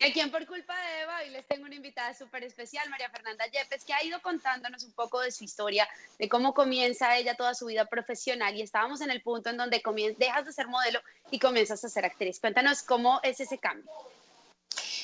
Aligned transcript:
Y 0.00 0.04
aquí 0.06 0.20
en 0.20 0.30
Por 0.30 0.46
Culpa 0.46 0.74
de 0.74 1.02
Eva, 1.02 1.18
hoy 1.22 1.28
les 1.28 1.46
tengo 1.46 1.66
una 1.66 1.74
invitada 1.74 2.14
súper 2.14 2.42
especial, 2.42 2.88
María 2.88 3.10
Fernanda 3.10 3.44
Yepes, 3.44 3.84
que 3.84 3.92
ha 3.92 4.02
ido 4.02 4.22
contándonos 4.22 4.82
un 4.82 4.92
poco 4.92 5.20
de 5.20 5.30
su 5.30 5.44
historia, 5.44 5.86
de 6.18 6.26
cómo 6.26 6.54
comienza 6.54 7.18
ella 7.18 7.34
toda 7.34 7.52
su 7.52 7.66
vida 7.66 7.84
profesional. 7.84 8.56
Y 8.56 8.62
estábamos 8.62 9.02
en 9.02 9.10
el 9.10 9.20
punto 9.20 9.50
en 9.50 9.58
donde 9.58 9.82
dejas 10.16 10.46
de 10.46 10.54
ser 10.54 10.68
modelo 10.68 11.00
y 11.30 11.38
comienzas 11.38 11.84
a 11.84 11.90
ser 11.90 12.06
actriz. 12.06 12.40
Cuéntanos 12.40 12.82
cómo 12.82 13.20
es 13.22 13.40
ese 13.40 13.58
cambio. 13.58 13.92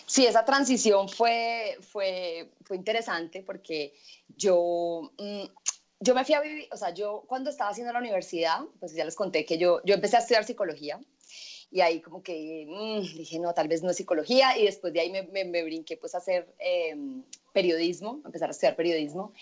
Sí, 0.07 0.25
esa 0.25 0.47
transición 0.47 1.11
fue, 1.11 1.77
fue, 1.93 2.49
fue 2.65 2.79
interesante 2.79 3.43
porque 3.43 3.93
yo, 4.29 5.13
mm, 5.19 5.45
yo 6.01 6.15
me 6.15 6.25
fui 6.25 6.35
a 6.37 6.41
vivir, 6.41 6.69
o 6.73 6.77
sea, 6.79 6.95
yo 6.95 7.25
cuando 7.27 7.51
estaba 7.51 7.69
haciendo 7.69 7.93
la 7.93 7.99
universidad, 7.99 8.61
pues 8.81 8.95
ya 8.95 9.05
les 9.05 9.15
conté 9.15 9.45
que 9.45 9.59
yo, 9.59 9.83
yo 9.85 9.95
empecé 9.95 10.17
a 10.17 10.21
estudiar 10.21 10.47
psicología 10.47 10.99
y 11.71 11.81
ahí 11.81 12.01
como 12.01 12.23
que 12.23 12.65
mm, 12.69 13.17
dije, 13.17 13.39
no, 13.39 13.53
tal 13.53 13.69
vez 13.69 13.83
no 13.83 13.91
es 13.91 13.97
psicología 13.97 14.57
y 14.59 14.65
después 14.65 14.93
de 14.93 15.01
ahí 15.01 15.11
me, 15.11 15.23
me, 15.45 15.63
brinqué 15.65 15.97
pues 15.97 16.15
a 16.15 16.19
hacer 16.19 16.55
em, 16.59 17.23
periodismo, 17.53 18.21
empezar 18.25 18.49
a 18.49 18.53
estudiar 18.53 18.77
periodismo. 18.77 19.33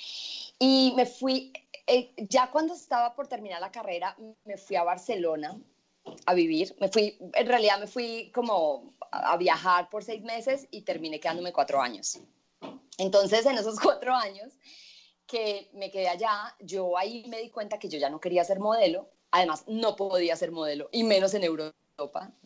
Y 0.59 0.93
me 0.97 1.07
fui, 1.07 1.53
eh, 1.87 2.13
ya 2.17 2.51
cuando 2.51 2.75
estaba 2.75 3.15
por 3.15 3.29
terminar 3.29 3.61
la 3.61 3.71
carrera, 3.71 4.17
me 4.45 4.57
fui 4.57 4.77
a 4.77 4.85
Barcelona 4.85 5.59
a 6.27 6.35
vivir, 6.35 6.75
me 6.81 6.89
fui, 6.89 7.17
en 7.33 7.47
realidad 7.47 7.79
me 7.79 7.87
fui 7.87 8.31
como 8.35 8.95
a 9.11 9.37
viajar 9.37 9.89
por 9.91 10.05
seis 10.05 10.23
meses 10.23 10.67
y 10.71 10.83
terminé 10.83 11.21
quedándome 11.21 11.53
cuatro 11.53 11.81
años. 11.81 12.19
Entonces, 12.99 13.45
en 13.47 13.59
esos 13.59 13.79
cuatro 13.81 14.15
años 14.15 14.53
que 15.27 15.71
me 15.73 15.91
quedé 15.91 16.09
allá, 16.09 16.55
yo 16.61 16.97
ahí 16.99 17.25
me 17.29 17.41
di 17.41 17.51
cuenta 17.51 17.79
que 17.79 17.89
yo 17.89 17.99
ya 17.99 18.11
no 18.11 18.21
quería 18.21 18.45
ser 18.45 18.61
modelo, 18.61 19.09
además 19.31 19.65
no 19.67 19.97
podía 19.97 20.37
ser 20.37 20.53
modelo, 20.53 20.89
y 20.93 21.03
menos 21.03 21.35
en 21.35 21.45
Europa 21.45 21.75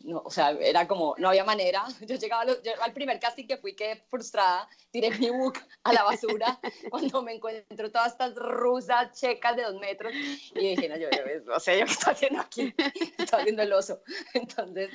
no, 0.05 0.23
o 0.25 0.30
sea, 0.30 0.51
era 0.51 0.87
como, 0.87 1.15
no 1.19 1.29
había 1.29 1.45
manera. 1.45 1.84
Yo 2.06 2.16
llegaba 2.16 2.45
al 2.83 2.93
primer 2.93 3.19
casting 3.19 3.47
que 3.47 3.56
fui, 3.56 3.75
que 3.75 3.97
frustrada, 4.09 4.69
tiré 4.91 5.11
mi 5.19 5.30
book 5.30 5.59
a 5.84 5.93
la 5.93 6.05
basura 6.05 6.61
cuando 6.91 7.22
me 7.22 7.34
encuentro 7.34 7.91
todas 7.91 8.12
estas 8.12 8.34
rusas 8.34 9.19
checas 9.19 9.56
de 9.56 9.62
dos 9.62 9.81
metros 9.81 10.12
y 10.55 10.77
dije, 10.77 10.89
no, 10.89 10.97
yo, 10.97 11.09
yo, 11.11 11.55
o 11.55 11.61
sea, 11.61 11.75
¿yo 11.78 11.87
qué 11.87 11.92
estoy 11.92 12.12
haciendo 12.12 12.41
aquí? 12.41 12.75
Estoy 13.19 13.41
haciendo 13.41 13.62
el 13.62 13.72
oso. 13.72 14.03
Entonces 14.34 14.91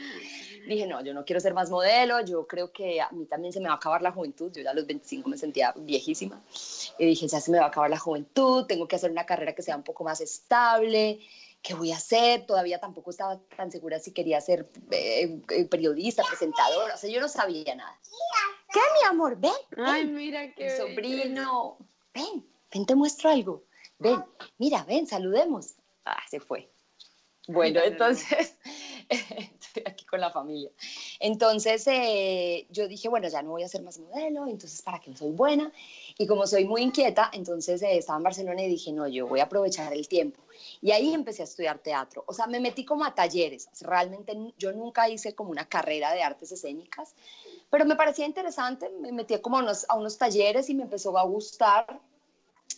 dije, 0.67 0.86
no, 0.86 1.03
yo 1.03 1.14
no 1.14 1.25
quiero 1.25 1.39
ser 1.39 1.53
más 1.53 1.70
modelo, 1.70 2.22
yo 2.22 2.45
creo 2.45 2.72
que 2.72 3.02
a 3.02 3.09
mí 3.11 3.25
también 3.25 3.53
se 3.53 3.59
me 3.59 3.67
va 3.67 3.73
a 3.73 3.77
acabar 3.77 4.02
la 4.02 4.11
juventud, 4.11 4.52
yo 4.53 4.61
ya 4.61 4.72
a 4.72 4.73
los 4.73 4.86
25 4.86 5.30
me 5.30 5.38
sentía 5.38 5.73
viejísima 5.75 6.42
y 6.97 7.05
dije, 7.05 7.27
ya 7.27 7.39
se 7.39 7.52
me 7.52 7.59
va 7.59 7.66
a 7.66 7.67
acabar 7.70 7.89
la 7.89 7.99
juventud, 7.99 8.66
tengo 8.66 8.88
que 8.88 8.95
hacer 8.95 9.11
una 9.11 9.25
carrera 9.25 9.55
que 9.55 9.64
sea 9.64 9.75
un 9.75 9.83
poco 9.83 10.03
más 10.03 10.22
estable 10.22 11.20
¿qué 11.64 11.73
voy 11.73 11.92
a 11.92 11.97
hacer? 11.97 12.45
Todavía 12.45 12.80
tampoco 12.80 13.09
estaba 13.09 13.39
tan 13.56 13.72
segura 13.72 13.97
si 13.97 14.11
quería 14.11 14.39
ser 14.42 14.69
eh, 14.92 15.42
eh, 15.50 15.66
periodista, 15.66 16.22
presentadora, 16.28 16.94
o 16.94 16.97
sea, 16.97 17.09
yo 17.09 17.22
no 17.22 17.30
sabía 17.30 17.73
nada. 17.73 17.97
¿Qué, 18.72 18.80
mi 19.00 19.08
amor? 19.08 19.38
Ven. 19.38 19.52
Ay, 19.78 20.05
mira 20.05 20.53
qué. 20.53 20.66
Mi 20.66 20.70
sobrino. 20.72 21.78
Ven, 22.14 22.45
ven, 22.72 22.86
te 22.86 22.95
muestro 22.95 23.30
algo. 23.30 23.64
Ven, 23.97 24.23
mira, 24.58 24.83
ven, 24.83 25.08
saludemos. 25.08 25.75
Ah, 26.05 26.22
se 26.30 26.39
fue. 26.39 26.70
Bueno, 27.47 27.81
entonces, 27.81 28.58
estoy 29.09 29.83
aquí 29.86 30.05
con 30.05 30.20
la 30.20 30.31
familia. 30.31 30.70
Entonces, 31.25 31.88
eh, 31.88 32.67
yo 32.69 32.89
dije, 32.89 33.07
bueno, 33.07 33.29
ya 33.29 33.41
no 33.41 33.52
voy 33.52 33.63
a 33.63 33.69
ser 33.69 33.81
más 33.81 33.97
modelo, 33.97 34.45
entonces, 34.45 34.81
¿para 34.81 34.99
qué 34.99 35.16
soy 35.16 35.31
buena? 35.31 35.71
Y 36.17 36.27
como 36.27 36.45
soy 36.45 36.65
muy 36.65 36.81
inquieta, 36.81 37.30
entonces 37.31 37.81
estaba 37.81 38.17
en 38.17 38.23
Barcelona 38.23 38.61
y 38.61 38.67
dije, 38.67 38.91
no, 38.91 39.07
yo 39.07 39.25
voy 39.25 39.39
a 39.39 39.43
aprovechar 39.43 39.93
el 39.93 40.09
tiempo 40.09 40.41
y 40.81 40.91
ahí 40.91 41.13
empecé 41.13 41.43
a 41.43 41.45
estudiar 41.45 41.80
teatro. 41.80 42.25
O 42.27 42.33
sea, 42.33 42.45
me 42.47 42.59
metí 42.59 42.83
como 42.83 43.05
a 43.05 43.15
talleres. 43.15 43.69
Realmente 43.80 44.35
yo 44.57 44.73
nunca 44.73 45.07
hice 45.07 45.33
como 45.33 45.49
una 45.49 45.63
carrera 45.63 46.11
de 46.11 46.23
artes 46.23 46.52
escénicas, 46.52 47.15
pero 47.69 47.85
me 47.85 47.95
parecía 47.95 48.25
interesante. 48.25 48.89
Me 48.89 49.13
metí 49.13 49.37
como 49.37 49.59
a 49.59 49.61
unos, 49.61 49.85
a 49.87 49.95
unos 49.95 50.17
talleres 50.17 50.69
y 50.69 50.73
me 50.73 50.83
empezó 50.83 51.17
a 51.17 51.23
gustar. 51.23 52.02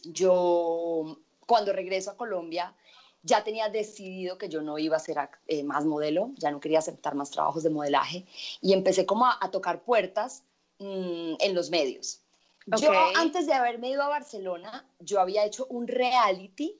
Yo, 0.03 1.17
cuando 1.47 1.73
regreso 1.73 2.11
a 2.11 2.15
Colombia, 2.15 2.75
ya 3.25 3.43
tenía 3.43 3.69
decidido 3.69 4.37
que 4.37 4.49
yo 4.49 4.61
no 4.61 4.77
iba 4.77 4.95
a 4.95 4.99
ser 4.99 5.17
eh, 5.47 5.63
más 5.63 5.83
modelo, 5.83 6.31
ya 6.37 6.51
no 6.51 6.59
quería 6.59 6.79
aceptar 6.79 7.15
más 7.15 7.31
trabajos 7.31 7.63
de 7.63 7.71
modelaje 7.71 8.25
y 8.61 8.71
empecé 8.73 9.05
como 9.05 9.25
a, 9.25 9.51
tocar 9.51 9.83
puertas 9.83 10.43
mm, 10.79 11.35
en 11.39 11.55
los 11.55 11.71
medios. 11.71 12.21
Yo 12.67 12.91
antes 13.15 13.45
de 13.45 13.53
haberme 13.53 13.89
ido 13.89 14.01
a 14.01 14.09
Barcelona, 14.09 14.87
yo 14.99 15.19
había 15.19 15.45
hecho 15.45 15.67
un 15.69 15.87
reality 15.87 16.79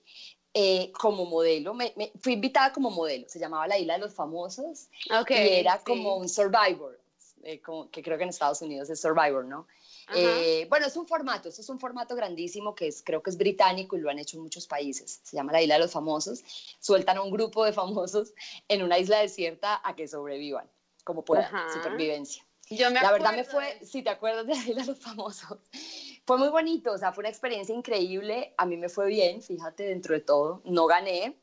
eh, 0.54 0.92
como 0.94 1.26
modelo, 1.26 1.74
me, 1.74 1.94
fui 2.22 2.34
invitada 2.34 2.72
como 2.72 2.90
modelo, 2.90 3.28
se 3.28 3.40
llamaba 3.40 3.68
La 3.68 3.78
Isla 3.78 3.94
de 3.96 4.00
los 4.00 4.14
Famosos 4.14 4.88
okay, 5.20 5.48
y 5.48 5.54
era 5.60 5.80
como 5.80 6.16
un 6.16 6.30
Survivor, 6.30 7.00
eh, 7.44 7.60
como, 7.60 7.90
que 7.90 8.02
creo 8.02 8.18
que 8.18 8.24
en 8.24 8.30
Estados 8.30 8.62
Unidos 8.62 8.90
es 8.90 9.02
Survivor, 9.02 9.46
¿no? 9.46 9.68
Eh, 10.14 10.68
bueno, 10.70 10.86
es 10.86 10.96
un 10.98 11.08
formato, 11.08 11.50
esto 11.50 11.62
es 11.62 11.70
un 11.70 11.80
formato 11.80 12.16
grandísimo 12.16 12.76
que 12.76 12.88
es, 12.88 13.02
creo 13.02 13.24
que 13.24 13.32
es 13.32 13.38
británico 13.38 13.96
y 13.96 14.02
lo 14.02 14.10
han 14.10 14.20
hecho 14.20 14.38
en 14.38 14.44
muchos 14.44 14.68
países. 14.68 15.20
Se 15.24 15.36
llama 15.36 15.52
la 15.52 15.62
Isla 15.62 15.76
de 15.76 15.82
los 15.82 15.92
Famosos. 15.92 16.44
Sueltan 16.80 17.18
a 17.18 17.22
un 17.22 17.32
grupo 17.32 17.66
de 17.66 17.74
famosos 17.74 18.34
en 18.68 18.84
una 18.84 19.00
isla 19.00 19.20
desierta 19.20 19.82
a 19.84 19.96
que 19.96 20.08
sobrevivan, 20.08 20.70
como 21.04 21.26
puedan, 21.26 21.52
supervivencia. 21.72 22.46
Yo 22.70 22.90
me 22.90 23.00
la 23.00 23.12
verdad 23.12 23.36
me 23.36 23.44
fue, 23.44 23.80
si 23.86 24.02
te 24.02 24.10
acuerdas 24.10 24.48
de 24.48 24.56
la 24.56 24.62
Isla 24.62 24.82
de 24.82 24.88
los 24.88 25.00
Famosos, 25.00 25.60
fue 26.26 26.38
muy 26.38 26.50
bonito, 26.50 26.92
o 26.92 26.98
sea, 26.98 27.14
fue 27.14 27.22
una 27.22 27.30
experiencia 27.30 27.76
increíble. 27.76 28.54
A 28.58 28.66
mí 28.66 28.78
me 28.78 28.90
fue 28.90 29.08
bien, 29.08 29.42
fíjate, 29.42 29.84
dentro 29.84 30.16
de 30.16 30.22
todo. 30.22 30.62
No 30.66 30.88
gané, 30.88 31.38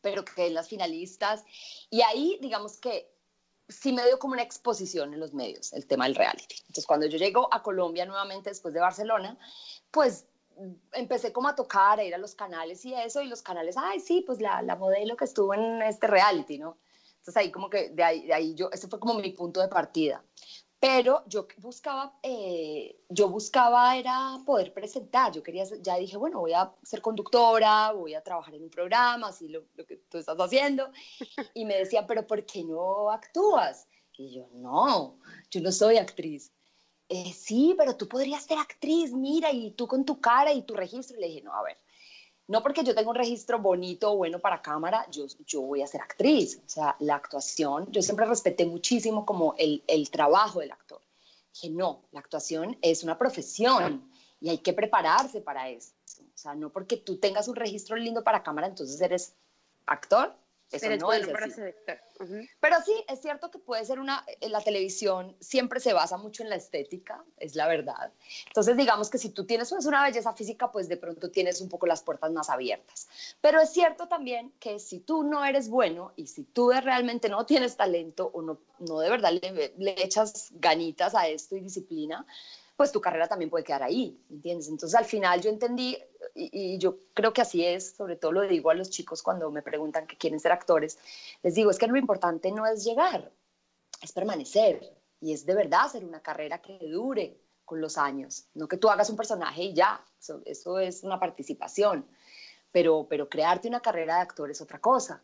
pero 0.00 0.24
quedé 0.24 0.46
en 0.46 0.54
las 0.54 0.68
finalistas. 0.68 1.44
Y 1.90 2.00
ahí, 2.02 2.38
digamos 2.40 2.78
que 2.78 3.15
sí 3.68 3.92
me 3.92 4.04
dio 4.04 4.18
como 4.18 4.34
una 4.34 4.42
exposición 4.42 5.12
en 5.14 5.20
los 5.20 5.32
medios 5.32 5.72
el 5.72 5.86
tema 5.86 6.04
del 6.04 6.14
reality. 6.14 6.56
Entonces, 6.60 6.86
cuando 6.86 7.06
yo 7.06 7.18
llego 7.18 7.52
a 7.52 7.62
Colombia 7.62 8.06
nuevamente 8.06 8.50
después 8.50 8.72
de 8.72 8.80
Barcelona, 8.80 9.38
pues 9.90 10.26
empecé 10.92 11.32
como 11.32 11.48
a 11.48 11.54
tocar, 11.54 11.98
a 11.98 12.04
ir 12.04 12.14
a 12.14 12.18
los 12.18 12.34
canales 12.34 12.84
y 12.84 12.94
eso, 12.94 13.20
y 13.20 13.28
los 13.28 13.42
canales, 13.42 13.76
ay, 13.78 14.00
sí, 14.00 14.22
pues 14.26 14.40
la, 14.40 14.62
la 14.62 14.76
modelo 14.76 15.16
que 15.16 15.24
estuvo 15.24 15.52
en 15.54 15.82
este 15.82 16.06
reality, 16.06 16.58
¿no? 16.58 16.78
Entonces 17.18 17.36
ahí 17.36 17.50
como 17.50 17.68
que 17.68 17.90
de 17.90 18.04
ahí, 18.04 18.26
de 18.26 18.34
ahí 18.34 18.54
yo, 18.54 18.70
ese 18.72 18.88
fue 18.88 19.00
como 19.00 19.14
mi 19.14 19.30
punto 19.30 19.60
de 19.60 19.68
partida 19.68 20.22
pero 20.86 21.24
yo 21.26 21.48
buscaba, 21.56 22.16
eh, 22.22 23.02
yo 23.08 23.28
buscaba 23.28 23.96
era 23.96 24.38
poder 24.46 24.72
presentar, 24.72 25.32
yo 25.32 25.42
quería, 25.42 25.64
ya 25.82 25.96
dije, 25.96 26.16
bueno, 26.16 26.38
voy 26.38 26.52
a 26.52 26.72
ser 26.84 27.02
conductora, 27.02 27.90
voy 27.90 28.14
a 28.14 28.22
trabajar 28.22 28.54
en 28.54 28.62
un 28.62 28.70
programa, 28.70 29.26
así 29.26 29.48
lo, 29.48 29.64
lo 29.74 29.84
que 29.84 29.96
tú 29.96 30.18
estás 30.18 30.38
haciendo, 30.38 30.88
y 31.54 31.64
me 31.64 31.76
decían, 31.76 32.06
pero 32.06 32.24
¿por 32.24 32.46
qué 32.46 32.62
no 32.62 33.10
actúas? 33.10 33.88
Y 34.16 34.32
yo, 34.32 34.48
no, 34.52 35.18
yo 35.50 35.60
no 35.60 35.72
soy 35.72 35.96
actriz. 35.96 36.52
Eh, 37.08 37.32
sí, 37.32 37.74
pero 37.76 37.96
tú 37.96 38.06
podrías 38.06 38.44
ser 38.44 38.58
actriz, 38.58 39.12
mira, 39.12 39.50
y 39.50 39.72
tú 39.72 39.88
con 39.88 40.04
tu 40.04 40.20
cara 40.20 40.52
y 40.52 40.62
tu 40.62 40.74
registro. 40.74 41.16
Y 41.16 41.20
le 41.20 41.26
dije, 41.26 41.42
no, 41.42 41.52
a 41.52 41.64
ver, 41.64 41.78
no 42.48 42.62
porque 42.62 42.84
yo 42.84 42.94
tenga 42.94 43.10
un 43.10 43.16
registro 43.16 43.58
bonito 43.58 44.12
o 44.12 44.16
bueno 44.16 44.38
para 44.38 44.62
cámara, 44.62 45.06
yo, 45.10 45.26
yo 45.46 45.62
voy 45.62 45.82
a 45.82 45.86
ser 45.86 46.00
actriz. 46.00 46.60
O 46.64 46.68
sea, 46.68 46.96
la 47.00 47.16
actuación, 47.16 47.90
yo 47.90 48.02
siempre 48.02 48.26
respeté 48.26 48.66
muchísimo 48.66 49.26
como 49.26 49.54
el, 49.58 49.82
el 49.88 50.10
trabajo 50.10 50.60
del 50.60 50.72
actor. 50.72 51.00
Dije, 51.52 51.70
no, 51.70 52.02
la 52.12 52.20
actuación 52.20 52.78
es 52.82 53.02
una 53.02 53.18
profesión 53.18 54.10
y 54.40 54.50
hay 54.50 54.58
que 54.58 54.72
prepararse 54.72 55.40
para 55.40 55.68
eso. 55.70 55.92
O 56.20 56.38
sea, 56.38 56.54
no 56.54 56.70
porque 56.70 56.96
tú 56.96 57.16
tengas 57.16 57.48
un 57.48 57.56
registro 57.56 57.96
lindo 57.96 58.22
para 58.22 58.42
cámara, 58.42 58.66
entonces 58.66 59.00
eres 59.00 59.34
actor. 59.86 60.34
Eso 60.72 60.88
no 60.96 61.12
es 61.12 61.26
Pero 62.60 62.76
sí, 62.84 62.92
es 63.08 63.20
cierto 63.22 63.50
que 63.50 63.58
puede 63.58 63.84
ser 63.84 64.00
una, 64.00 64.24
en 64.40 64.50
la 64.50 64.60
televisión 64.60 65.36
siempre 65.40 65.78
se 65.78 65.92
basa 65.92 66.16
mucho 66.16 66.42
en 66.42 66.50
la 66.50 66.56
estética, 66.56 67.22
es 67.36 67.54
la 67.54 67.68
verdad. 67.68 68.12
Entonces, 68.48 68.76
digamos 68.76 69.08
que 69.08 69.18
si 69.18 69.30
tú 69.30 69.44
tienes 69.44 69.70
una 69.70 70.02
belleza 70.02 70.32
física, 70.32 70.72
pues 70.72 70.88
de 70.88 70.96
pronto 70.96 71.30
tienes 71.30 71.60
un 71.60 71.68
poco 71.68 71.86
las 71.86 72.02
puertas 72.02 72.32
más 72.32 72.50
abiertas. 72.50 73.08
Pero 73.40 73.60
es 73.60 73.70
cierto 73.70 74.08
también 74.08 74.52
que 74.58 74.80
si 74.80 74.98
tú 74.98 75.22
no 75.22 75.44
eres 75.44 75.68
bueno 75.68 76.12
y 76.16 76.26
si 76.26 76.42
tú 76.42 76.70
realmente 76.72 77.28
no 77.28 77.46
tienes 77.46 77.76
talento 77.76 78.30
o 78.34 78.42
no, 78.42 78.58
no 78.80 78.98
de 78.98 79.10
verdad 79.10 79.32
le, 79.32 79.72
le 79.78 80.02
echas 80.02 80.48
ganitas 80.52 81.14
a 81.14 81.28
esto 81.28 81.56
y 81.56 81.60
disciplina, 81.60 82.26
pues 82.76 82.92
tu 82.92 83.00
carrera 83.00 83.26
también 83.26 83.50
puede 83.50 83.64
quedar 83.64 83.82
ahí, 83.82 84.22
¿entiendes? 84.30 84.68
Entonces 84.68 84.98
al 84.98 85.06
final 85.06 85.40
yo 85.40 85.48
entendí, 85.48 85.96
y, 86.34 86.78
yo 86.78 86.98
creo 87.14 87.32
que 87.32 87.40
así 87.40 87.64
es, 87.64 87.96
sobre 87.96 88.16
todo 88.16 88.32
lo 88.32 88.42
digo 88.42 88.70
a 88.70 88.74
los 88.74 88.90
chicos 88.90 89.22
cuando 89.22 89.50
me 89.50 89.62
preguntan 89.62 90.06
que 90.06 90.18
quieren 90.18 90.38
ser 90.38 90.52
actores, 90.52 90.98
les 91.42 91.54
digo, 91.54 91.70
es 91.70 91.78
que 91.78 91.86
lo 91.86 91.96
importante 91.96 92.52
no 92.52 92.66
es 92.66 92.84
llegar, 92.84 93.32
es 94.02 94.12
permanecer, 94.12 94.94
y 95.20 95.32
es 95.32 95.46
de 95.46 95.54
verdad 95.54 95.86
hacer 95.86 96.04
una 96.04 96.20
carrera 96.20 96.60
que 96.60 96.78
dure 96.78 97.40
con 97.64 97.80
los 97.80 97.96
años, 97.96 98.46
no 98.54 98.68
que 98.68 98.76
tú 98.76 98.90
hagas 98.90 99.08
un 99.08 99.16
personaje 99.16 99.62
y 99.62 99.74
ya, 99.74 100.04
eso, 100.20 100.42
eso 100.44 100.78
es 100.78 101.02
una 101.02 101.18
participación, 101.18 102.06
pero, 102.70 103.06
pero 103.08 103.28
crearte 103.28 103.68
una 103.68 103.80
carrera 103.80 104.16
de 104.16 104.20
actor 104.20 104.50
es 104.50 104.60
otra 104.60 104.80
cosa. 104.80 105.22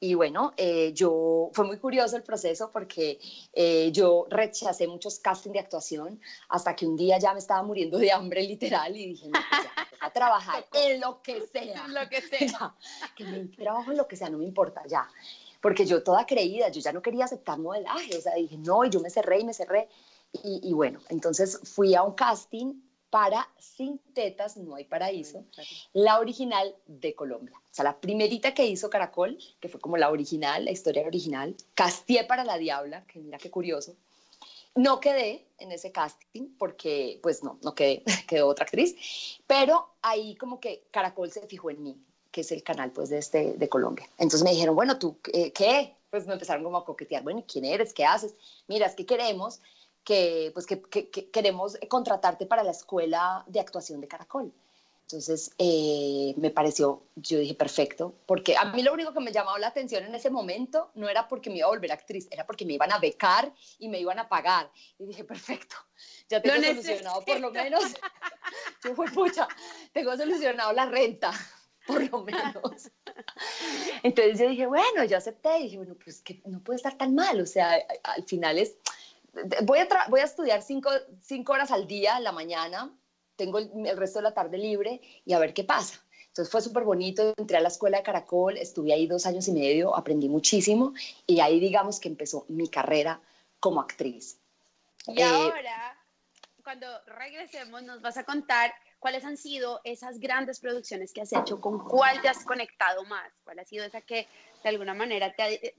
Y 0.00 0.14
bueno, 0.14 0.52
eh, 0.56 0.92
yo 0.94 1.50
fue 1.52 1.64
muy 1.64 1.78
curioso 1.78 2.16
el 2.16 2.22
proceso 2.22 2.70
porque 2.70 3.18
eh, 3.52 3.90
yo 3.92 4.26
rechacé 4.30 4.86
muchos 4.86 5.18
castings 5.18 5.54
de 5.54 5.58
actuación 5.58 6.20
hasta 6.48 6.76
que 6.76 6.86
un 6.86 6.96
día 6.96 7.18
ya 7.18 7.32
me 7.32 7.40
estaba 7.40 7.62
muriendo 7.64 7.98
de 7.98 8.12
hambre 8.12 8.42
literal 8.44 8.96
y 8.96 9.06
dije, 9.06 9.28
no, 9.28 9.40
pues 9.50 9.88
a 10.00 10.10
trabajar 10.12 10.64
en 10.72 11.00
lo 11.00 11.20
que 11.22 11.40
sea. 11.46 11.88
lo 11.88 12.08
que 12.08 12.20
sea. 12.22 12.74
que 13.16 13.24
me 13.24 13.44
trabajo 13.46 13.90
en 13.90 13.96
lo 13.96 14.06
que 14.06 14.16
sea, 14.16 14.30
no 14.30 14.38
me 14.38 14.44
importa, 14.44 14.82
ya. 14.86 15.08
Porque 15.60 15.84
yo 15.84 16.02
toda 16.04 16.24
creída, 16.26 16.68
yo 16.68 16.80
ya 16.80 16.92
no 16.92 17.02
quería 17.02 17.24
aceptar 17.24 17.58
modelaje, 17.58 18.16
o 18.16 18.20
sea, 18.20 18.34
dije, 18.34 18.56
no, 18.58 18.84
y 18.84 18.90
yo 18.90 19.00
me 19.00 19.10
cerré 19.10 19.40
y 19.40 19.44
me 19.44 19.54
cerré. 19.54 19.88
Y, 20.44 20.72
bueno, 20.74 21.00
entonces 21.08 21.58
fui 21.64 21.94
a 21.94 22.02
un 22.02 22.12
casting 22.12 22.74
para 23.10 23.48
Sin 23.58 23.98
Tetas 24.14 24.56
No 24.56 24.74
Hay 24.74 24.84
Paraíso, 24.84 25.44
la 25.92 26.18
original 26.18 26.74
de 26.86 27.14
Colombia. 27.14 27.56
O 27.58 27.74
sea, 27.74 27.84
la 27.84 28.00
primerita 28.00 28.54
que 28.54 28.66
hizo 28.66 28.90
Caracol, 28.90 29.38
que 29.60 29.68
fue 29.68 29.80
como 29.80 29.96
la 29.96 30.10
original, 30.10 30.64
la 30.64 30.70
historia 30.70 31.06
original. 31.06 31.56
Castié 31.74 32.24
para 32.24 32.44
la 32.44 32.58
Diabla, 32.58 33.04
que 33.06 33.20
mira 33.20 33.38
qué 33.38 33.50
curioso. 33.50 33.94
No 34.74 35.00
quedé 35.00 35.46
en 35.58 35.72
ese 35.72 35.90
casting 35.90 36.50
porque, 36.58 37.18
pues 37.22 37.42
no, 37.42 37.58
no 37.62 37.74
quedé, 37.74 38.02
quedó 38.28 38.48
otra 38.48 38.64
actriz, 38.64 39.40
pero 39.46 39.88
ahí 40.02 40.36
como 40.36 40.60
que 40.60 40.84
Caracol 40.90 41.30
se 41.30 41.46
fijó 41.46 41.70
en 41.70 41.82
mí, 41.82 41.96
que 42.30 42.42
es 42.42 42.52
el 42.52 42.62
canal 42.62 42.92
pues 42.92 43.08
de, 43.08 43.18
este, 43.18 43.54
de 43.54 43.68
Colombia. 43.68 44.08
Entonces 44.18 44.42
me 44.44 44.50
dijeron, 44.50 44.76
bueno, 44.76 44.98
¿tú 44.98 45.18
qué? 45.20 45.94
Pues 46.10 46.26
me 46.26 46.34
empezaron 46.34 46.64
como 46.64 46.76
a 46.76 46.84
coquetear, 46.84 47.22
bueno, 47.22 47.44
¿quién 47.50 47.64
eres? 47.64 47.92
¿Qué 47.92 48.04
haces? 48.04 48.34
Mira, 48.66 48.86
es 48.86 48.94
que 48.94 49.04
queremos 49.04 49.60
que, 50.08 50.52
pues 50.54 50.64
que, 50.64 50.80
queremos 51.30 51.76
contratarte 51.86 52.46
para 52.46 52.62
la 52.62 52.70
escuela 52.70 53.44
de 53.46 53.60
actuación 53.60 54.00
de 54.00 54.08
Caracol. 54.08 54.50
Entonces, 55.02 55.52
eh, 55.58 56.32
me 56.38 56.48
pareció, 56.48 57.02
yo 57.14 57.38
dije, 57.38 57.54
perfecto, 57.54 58.14
porque 58.24 58.56
a 58.56 58.64
mí 58.72 58.82
lo 58.82 58.94
único 58.94 59.12
que 59.12 59.20
me 59.20 59.32
llamaba 59.32 59.58
la 59.58 59.66
atención 59.66 60.04
en 60.04 60.14
ese 60.14 60.30
momento 60.30 60.90
no 60.94 61.10
era 61.10 61.28
porque 61.28 61.50
me 61.50 61.58
iba 61.58 61.66
a 61.66 61.70
volver 61.70 61.92
actriz, 61.92 62.26
era 62.30 62.46
porque 62.46 62.64
me 62.64 62.72
iban 62.72 62.90
a 62.90 62.98
becar 62.98 63.52
y 63.78 63.88
me 63.88 64.00
iban 64.00 64.18
a 64.18 64.30
pagar. 64.30 64.70
Y 64.98 65.04
dije, 65.04 65.24
perfecto, 65.24 65.76
ya 66.30 66.40
tengo 66.40 66.56
solucionado 66.56 67.22
por 67.26 67.40
lo 67.40 67.50
menos, 67.50 67.84
yo 68.84 68.94
fui 68.94 69.08
pucha, 69.08 69.46
tengo 69.92 70.16
solucionado 70.16 70.72
la 70.72 70.86
renta, 70.86 71.32
por 71.86 72.02
lo 72.10 72.22
menos. 72.22 72.90
Entonces 74.02 74.38
yo 74.38 74.48
dije, 74.48 74.66
bueno, 74.66 75.04
yo 75.04 75.18
acepté, 75.18 75.58
y 75.58 75.62
dije, 75.64 75.76
bueno, 75.76 75.96
pues 76.02 76.22
que 76.22 76.40
no 76.46 76.60
puede 76.60 76.78
estar 76.78 76.96
tan 76.96 77.14
mal, 77.14 77.38
o 77.42 77.46
sea, 77.46 77.78
al 78.04 78.24
final 78.24 78.58
es, 78.58 78.76
voy 79.62 79.78
a, 79.78 79.88
voy 80.08 80.20
a 80.20 80.24
estudiar 80.24 80.62
cinco, 80.62 80.90
cinco 81.22 81.52
horas 81.52 81.70
al 81.70 81.86
día 81.86 82.16
en 82.16 82.24
la 82.24 82.32
mañana, 82.32 82.94
tengo 83.36 83.58
el, 83.58 83.96
resto 83.96 84.18
de 84.18 84.24
la 84.24 84.34
tarde 84.34 84.58
libre 84.58 85.00
y 85.24 85.32
a 85.32 85.38
ver 85.38 85.54
qué 85.54 85.64
pasa. 85.64 86.02
Entonces 86.28 86.50
fue 86.50 86.60
súper 86.60 86.84
bonito, 86.84 87.34
entré 87.36 87.56
a 87.56 87.60
la 87.60 87.68
escuela 87.68 87.98
de 87.98 88.02
Caracol, 88.04 88.56
estuve 88.56 88.92
ahí 88.92 89.06
dos 89.06 89.26
años 89.26 89.48
y 89.48 89.52
medio, 89.52 89.96
aprendí 89.96 90.28
muchísimo 90.28 90.92
y 91.26 91.40
ahí 91.40 91.58
digamos 91.58 92.00
que 92.00 92.08
empezó 92.08 92.44
mi 92.48 92.68
carrera 92.68 93.20
como 93.60 93.80
actriz. 93.80 94.38
Y 95.06 95.20
eh, 95.20 95.24
ahora, 95.24 95.98
cuando 96.62 96.86
regresemos, 97.06 97.82
nos 97.82 98.02
vas 98.02 98.18
a 98.18 98.24
contar 98.24 98.72
cuáles 98.98 99.24
han 99.24 99.36
sido 99.36 99.80
esas 99.84 100.18
grandes 100.18 100.60
producciones 100.60 101.12
que 101.12 101.22
has 101.22 101.32
hecho, 101.32 101.60
con 101.60 101.78
cuál 101.78 102.20
te 102.20 102.28
has 102.28 102.44
conectado 102.44 103.04
más, 103.04 103.32
cuál 103.44 103.58
ha 103.58 103.64
sido 103.64 103.84
esa 103.84 104.00
que 104.00 104.28
de 104.62 104.68
alguna 104.68 104.94
manera 104.94 105.32
te, 105.34 105.74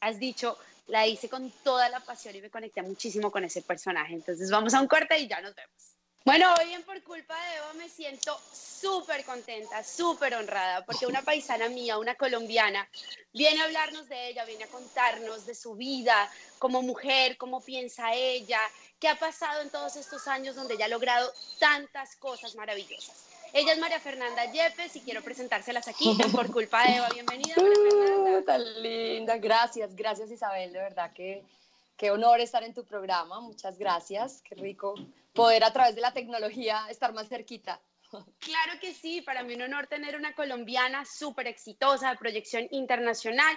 has 0.00 0.18
dicho, 0.18 0.56
la 0.90 1.06
hice 1.06 1.28
con 1.28 1.50
toda 1.62 1.88
la 1.88 2.00
pasión 2.00 2.36
y 2.36 2.42
me 2.42 2.50
conecté 2.50 2.82
muchísimo 2.82 3.30
con 3.30 3.44
ese 3.44 3.62
personaje. 3.62 4.14
Entonces 4.14 4.50
vamos 4.50 4.74
a 4.74 4.80
un 4.80 4.88
corte 4.88 5.18
y 5.18 5.28
ya 5.28 5.40
nos 5.40 5.54
vemos. 5.54 5.96
Bueno, 6.24 6.52
hoy 6.58 6.66
bien 6.66 6.82
por 6.82 7.02
culpa 7.02 7.34
de 7.34 7.56
Eva 7.56 7.72
me 7.78 7.88
siento 7.88 8.38
súper 8.52 9.24
contenta, 9.24 9.82
súper 9.82 10.34
honrada, 10.34 10.84
porque 10.84 11.06
una 11.06 11.22
paisana 11.22 11.70
mía, 11.70 11.96
una 11.96 12.14
colombiana, 12.14 12.86
viene 13.32 13.62
a 13.62 13.64
hablarnos 13.64 14.06
de 14.08 14.28
ella, 14.28 14.44
viene 14.44 14.64
a 14.64 14.68
contarnos 14.68 15.46
de 15.46 15.54
su 15.54 15.76
vida 15.76 16.30
como 16.58 16.82
mujer, 16.82 17.38
cómo 17.38 17.62
piensa 17.62 18.12
ella, 18.12 18.60
qué 18.98 19.08
ha 19.08 19.18
pasado 19.18 19.62
en 19.62 19.70
todos 19.70 19.96
estos 19.96 20.28
años 20.28 20.56
donde 20.56 20.74
ella 20.74 20.84
ha 20.84 20.88
logrado 20.88 21.32
tantas 21.58 22.16
cosas 22.16 22.54
maravillosas. 22.54 23.29
Ella 23.52 23.72
es 23.72 23.78
María 23.78 23.98
Fernanda 23.98 24.44
Yepes 24.44 24.94
y 24.94 25.00
quiero 25.00 25.22
presentárselas 25.22 25.88
aquí 25.88 26.16
por 26.32 26.52
culpa 26.52 26.84
de 26.84 26.96
Eva. 26.96 27.08
Bienvenida, 27.12 27.56
María 27.56 27.74
Fernanda. 27.90 28.38
Uh, 28.38 28.44
tan 28.44 28.82
linda, 28.82 29.38
gracias, 29.38 29.96
gracias 29.96 30.30
Isabel, 30.30 30.72
de 30.72 30.78
verdad 30.78 31.12
que 31.12 31.42
qué 31.96 32.12
honor 32.12 32.40
estar 32.40 32.62
en 32.62 32.74
tu 32.74 32.84
programa, 32.84 33.40
muchas 33.40 33.76
gracias, 33.76 34.40
qué 34.42 34.54
rico 34.54 34.94
poder 35.32 35.64
a 35.64 35.72
través 35.72 35.96
de 35.96 36.00
la 36.00 36.12
tecnología 36.12 36.86
estar 36.90 37.12
más 37.12 37.28
cerquita. 37.28 37.80
Claro 38.38 38.78
que 38.80 38.94
sí, 38.94 39.20
para 39.20 39.42
mí 39.42 39.54
un 39.54 39.62
honor 39.62 39.88
tener 39.88 40.16
una 40.16 40.34
colombiana 40.34 41.04
súper 41.04 41.48
exitosa 41.48 42.10
de 42.10 42.18
proyección 42.18 42.68
internacional. 42.70 43.56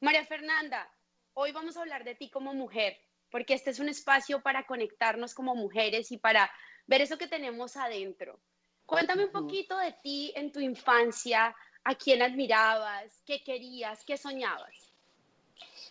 María 0.00 0.24
Fernanda, 0.24 0.90
hoy 1.34 1.52
vamos 1.52 1.76
a 1.76 1.80
hablar 1.80 2.04
de 2.04 2.14
ti 2.14 2.30
como 2.30 2.54
mujer, 2.54 2.98
porque 3.30 3.52
este 3.52 3.70
es 3.70 3.80
un 3.80 3.90
espacio 3.90 4.42
para 4.42 4.66
conectarnos 4.66 5.34
como 5.34 5.54
mujeres 5.54 6.10
y 6.10 6.16
para 6.16 6.50
ver 6.86 7.02
eso 7.02 7.18
que 7.18 7.26
tenemos 7.26 7.76
adentro. 7.76 8.40
Cuéntame 8.86 9.24
un 9.24 9.32
poquito 9.32 9.76
de 9.78 9.92
ti 10.02 10.32
en 10.36 10.52
tu 10.52 10.60
infancia, 10.60 11.54
a 11.84 11.94
quién 11.94 12.22
admirabas, 12.22 13.22
qué 13.26 13.42
querías, 13.42 14.04
qué 14.04 14.16
soñabas. 14.16 14.92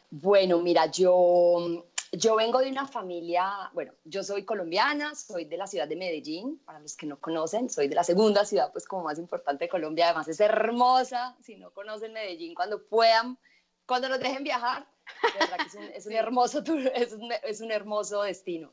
Bueno, 0.10 0.60
mira, 0.60 0.86
yo 0.88 1.86
yo 2.18 2.36
vengo 2.36 2.60
de 2.60 2.70
una 2.70 2.88
familia, 2.88 3.70
bueno, 3.74 3.94
yo 4.04 4.24
soy 4.24 4.44
colombiana, 4.44 5.16
soy 5.16 5.46
de 5.46 5.58
la 5.58 5.68
ciudad 5.68 5.88
de 5.88 5.96
Medellín, 5.96 6.60
para 6.66 6.80
los 6.80 6.96
que 6.96 7.06
no 7.06 7.20
conocen, 7.20 7.70
soy 7.70 7.88
de 7.88 7.96
la 7.96 8.04
segunda 8.04 8.46
ciudad 8.46 8.72
pues 8.72 8.86
como 8.86 9.04
más 9.04 9.20
importante 9.20 9.66
de 9.66 9.70
Colombia, 9.70 10.06
además 10.06 10.28
es 10.28 10.40
hermosa, 10.40 11.36
si 11.42 11.56
no 11.56 11.72
conocen 11.72 12.14
Medellín, 12.14 12.56
cuando 12.56 12.84
puedan, 12.84 13.38
cuando 13.86 14.10
nos 14.10 14.20
dejen 14.20 14.44
viajar, 14.44 14.88
es 15.96 16.06
un, 16.06 16.14
hermoso 16.14 16.64
es 17.44 17.62
un, 17.62 17.72
hermoso 17.72 18.24
destino. 18.24 18.72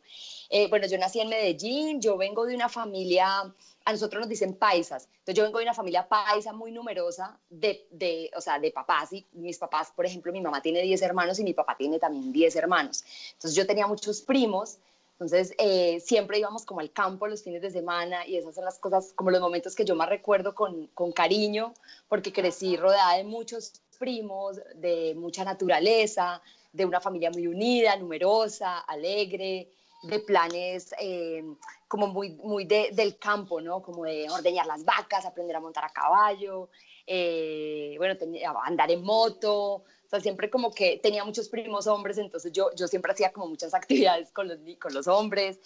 Eh, 0.49 0.69
bueno, 0.69 0.87
yo 0.87 0.99
nací 0.99 1.21
en 1.21 1.29
Medellín, 1.29 2.01
yo 2.01 2.17
vengo 2.17 2.47
de 2.47 2.55
una 2.55 2.69
familia, 2.69 3.53
a 3.85 3.93
nosotros 3.93 4.21
nos 4.21 4.29
dicen 4.29 4.55
paisas, 4.55 5.09
entonces 5.13 5.35
yo 5.35 5.45
vengo 5.45 5.59
de 5.59 5.65
una 5.65 5.75
familia 5.75 6.09
paisa 6.09 6.53
muy 6.53 6.73
numerosa 6.73 7.39
de, 7.51 7.87
de, 7.91 8.31
o 8.37 8.41
sea, 8.41 8.59
de 8.59 8.71
papás, 8.71 9.13
y 9.13 9.27
mis 9.33 9.59
papás, 9.59 9.93
por 9.95 10.07
ejemplo, 10.07 10.33
mi 10.33 10.41
mamá 10.41 10.63
tiene 10.63 10.83
10 10.83 11.03
hermanos 11.03 11.39
y 11.39 11.45
mi 11.45 11.55
papá 11.55 11.77
tiene 11.77 11.99
también 11.99 12.33
10 12.33 12.57
hermanos, 12.57 13.05
entonces 13.33 13.55
yo 13.55 13.67
tenía 13.67 13.87
muchos 13.87 14.23
primos, 14.23 14.79
entonces 15.13 15.55
eh, 15.59 16.01
siempre 16.01 16.39
íbamos 16.39 16.65
como 16.65 16.81
al 16.81 16.91
campo 16.91 17.29
los 17.29 17.43
fines 17.45 17.63
de 17.63 17.71
semana 17.71 18.27
y 18.27 18.37
esas 18.37 18.57
son 18.57 18.65
las 18.65 18.79
cosas, 18.79 19.13
como 19.15 19.31
los 19.31 19.41
momentos 19.41 19.77
que 19.77 19.85
yo 19.85 19.95
más 19.95 20.09
recuerdo 20.09 20.55
con, 20.55 20.89
con 20.89 21.13
cariño, 21.13 21.75
porque 22.09 22.33
crecí 22.33 22.77
rodeada 22.77 23.17
de 23.17 23.25
muchos 23.25 23.73
primos, 24.01 24.61
de 24.75 25.15
mucha 25.17 25.45
naturaleza, 25.45 26.43
de 26.73 26.85
una 26.85 27.01
familia 27.01 27.31
muy 27.31 27.47
unida, 27.47 27.97
numerosa, 27.97 28.81
alegre, 28.81 29.69
de 30.03 30.19
planes 30.19 30.95
eh, 30.99 31.45
como 31.89 32.09
muy, 32.09 32.31
muy 32.31 32.65
del 32.65 33.19
campo, 33.19 33.61
¿no? 33.61 33.83
Como 33.83 34.05
de 34.05 34.29
ordeñar 34.31 34.67
las 34.67 34.85
vacas, 34.85 35.25
aprender 35.25 35.57
a 35.57 35.61
montar 35.61 35.85
a 35.85 35.91
caballo, 35.91 36.69
eh, 37.07 37.95
bueno, 37.99 38.17
andar 38.65 38.91
en 38.91 39.03
moto, 39.03 39.75
o 39.75 39.85
sea, 40.09 40.21
siempre 40.21 40.51
como 40.51 40.73
que 40.73 40.99
tenía 41.03 41.25
muchos 41.25 41.49
primos 41.49 41.87
hombres, 41.87 42.19
entonces 42.19 42.53
yo, 42.53 42.71
yo 42.75 42.89
siempre 42.89 43.13
hacía 43.13 43.33
como 43.33 43.49
muchas 43.49 43.75
actividades 43.75 44.31
con 44.33 44.49
los, 44.49 44.59
con 44.79 44.95
los 44.95 45.07
hombres. 45.07 45.59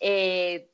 Eh, 0.00 0.70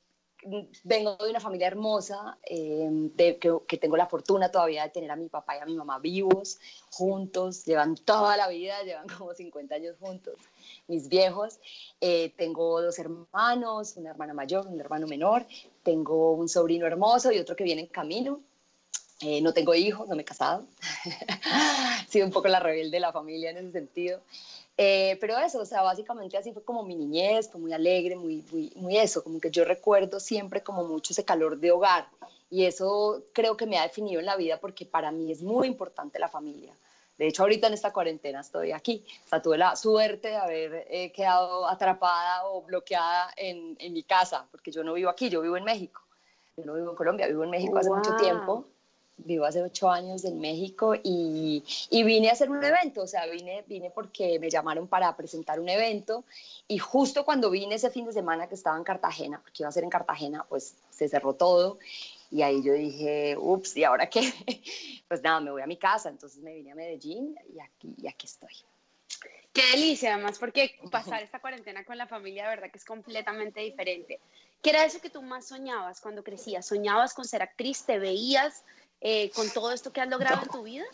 vengo 0.85 1.17
de 1.17 1.31
una 1.31 1.41
familia 1.41 1.67
hermosa, 1.67 2.39
eh, 2.45 2.89
de, 2.91 3.39
que, 3.39 3.79
tengo 3.79 3.97
la 3.97 4.07
fortuna 4.07 4.51
todavía 4.51 4.85
de 4.85 4.91
tener 4.91 5.11
a 5.11 5.17
mi 5.17 5.29
papá 5.29 5.57
y 5.57 5.61
a 5.61 5.67
mi 5.67 5.75
mamá 5.75 5.99
vivos, 5.99 6.59
juntos, 6.91 7.65
llevan 7.65 7.97
toda 7.97 8.37
la 8.37 8.49
vida, 8.49 8.83
llevan 8.85 9.09
como 9.09 9.35
50 9.35 9.75
años 9.75 9.97
juntos, 9.99 10.35
mis 10.87 11.09
viejos. 11.09 11.59
Eh, 12.01 12.33
tengo 12.37 12.81
dos 12.81 12.99
hermanos, 12.99 13.97
una 13.97 14.11
hermana 14.11 14.35
mayor, 14.35 14.67
un 14.67 14.81
hermano 14.81 15.07
menor, 15.07 15.47
tengo 15.83 16.33
un 16.33 16.49
sobrino 16.49 16.87
hermoso 16.87 17.33
y 17.33 17.39
otro 17.39 17.57
que 17.57 17.65
viene 17.65 17.83
en 17.83 17.89
camino. 17.89 18.41
Eh, 19.21 19.41
no 19.41 19.55
tengo 19.55 19.75
hijos, 19.75 20.07
no 20.09 20.15
me 20.15 20.23
he 20.23 20.25
casado. 20.27 20.67
He 22.07 22.11
sido 22.11 22.27
un 22.27 22.33
poco 22.33 22.49
la 22.49 22.61
rebelde 22.61 22.97
de 22.97 23.01
la 23.01 23.13
familia 23.13 23.51
en 23.51 23.57
ese 23.57 23.73
sentido. 23.73 24.21
Eh, 24.79 25.17
pero 25.21 25.39
eso, 25.39 25.61
o 25.61 25.65
sea, 25.65 25.83
básicamente 25.83 26.37
así 26.37 26.53
fue 26.53 26.63
como 26.63 26.83
mi 26.83 26.95
niñez, 26.95 27.51
fue 27.51 27.61
muy 27.61 27.73
alegre, 27.73 28.15
muy, 28.15 28.45
muy, 28.53 28.71
muy 28.77 28.99
eso, 28.99 29.25
como 29.25 29.41
que 29.41 29.51
yo 29.51 29.65
recuerdo 29.65 30.21
siempre 30.21 30.63
como 30.63 30.85
mucho 30.85 31.15
ese 31.15 31.25
calor 31.25 31.59
de 31.59 31.71
hogar 31.71 32.09
y 32.51 32.67
eso 32.67 33.25
creo 33.33 33.57
que 33.57 33.67
me 33.67 33.79
ha 33.79 33.83
definido 33.85 34.21
en 34.21 34.27
la 34.27 34.37
vida 34.37 34.61
porque 34.61 34.85
para 34.85 35.11
mí 35.11 35.33
es 35.33 35.43
muy 35.43 35.67
importante 35.67 36.19
la 36.19 36.29
familia. 36.29 36.75
De 37.17 37.27
hecho, 37.27 37.43
ahorita 37.43 37.69
en 37.69 37.73
esta 37.73 37.95
cuarentena 37.95 38.41
estoy 38.41 38.73
aquí. 38.73 39.03
O 39.25 39.29
sea, 39.31 39.41
tuve 39.41 39.57
la 39.57 39.75
suerte 39.75 40.29
de 40.29 40.37
haber 40.37 40.87
eh, 40.91 41.11
quedado 41.13 41.67
atrapada 41.67 42.47
o 42.47 42.61
bloqueada 42.61 43.33
en, 43.37 43.75
en, 43.81 43.95
mi 43.95 44.03
casa, 44.03 44.47
porque 44.51 44.71
yo 44.71 44.85
no 44.85 44.93
vivo 44.93 45.09
aquí, 45.09 45.31
yo 45.31 45.41
vivo 45.41 45.57
en 45.57 45.65
México. 45.65 46.03
Yo 46.59 46.67
no 46.67 46.75
vivo 46.75 46.91
en 46.91 46.97
Colombia, 46.97 47.27
vivo 47.27 47.45
en 47.45 47.51
México 47.51 47.79
hace 47.79 47.89
mucho 47.89 48.15
tiempo 48.17 48.67
vivo 49.19 49.45
hace 49.45 49.63
ocho 49.63 49.91
años 49.91 50.25
en 50.25 50.39
México 50.41 50.95
y, 50.95 51.65
y, 51.91 52.03
vine 52.03 52.29
a 52.29 52.33
hacer 52.33 52.51
un 52.51 52.63
evento, 52.63 53.03
o 53.03 53.07
sea, 53.07 53.27
vine, 53.27 53.65
vine 53.67 53.91
porque 53.91 54.39
me 54.39 54.51
llamaron 54.51 54.87
para 54.87 55.17
presentar 55.17 55.59
un 55.59 55.69
evento 55.69 56.25
y 56.69 56.79
justo 56.79 57.25
cuando 57.25 57.51
vine 57.51 57.77
ese 57.77 57.91
fin 57.91 58.07
de 58.07 58.13
semana 58.13 58.49
que 58.49 58.55
estaba 58.55 58.77
en 58.77 58.85
Cartagena, 58.85 59.41
porque 59.41 59.63
iba 59.63 59.69
a 59.69 59.73
ser 59.73 59.85
en 59.85 59.91
Cartagena, 59.91 60.45
pues 60.49 60.77
se 60.91 61.09
cerró 61.09 61.35
todo 61.35 61.79
y 62.31 62.43
ahí 62.43 62.63
yo 62.63 62.73
dije, 62.73 63.37
ups, 63.39 63.77
¿y 63.77 63.85
ahora 63.85 64.09
qué? 64.09 64.21
Pues 65.09 65.23
nada, 65.23 65.39
me 65.39 65.53
voy 65.53 65.63
a 65.63 65.69
mi 65.69 65.77
casa, 65.77 66.09
entonces 66.09 66.43
me 66.43 66.53
vine 66.53 66.73
a 66.73 66.75
Medellín 66.75 67.37
y 67.55 67.61
aquí, 67.61 67.95
y 67.97 68.09
aquí 68.09 68.27
estoy. 68.27 68.51
Qué 69.53 69.63
delicia, 69.73 70.13
además, 70.13 70.39
porque 70.39 70.79
pasar 70.91 71.23
esta 71.23 71.41
cuarentena 71.41 71.85
con 71.85 71.97
la 71.97 72.07
familia, 72.07 72.43
de 72.43 72.51
verdad 72.51 72.71
que 72.71 72.79
es 72.79 72.85
completamente 72.85 73.61
diferente. 73.61 74.21
¿Qué 74.61 74.71
era 74.71 74.85
eso 74.85 75.01
que 75.01 75.11
tú 75.11 75.23
más 75.23 75.47
soñabas 75.47 76.01
cuando 76.01 76.25
crecías? 76.25 76.67
¿Soñabas 76.67 77.15
con 77.15 77.25
ser 77.25 77.41
actriz? 77.41 77.85
¿Te 77.85 77.99
veías 77.99 78.65
eh, 79.01 79.31
con 79.31 79.49
todo 79.51 79.73
esto 79.73 79.93
que 79.93 80.01
has 80.01 80.09
logrado 80.09 80.43
en 80.43 80.49
tu 80.49 80.63
vida? 80.63 80.85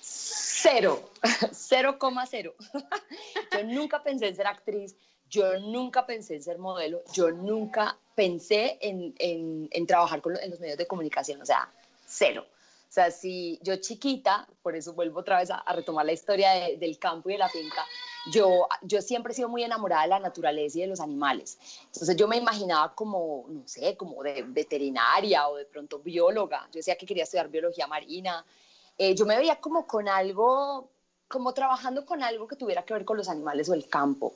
Cero, 0.00 1.10
cero 1.52 1.98
coma 1.98 2.26
cero. 2.26 2.54
Yo 3.52 3.64
nunca 3.64 4.02
pensé 4.02 4.28
en 4.28 4.36
ser 4.36 4.46
actriz, 4.46 4.96
yo 5.28 5.58
nunca 5.58 6.06
pensé 6.06 6.36
en 6.36 6.42
ser 6.42 6.58
modelo, 6.58 7.02
yo 7.12 7.32
nunca 7.32 7.98
pensé 8.14 8.78
en, 8.80 9.14
en, 9.18 9.68
en 9.72 9.86
trabajar 9.86 10.20
con, 10.20 10.36
en 10.36 10.50
los 10.50 10.60
medios 10.60 10.78
de 10.78 10.86
comunicación, 10.86 11.42
o 11.42 11.46
sea, 11.46 11.68
cero. 12.06 12.46
O 12.88 12.92
sea, 12.94 13.10
si 13.10 13.58
yo 13.62 13.74
chiquita, 13.76 14.46
por 14.62 14.76
eso 14.76 14.92
vuelvo 14.92 15.20
otra 15.20 15.38
vez 15.38 15.50
a, 15.50 15.56
a 15.56 15.72
retomar 15.72 16.06
la 16.06 16.12
historia 16.12 16.52
de, 16.52 16.76
del 16.76 16.98
campo 17.00 17.28
y 17.28 17.32
de 17.32 17.38
la 17.38 17.48
finca, 17.48 17.84
yo, 18.32 18.66
yo 18.82 19.02
siempre 19.02 19.32
he 19.32 19.36
sido 19.36 19.48
muy 19.48 19.62
enamorada 19.62 20.02
de 20.02 20.08
la 20.08 20.18
naturaleza 20.20 20.78
y 20.78 20.82
de 20.82 20.86
los 20.86 21.00
animales. 21.00 21.58
Entonces 21.86 22.16
yo 22.16 22.26
me 22.26 22.36
imaginaba 22.36 22.94
como, 22.94 23.44
no 23.48 23.66
sé, 23.66 23.96
como 23.96 24.22
de 24.22 24.42
veterinaria 24.42 25.48
o 25.48 25.56
de 25.56 25.64
pronto 25.66 25.98
bióloga. 25.98 26.66
Yo 26.66 26.78
decía 26.78 26.96
que 26.96 27.06
quería 27.06 27.24
estudiar 27.24 27.48
biología 27.48 27.86
marina. 27.86 28.44
Eh, 28.96 29.14
yo 29.14 29.26
me 29.26 29.36
veía 29.36 29.60
como 29.60 29.86
con 29.86 30.08
algo, 30.08 30.90
como 31.28 31.52
trabajando 31.52 32.06
con 32.06 32.22
algo 32.22 32.46
que 32.48 32.56
tuviera 32.56 32.84
que 32.84 32.94
ver 32.94 33.04
con 33.04 33.16
los 33.16 33.28
animales 33.28 33.68
o 33.68 33.74
el 33.74 33.88
campo. 33.88 34.34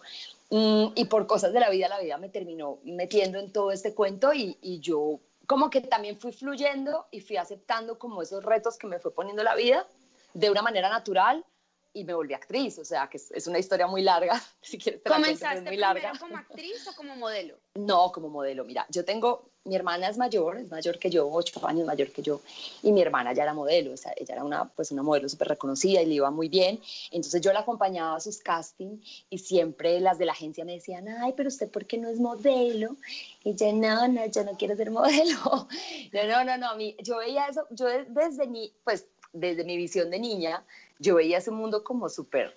Mm, 0.51 0.89
y 0.95 1.05
por 1.07 1.27
cosas 1.27 1.53
de 1.53 1.61
la 1.61 1.71
vida, 1.71 1.89
la 1.89 2.01
vida 2.01 2.19
me 2.19 2.29
terminó 2.29 2.79
metiendo 2.85 3.39
en 3.39 3.53
todo 3.53 3.73
este 3.73 3.95
cuento 3.95 4.33
y, 4.33 4.59
y 4.61 4.81
yo 4.81 5.21
como 5.47 5.71
que 5.71 5.81
también 5.81 6.19
fui 6.19 6.33
fluyendo 6.33 7.07
y 7.11 7.21
fui 7.21 7.39
aceptando 7.39 7.99
como 7.99 8.21
esos 8.21 8.45
retos 8.45 8.77
que 8.77 8.87
me 8.87 8.99
fue 8.99 9.15
poniendo 9.15 9.43
la 9.43 9.55
vida 9.55 9.87
de 10.35 10.51
una 10.51 10.61
manera 10.61 10.91
natural 10.91 11.45
y 11.93 12.05
me 12.05 12.15
volví 12.15 12.35
actriz, 12.35 12.79
o 12.79 12.85
sea, 12.85 13.09
que 13.09 13.17
es, 13.17 13.31
es 13.31 13.47
una 13.47 13.59
historia 13.59 13.87
muy 13.87 14.03
larga, 14.03 14.41
si 14.61 14.79
quieres 14.79 15.03
te 15.03 15.11
¿Comenzaste 15.11 15.61
muy 15.61 15.69
primero 15.69 15.95
larga. 15.95 16.13
como 16.19 16.37
actriz 16.37 16.87
o 16.89 16.95
como 16.97 17.17
modelo? 17.17 17.57
No, 17.79 18.11
como 18.11 18.29
modelo, 18.29 18.65
mira, 18.65 18.85
yo 18.91 19.05
tengo, 19.05 19.51
mi 19.63 19.77
hermana 19.77 20.09
es 20.09 20.19
mayor, 20.19 20.59
es 20.59 20.69
mayor 20.69 20.99
que 20.99 21.11
yo, 21.11 21.31
ocho 21.31 21.65
años 21.65 21.87
mayor 21.87 22.11
que 22.11 22.23
yo, 22.23 22.41
y 22.83 22.91
mi 22.91 23.01
hermana 23.01 23.33
ya 23.33 23.45
era 23.45 23.55
modelo, 23.55 23.93
o 23.93 23.97
sea, 23.97 24.13
ella 24.17 24.35
era 24.35 24.43
una, 24.43 24.65
pues 24.65 24.91
una 24.91 25.05
modelo 25.05 25.29
súper 25.29 25.47
reconocida 25.47 26.03
y 26.03 26.07
le 26.07 26.15
iba 26.15 26.29
muy 26.33 26.49
bien, 26.49 26.81
entonces 27.13 27.41
yo 27.41 27.53
la 27.53 27.61
acompañaba 27.61 28.17
a 28.17 28.21
sus 28.21 28.39
castings 28.39 29.25
y 29.31 29.39
siempre 29.39 30.01
las 30.01 30.19
de 30.19 30.25
la 30.25 30.33
agencia 30.33 30.65
me 30.65 30.73
decían, 30.73 31.09
ay, 31.09 31.35
pero 31.37 31.49
usted, 31.49 31.71
¿por 31.71 31.87
qué 31.87 31.99
no 31.99 32.09
es 32.09 32.19
modelo? 32.19 32.97
Y 33.45 33.55
yo, 33.55 33.73
no, 33.73 34.09
no, 34.09 34.27
yo 34.27 34.43
no 34.43 34.57
quiero 34.57 34.75
ser 34.75 34.91
modelo. 35.01 35.69
No, 36.13 36.25
no, 36.27 36.45
no, 36.45 36.59
no, 36.59 36.71
a 36.71 36.75
mí, 36.75 36.97
yo 37.05 37.19
veía 37.19 37.47
eso, 37.47 37.65
yo 37.71 37.87
desde 38.09 38.49
mi, 38.49 38.73
pues, 38.83 39.07
desde 39.33 39.63
mi 39.63 39.77
visión 39.77 40.11
de 40.11 40.19
niña, 40.19 40.65
yo 40.99 41.17
veía 41.17 41.39
ese 41.39 41.51
mundo 41.51 41.85
como 41.85 42.09
súper, 42.09 42.55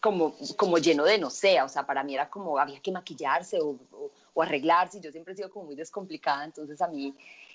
como, 0.00 0.36
como 0.56 0.78
lleno 0.78 1.04
de 1.04 1.18
no 1.18 1.30
sé, 1.30 1.60
o 1.62 1.68
sea, 1.68 1.86
para 1.86 2.04
mí 2.04 2.14
era 2.14 2.30
como 2.30 2.58
había 2.58 2.80
que 2.80 2.92
maquillarse 2.92 3.60
o, 3.60 3.78
o, 3.90 4.10
o 4.34 4.42
arreglarse, 4.42 5.00
yo 5.00 5.10
siempre 5.10 5.32
he 5.32 5.36
sido 5.36 5.50
como 5.50 5.66
muy 5.66 5.76
descomplicada, 5.76 6.44
entonces 6.44 6.80
a 6.80 6.88
mí, 6.88 7.14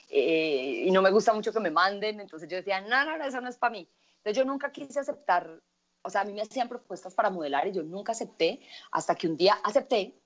eh, 0.10 0.84
y 0.86 0.92
no 0.92 1.02
me 1.02 1.12
gusta 1.12 1.34
mucho 1.34 1.54
que 1.54 1.60
me 1.60 1.72
manden, 1.72 2.20
entonces 2.20 2.50
yo 2.50 2.58
decía, 2.58 2.82
no, 2.82 3.06
no, 3.06 3.18
no, 3.18 3.26
eso 3.26 3.40
no 3.40 3.50
es 3.50 3.58
para 3.58 3.72
mí. 3.72 3.88
Entonces 4.18 4.38
yo 4.38 4.46
nunca 4.46 4.72
quise 4.72 5.00
aceptar, 5.00 5.62
o 6.02 6.10
sea, 6.10 6.22
a 6.22 6.24
mí 6.26 6.34
me 6.34 6.42
hacían 6.42 6.68
propuestas 6.68 7.14
para 7.14 7.30
modelar 7.30 7.68
y 7.68 7.72
yo 7.72 7.84
nunca 7.84 8.12
acepté, 8.12 8.60
hasta 8.92 9.16
que 9.16 9.28
un 9.28 9.38
día 9.38 9.54
acepté, 9.64 10.21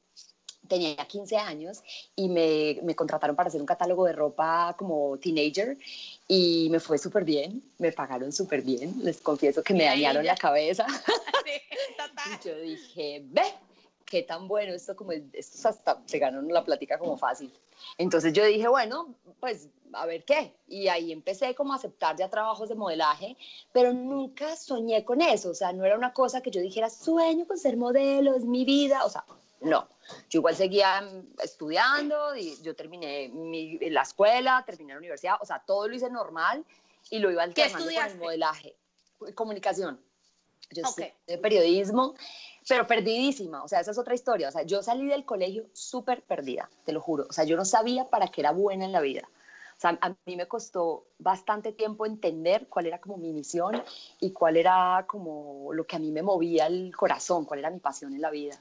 tenía 0.67 0.95
15 0.95 1.37
años 1.37 1.83
y 2.15 2.29
me, 2.29 2.79
me, 2.83 2.95
contrataron 2.95 3.35
para 3.35 3.49
hacer 3.49 3.61
un 3.61 3.67
catálogo 3.67 4.05
de 4.05 4.13
ropa 4.13 4.75
como 4.77 5.17
teenager 5.17 5.77
y 6.27 6.67
me 6.71 6.79
fue 6.79 6.97
súper 6.97 7.23
bien, 7.23 7.61
me 7.77 7.91
pagaron 7.91 8.31
súper 8.31 8.61
bien, 8.61 8.93
les 9.03 9.21
confieso 9.21 9.63
que 9.63 9.73
me 9.73 9.85
dañaron 9.85 10.23
ya- 10.23 10.33
la 10.33 10.37
cabeza 10.37 10.85
Sí, 11.45 11.51
y 12.43 12.47
yo 12.47 12.57
dije, 12.59 13.21
ve, 13.25 13.43
qué 14.05 14.23
tan 14.23 14.47
bueno 14.47 14.73
esto 14.73 14.95
como, 14.95 15.11
esto 15.11 15.37
es 15.37 15.65
hasta 15.65 16.01
se 16.05 16.19
ganó 16.19 16.41
la 16.41 16.63
plática 16.63 16.97
como 16.97 17.17
fácil. 17.17 17.51
Entonces 17.97 18.33
yo 18.33 18.45
dije, 18.45 18.67
bueno, 18.67 19.13
pues 19.39 19.69
a 19.93 20.05
ver 20.05 20.23
qué. 20.23 20.53
Y 20.67 20.87
ahí 20.87 21.11
empecé 21.11 21.55
como 21.55 21.73
a 21.73 21.77
aceptar 21.77 22.15
ya 22.15 22.29
trabajos 22.29 22.69
de 22.69 22.75
modelaje, 22.75 23.35
pero 23.71 23.93
nunca 23.93 24.55
soñé 24.55 25.03
con 25.03 25.21
eso. 25.21 25.49
O 25.49 25.53
sea, 25.53 25.73
no 25.73 25.85
era 25.85 25.97
una 25.97 26.13
cosa 26.13 26.41
que 26.41 26.51
yo 26.51 26.61
dijera, 26.61 26.89
sueño 26.89 27.45
con 27.47 27.57
ser 27.57 27.77
modelo, 27.77 28.35
es 28.35 28.43
mi 28.43 28.65
vida. 28.65 29.05
O 29.05 29.09
sea, 29.09 29.23
no. 29.61 29.87
Yo 30.29 30.39
igual 30.39 30.55
seguía 30.55 31.03
estudiando 31.41 32.35
y 32.35 32.61
yo 32.61 32.75
terminé 32.75 33.29
mi- 33.29 33.77
la 33.89 34.01
escuela, 34.03 34.63
terminé 34.65 34.93
la 34.93 34.99
universidad, 34.99 35.35
o 35.41 35.45
sea, 35.45 35.63
todo 35.65 35.87
lo 35.87 35.95
hice 35.95 36.09
normal 36.09 36.63
y 37.09 37.19
lo 37.19 37.31
iba 37.31 37.43
alternando 37.43 37.91
con 37.93 38.05
el 38.05 38.17
modelaje. 38.17 38.75
Comunicación. 39.33 39.99
Yo 40.71 40.83
Ok. 40.83 40.99
estudié 40.99 41.37
periodismo, 41.39 42.15
pero 42.67 42.87
perdidísima, 42.87 43.63
o 43.63 43.67
sea, 43.67 43.79
esa 43.79 43.91
es 43.91 43.97
otra 43.97 44.15
historia. 44.15 44.49
O 44.49 44.51
sea, 44.51 44.63
yo 44.63 44.81
salí 44.81 45.07
del 45.07 45.23
colegio 45.25 45.65
súper 45.73 46.23
perdida, 46.23 46.69
te 46.85 46.91
lo 46.91 47.01
juro. 47.01 47.25
O 47.29 47.33
sea, 47.33 47.43
yo 47.43 47.55
no 47.55 47.65
sabía 47.65 48.05
para 48.05 48.27
qué 48.29 48.41
era 48.41 48.51
buena 48.51 48.85
en 48.85 48.91
la 48.91 49.01
vida. 49.01 49.27
O 49.77 49.79
sea, 49.79 49.97
a 50.01 50.15
mí 50.25 50.35
me 50.37 50.47
costó 50.47 51.05
bastante 51.19 51.73
tiempo 51.73 52.05
entender 52.05 52.67
cuál 52.67 52.85
era 52.85 52.99
como 52.99 53.17
mi 53.17 53.33
misión 53.33 53.83
y 54.21 54.31
cuál 54.31 54.57
era 54.57 55.05
como 55.07 55.73
lo 55.73 55.85
que 55.85 55.97
a 55.97 55.99
mí 55.99 56.11
me 56.11 56.21
movía 56.21 56.67
el 56.67 56.95
corazón, 56.95 57.45
cuál 57.45 57.59
era 57.59 57.69
mi 57.69 57.79
pasión 57.79 58.13
en 58.15 58.21
la 58.21 58.29
vida. 58.31 58.57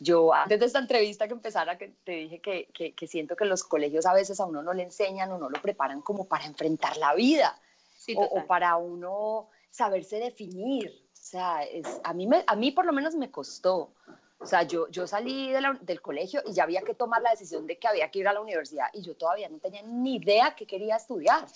Yo, 0.00 0.34
antes 0.34 0.58
de 0.60 0.66
esta 0.66 0.80
entrevista 0.80 1.26
que 1.28 1.34
empezara, 1.34 1.78
que 1.78 1.88
te 2.04 2.12
dije 2.12 2.40
que, 2.40 2.66
que, 2.74 2.92
que 2.94 3.06
siento 3.06 3.36
que 3.36 3.44
los 3.44 3.62
colegios 3.62 4.06
a 4.06 4.12
veces 4.12 4.40
a 4.40 4.44
uno 4.44 4.62
no 4.62 4.72
le 4.72 4.82
enseñan 4.82 5.30
o 5.32 5.38
no 5.38 5.48
lo 5.48 5.62
preparan 5.62 6.02
como 6.02 6.26
para 6.26 6.44
enfrentar 6.46 6.96
la 6.96 7.14
vida 7.14 7.58
Sí, 7.96 8.14
o, 8.18 8.22
o 8.22 8.46
para 8.46 8.76
uno 8.76 9.48
saberse 9.70 10.18
definir. 10.18 10.88
O 11.12 11.16
sea, 11.26 11.62
es, 11.62 11.86
a, 12.02 12.12
mí 12.12 12.26
me, 12.26 12.44
a 12.46 12.54
mí 12.56 12.70
por 12.72 12.84
lo 12.84 12.92
menos 12.92 13.14
me 13.14 13.30
costó. 13.30 13.92
O 14.38 14.46
sea, 14.46 14.64
yo, 14.64 14.88
yo 14.88 15.06
salí 15.06 15.50
de 15.52 15.60
la- 15.60 15.78
del 15.80 16.02
colegio 16.02 16.42
y 16.44 16.52
ya 16.52 16.64
había 16.64 16.82
que 16.82 16.94
tomar 16.94 17.22
la 17.22 17.30
decisión 17.30 17.66
de 17.66 17.78
que 17.78 17.88
había 17.88 18.10
que 18.10 18.18
ir 18.18 18.28
a 18.28 18.32
la 18.32 18.40
universidad 18.40 18.88
y 18.92 19.00
yo 19.00 19.14
todavía 19.16 19.48
no 19.48 19.58
tenía 19.58 19.82
ni 19.82 20.16
idea 20.16 20.54
qué 20.54 20.66
quería 20.66 20.96
estudiar. 20.96 21.46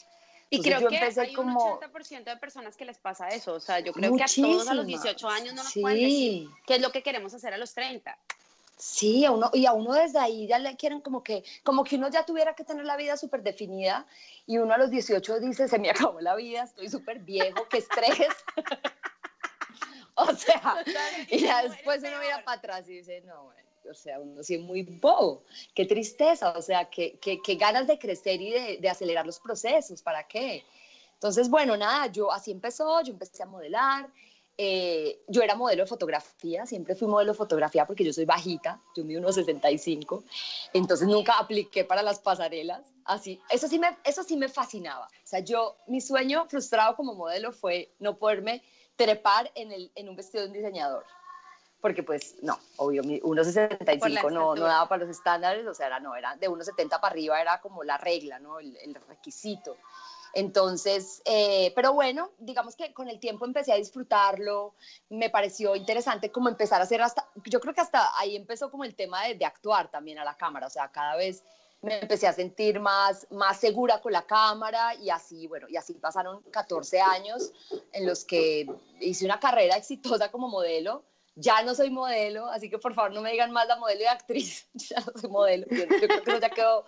Y 0.51 0.57
Entonces 0.57 0.79
creo 0.89 0.89
que 1.15 1.21
hay 1.21 1.33
como- 1.35 1.63
un 1.75 1.79
80% 1.79 2.31
de 2.31 2.37
personas 2.39 2.77
que 2.77 2.85
les 2.87 2.99
pasa 2.99 3.29
eso. 3.29 3.53
O 3.55 3.61
sea, 3.61 3.81
yo 3.81 3.93
creo 3.93 4.17
que 4.17 4.23
a 4.23 4.27
todos 4.27 4.67
a 4.69 4.75
los 4.75 4.85
Muchísimas. 4.87 5.03
18 5.03 5.29
años 5.29 5.55
no 5.55 5.63
nos 5.63 5.73
Sí. 5.73 5.81
pueden 5.83 5.99
decir 6.01 6.49
qué 6.67 6.75
es 6.77 6.81
lo 6.81 6.91
que 6.91 7.03
queremos 7.03 7.35
hacer 7.35 7.53
a 7.53 7.59
los 7.59 7.75
30. 7.75 8.17
Sí, 8.79 9.25
a 9.25 9.33
uno, 9.33 9.51
y 9.53 9.67
a 9.67 9.73
uno 9.73 9.93
desde 9.93 10.21
ahí 10.21 10.47
ya 10.47 10.59
le 10.59 10.77
quieren 10.77 11.01
como 11.01 11.23
que, 11.23 11.43
como 11.65 11.83
que 11.85 11.97
uno 11.97 12.09
ya 12.09 12.25
tuviera 12.25 12.55
que 12.55 12.63
tener 12.65 12.85
la 12.87 12.97
vida 12.97 13.17
súper 13.17 13.43
definida 13.43 14.07
y 14.47 14.59
uno 14.59 14.73
a 14.73 14.79
los 14.79 14.89
18 14.89 15.41
dice, 15.41 15.67
se 15.69 15.79
me 15.79 15.91
acabó 16.15 16.21
la 16.21 16.35
vida, 16.37 16.63
estoy 16.63 16.89
súper 16.89 17.19
viejo, 17.19 17.67
qué 17.69 17.79
estrés. 17.79 18.29
o 20.15 20.35
sea, 20.35 20.85
y 21.29 21.41
ya 21.41 21.63
después 21.63 22.01
uno 22.03 22.19
mira 22.21 22.43
para 22.45 22.59
atrás 22.59 22.89
y 22.89 22.93
dice, 22.99 23.21
no, 23.27 23.45
bueno, 23.45 23.68
o 23.91 23.95
sea, 23.95 24.21
uno 24.21 24.43
sí 24.43 24.55
es 24.55 24.61
muy 24.61 24.83
bobo, 24.83 25.45
qué 25.75 25.85
tristeza, 25.85 26.51
o 26.57 26.63
sea, 26.63 26.89
qué, 26.91 27.19
qué, 27.21 27.41
qué 27.43 27.55
ganas 27.57 27.87
de 27.87 27.99
crecer 27.99 28.41
y 28.41 28.51
de, 28.51 28.79
de 28.79 28.89
acelerar 28.89 29.27
los 29.27 29.39
procesos, 29.41 30.03
¿para 30.03 30.27
qué? 30.27 30.65
Entonces, 31.15 31.51
bueno, 31.51 31.77
nada, 31.77 32.07
yo 32.07 32.31
así 32.33 32.51
empezó, 32.51 33.01
yo 33.03 33.13
empecé 33.13 33.43
a 33.43 33.47
modelar, 33.47 34.09
eh, 34.61 35.23
yo 35.29 35.43
era 35.43 35.55
modelo 35.55 35.85
de 35.85 35.89
fotografía, 35.89 36.67
siempre 36.67 36.97
fui 36.97 37.07
modelo 37.07 37.31
de 37.31 37.39
fotografía 37.39 37.87
porque 37.87 38.03
yo 38.03 38.13
soy 38.13 38.25
bajita, 38.25 38.83
yo 38.97 39.05
mido 39.05 39.21
unos 39.21 39.37
65, 39.37 40.25
entonces 40.73 41.07
nunca 41.07 41.35
apliqué 41.39 41.85
para 41.85 42.03
las 42.03 42.19
pasarelas, 42.19 42.93
así, 43.05 43.41
eso 43.51 43.69
sí 43.69 43.79
me, 43.79 43.97
eso 44.03 44.25
sí 44.25 44.37
me 44.37 44.49
fascinaba, 44.49 45.07
o 45.07 45.27
sea, 45.27 45.39
yo, 45.39 45.77
mi 45.87 46.01
sueño 46.01 46.45
frustrado 46.49 46.97
como 46.97 47.15
modelo 47.15 47.53
fue 47.53 47.95
no 48.01 48.19
poderme 48.19 48.65
trepar 48.97 49.49
en, 49.55 49.71
el, 49.71 49.93
en 49.95 50.09
un 50.09 50.17
vestido 50.17 50.43
de 50.43 50.49
un 50.49 50.55
diseñador, 50.55 51.05
porque 51.81 52.03
pues 52.03 52.37
no, 52.43 52.59
obvio, 52.77 53.03
mi 53.03 53.19
Por 53.21 53.37
la 53.37 53.43
1,65 53.43 54.33
no, 54.33 54.55
no 54.55 54.65
daba 54.65 54.89
para 54.89 55.05
los 55.05 55.17
estándares, 55.17 55.67
o 55.67 55.75
sea, 55.75 55.87
era, 55.87 56.01
no, 56.01 56.17
era 56.17 56.37
de 56.37 56.49
1,70 56.49 56.89
para 56.89 57.09
arriba, 57.09 57.41
era 57.41 57.61
como 57.61 57.85
la 57.85 57.99
regla, 57.99 58.39
¿no? 58.39 58.59
El, 58.59 58.77
el 58.77 58.95
requisito. 58.95 59.77
Entonces, 60.35 61.23
eh, 61.25 61.73
pero 61.75 61.95
bueno, 61.95 62.31
digamos 62.39 62.77
que 62.77 62.93
con 62.93 63.09
el 63.09 63.19
tiempo 63.19 63.47
empecé 63.47 63.73
a 63.73 63.77
disfrutarlo, 63.77 64.75
me 65.09 65.31
pareció 65.31 65.75
interesante 65.75 66.31
como 66.31 66.49
empezar 66.49 66.81
a 66.81 66.85
hacer 66.85 67.01
hasta, 67.01 67.27
yo 67.45 67.61
creo 67.61 67.75
que 67.75 67.81
hasta 67.81 68.11
ahí 68.19 68.37
empezó 68.37 68.71
como 68.71 68.85
el 68.85 68.95
tema 68.95 69.25
de, 69.25 69.37
de 69.37 69.45
actuar 69.45 69.91
también 69.91 70.19
a 70.19 70.25
la 70.25 70.37
cámara, 70.37 70.67
o 70.67 70.71
sea, 70.71 70.89
cada 70.89 71.17
vez 71.17 71.43
me 71.81 72.01
empecé 72.01 72.27
a 72.27 72.33
sentir 72.33 72.81
más, 72.81 73.27
más 73.31 73.59
segura 73.59 74.01
con 74.01 74.13
la 74.13 74.27
cámara 74.27 74.95
y 74.97 75.11
así, 75.11 75.47
bueno, 75.47 75.69
y 75.69 75.77
así 75.77 75.95
pasaron 75.95 76.43
14 76.51 77.01
años 77.01 77.53
en 77.93 78.07
los 78.07 78.25
que 78.25 78.69
hice 79.01 79.25
una 79.25 79.39
carrera 79.39 79.77
exitosa 79.77 80.31
como 80.31 80.49
modelo. 80.49 81.05
Ya 81.41 81.63
no 81.63 81.73
soy 81.75 81.89
modelo, 81.91 82.49
así 82.51 82.69
que 82.69 82.79
por 82.79 82.95
favor 82.95 83.13
no 83.13 83.21
me 83.23 83.31
digan 83.31 83.53
más 83.53 83.69
la 83.69 83.77
modelo 83.77 84.03
y 84.03 84.07
actriz. 84.07 84.67
Ya 84.75 84.99
no 85.01 85.13
soy 85.21 85.31
modelo. 85.31 85.67
Yo, 85.71 85.77
yo 85.85 85.87
creo 86.09 86.23
que 86.25 86.31
eso 86.33 86.41
ya 86.41 86.51
quedó. 86.51 86.85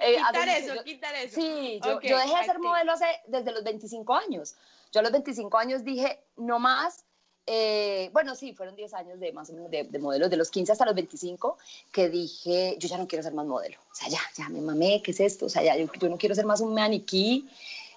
eh, 0.00 0.16
Quitar 0.16 0.48
eso, 0.48 0.74
yo- 0.76 0.84
quitar 0.84 1.14
eso. 1.16 1.34
Sí, 1.34 1.80
yo, 1.84 1.98
dejé 1.98 2.36
de 2.38 2.44
ser 2.44 2.58
modelo 2.60 2.92
hace, 2.92 3.06
desde 3.26 3.50
los 3.52 3.64
25 3.64 4.14
años. 4.14 4.54
Yo 4.92 5.00
a 5.00 5.02
los 5.02 5.10
25 5.12 5.58
años 5.58 5.82
dije, 5.84 6.20
no 6.36 6.58
más. 6.60 7.04
eh, 7.50 8.10
bueno, 8.12 8.34
sí, 8.34 8.52
fueron 8.52 8.76
10 8.76 8.92
años 8.92 9.18
de 9.18 9.32
más 9.32 9.48
o 9.48 9.54
menos 9.54 9.70
de, 9.70 9.84
de 9.84 9.98
modelos, 9.98 10.28
de 10.28 10.36
los 10.36 10.50
15 10.50 10.70
hasta 10.72 10.84
los 10.84 10.94
25, 10.94 11.56
que 11.90 12.08
dije, 12.10 12.76
yo 12.78 12.88
ya 12.88 12.98
no 12.98 13.08
quiero 13.08 13.22
ser 13.22 13.32
más 13.32 13.46
modelo. 13.46 13.78
O 13.90 13.94
sea, 13.94 14.08
ya, 14.08 14.20
ya 14.36 14.48
me 14.50 14.60
mamé, 14.60 15.00
¿qué 15.02 15.12
es 15.12 15.20
esto? 15.20 15.46
O 15.46 15.48
sea, 15.48 15.62
ya, 15.62 15.74
yo, 15.74 15.86
yo 15.98 16.08
no 16.10 16.18
quiero 16.18 16.34
ser 16.34 16.44
más 16.44 16.60
un 16.60 16.74
maniquí, 16.74 17.48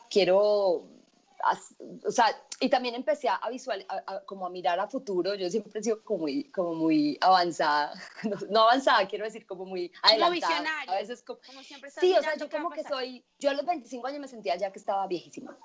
quiero, 0.10 0.84
o 2.06 2.12
sea, 2.12 2.26
y 2.60 2.70
también 2.70 2.96
empecé 2.96 3.28
a 3.30 3.40
visual, 3.50 3.86
a- 3.90 4.04
a- 4.06 4.20
como 4.26 4.46
a 4.46 4.50
mirar 4.50 4.80
a 4.80 4.88
futuro. 4.88 5.34
Yo 5.36 5.50
siempre 5.50 5.80
he 5.80 5.84
sido 5.84 6.04
como 6.04 6.20
muy, 6.22 6.46
como 6.52 6.74
muy 6.76 7.18
avanzada, 7.22 7.94
no, 8.24 8.38
no 8.50 8.62
avanzada, 8.64 9.08
quiero 9.08 9.26
decir 9.26 9.46
como 9.46 9.66
muy 9.66 9.92
adelantada. 10.04 10.32
visionaria. 10.32 10.92
A 10.94 10.96
veces 10.96 11.24
como, 11.24 11.40
Como 11.46 11.64
siempre 11.64 11.90
Sí, 11.92 12.14
o 12.16 12.22
sea, 12.22 12.36
yo 12.36 12.50
como 12.50 12.70
que 12.70 12.84
soy, 12.84 13.24
yo 13.40 13.50
a 13.50 13.54
los 13.54 13.66
25 13.66 14.08
años 14.08 14.20
me 14.20 14.28
sentía 14.28 14.56
ya 14.56 14.72
que 14.72 14.80
estaba 14.80 15.06
viejísima. 15.08 15.58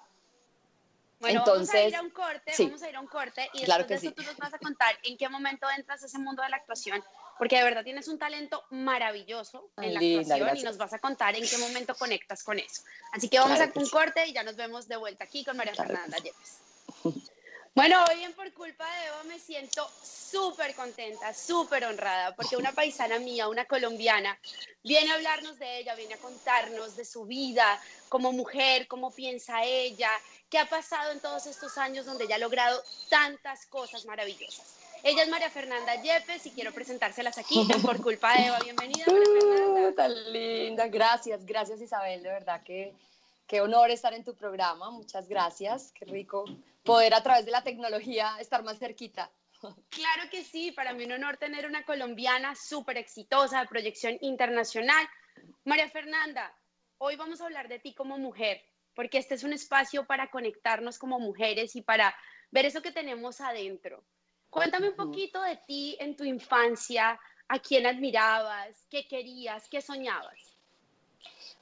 Bueno, 1.18 1.40
vamos 1.46 1.48
a 1.48 1.62
Entonces, 1.62 1.88
ir 1.88 1.96
a 1.96 2.02
un 2.02 2.10
corte, 2.10 2.52
sí. 2.52 2.64
vamos 2.66 2.82
a 2.82 2.88
ir 2.90 2.96
a 2.96 3.00
un 3.00 3.06
corte 3.06 3.48
y 3.54 3.64
Claro 3.64 3.84
después 3.84 4.00
que 4.02 4.06
de 4.08 4.08
eso 4.08 4.08
sí. 4.10 4.14
tú 4.14 4.22
nos 4.30 4.36
vas 4.36 4.52
a 4.52 4.58
contar 4.58 4.94
en 5.02 5.16
qué 5.16 5.28
momento 5.30 5.66
entras 5.76 6.02
a 6.02 6.06
ese 6.06 6.18
mundo 6.18 6.42
de 6.42 6.50
la 6.50 6.56
actuación 6.58 7.02
porque 7.38 7.56
de 7.56 7.64
verdad 7.64 7.84
tienes 7.84 8.08
un 8.08 8.18
talento 8.18 8.64
maravilloso 8.70 9.70
en 9.76 9.94
la 9.94 10.00
actuación 10.00 10.56
y 10.56 10.62
nos 10.62 10.76
vas 10.76 10.92
a 10.92 10.98
contar 10.98 11.34
en 11.34 11.46
qué 11.46 11.58
momento 11.58 11.94
conectas 11.94 12.42
con 12.42 12.58
eso. 12.58 12.82
Así 13.12 13.28
que 13.28 13.38
vamos 13.38 13.60
a 13.60 13.70
un 13.74 13.88
corte 13.88 14.26
y 14.26 14.32
ya 14.32 14.42
nos 14.42 14.56
vemos 14.56 14.88
de 14.88 14.96
vuelta 14.96 15.24
aquí 15.24 15.44
con 15.44 15.56
María 15.56 15.74
Fernanda 15.74 16.18
Yepes. 16.18 16.58
Bueno, 17.76 18.02
hoy 18.08 18.24
en 18.24 18.32
Por 18.32 18.50
Culpa 18.54 18.90
de 18.90 19.06
Eva 19.08 19.22
me 19.24 19.38
siento 19.38 19.86
súper 20.02 20.74
contenta, 20.74 21.34
súper 21.34 21.84
honrada, 21.84 22.34
porque 22.34 22.56
una 22.56 22.72
paisana 22.72 23.18
mía, 23.18 23.48
una 23.48 23.66
colombiana, 23.66 24.38
viene 24.82 25.12
a 25.12 25.16
hablarnos 25.16 25.58
de 25.58 25.80
ella, 25.80 25.94
viene 25.94 26.14
a 26.14 26.18
contarnos 26.18 26.96
de 26.96 27.04
su 27.04 27.26
vida 27.26 27.78
como 28.08 28.32
mujer, 28.32 28.88
cómo 28.88 29.10
piensa 29.10 29.62
ella, 29.62 30.10
qué 30.48 30.58
ha 30.58 30.66
pasado 30.70 31.12
en 31.12 31.20
todos 31.20 31.46
estos 31.46 31.76
años 31.76 32.06
donde 32.06 32.24
ella 32.24 32.36
ha 32.36 32.38
logrado 32.38 32.82
tantas 33.10 33.66
cosas 33.66 34.06
maravillosas. 34.06 34.85
Ella 35.08 35.22
es 35.22 35.28
María 35.28 35.50
Fernanda 35.50 35.94
Yepes 36.02 36.46
y 36.46 36.50
quiero 36.50 36.72
presentárselas 36.72 37.38
aquí 37.38 37.64
Por 37.82 38.02
Culpa 38.02 38.36
de 38.36 38.46
Eva. 38.46 38.58
Bienvenida, 38.58 39.04
María 39.06 39.40
Fernanda. 39.40 39.88
Uh, 39.88 39.94
tan 39.94 40.32
linda, 40.32 40.88
gracias, 40.88 41.46
gracias 41.46 41.80
Isabel, 41.80 42.24
de 42.24 42.28
verdad 42.28 42.60
que 42.64 42.92
qué 43.46 43.60
honor 43.60 43.92
estar 43.92 44.12
en 44.14 44.24
tu 44.24 44.34
programa, 44.34 44.90
muchas 44.90 45.28
gracias, 45.28 45.92
qué 45.92 46.06
rico 46.06 46.44
poder 46.82 47.14
a 47.14 47.22
través 47.22 47.44
de 47.44 47.52
la 47.52 47.62
tecnología 47.62 48.34
estar 48.40 48.64
más 48.64 48.80
cerquita. 48.80 49.30
Claro 49.90 50.28
que 50.28 50.42
sí, 50.42 50.72
para 50.72 50.92
mí 50.92 51.04
un 51.04 51.12
honor 51.12 51.36
tener 51.36 51.66
una 51.66 51.84
colombiana 51.84 52.56
súper 52.56 52.96
exitosa 52.96 53.60
de 53.60 53.68
proyección 53.68 54.18
internacional. 54.22 55.08
María 55.64 55.88
Fernanda, 55.88 56.52
hoy 56.98 57.14
vamos 57.14 57.40
a 57.40 57.44
hablar 57.44 57.68
de 57.68 57.78
ti 57.78 57.94
como 57.94 58.18
mujer, 58.18 58.60
porque 58.92 59.18
este 59.18 59.36
es 59.36 59.44
un 59.44 59.52
espacio 59.52 60.04
para 60.04 60.32
conectarnos 60.32 60.98
como 60.98 61.20
mujeres 61.20 61.76
y 61.76 61.82
para 61.82 62.12
ver 62.50 62.66
eso 62.66 62.82
que 62.82 62.90
tenemos 62.90 63.40
adentro. 63.40 64.02
Cuéntame 64.50 64.88
un 64.88 64.96
poquito 64.96 65.42
de 65.42 65.56
ti 65.66 65.96
en 66.00 66.16
tu 66.16 66.24
infancia, 66.24 67.18
a 67.48 67.58
quién 67.58 67.86
admirabas, 67.86 68.86
qué 68.90 69.06
querías, 69.06 69.68
qué 69.68 69.80
soñabas. 69.80 70.56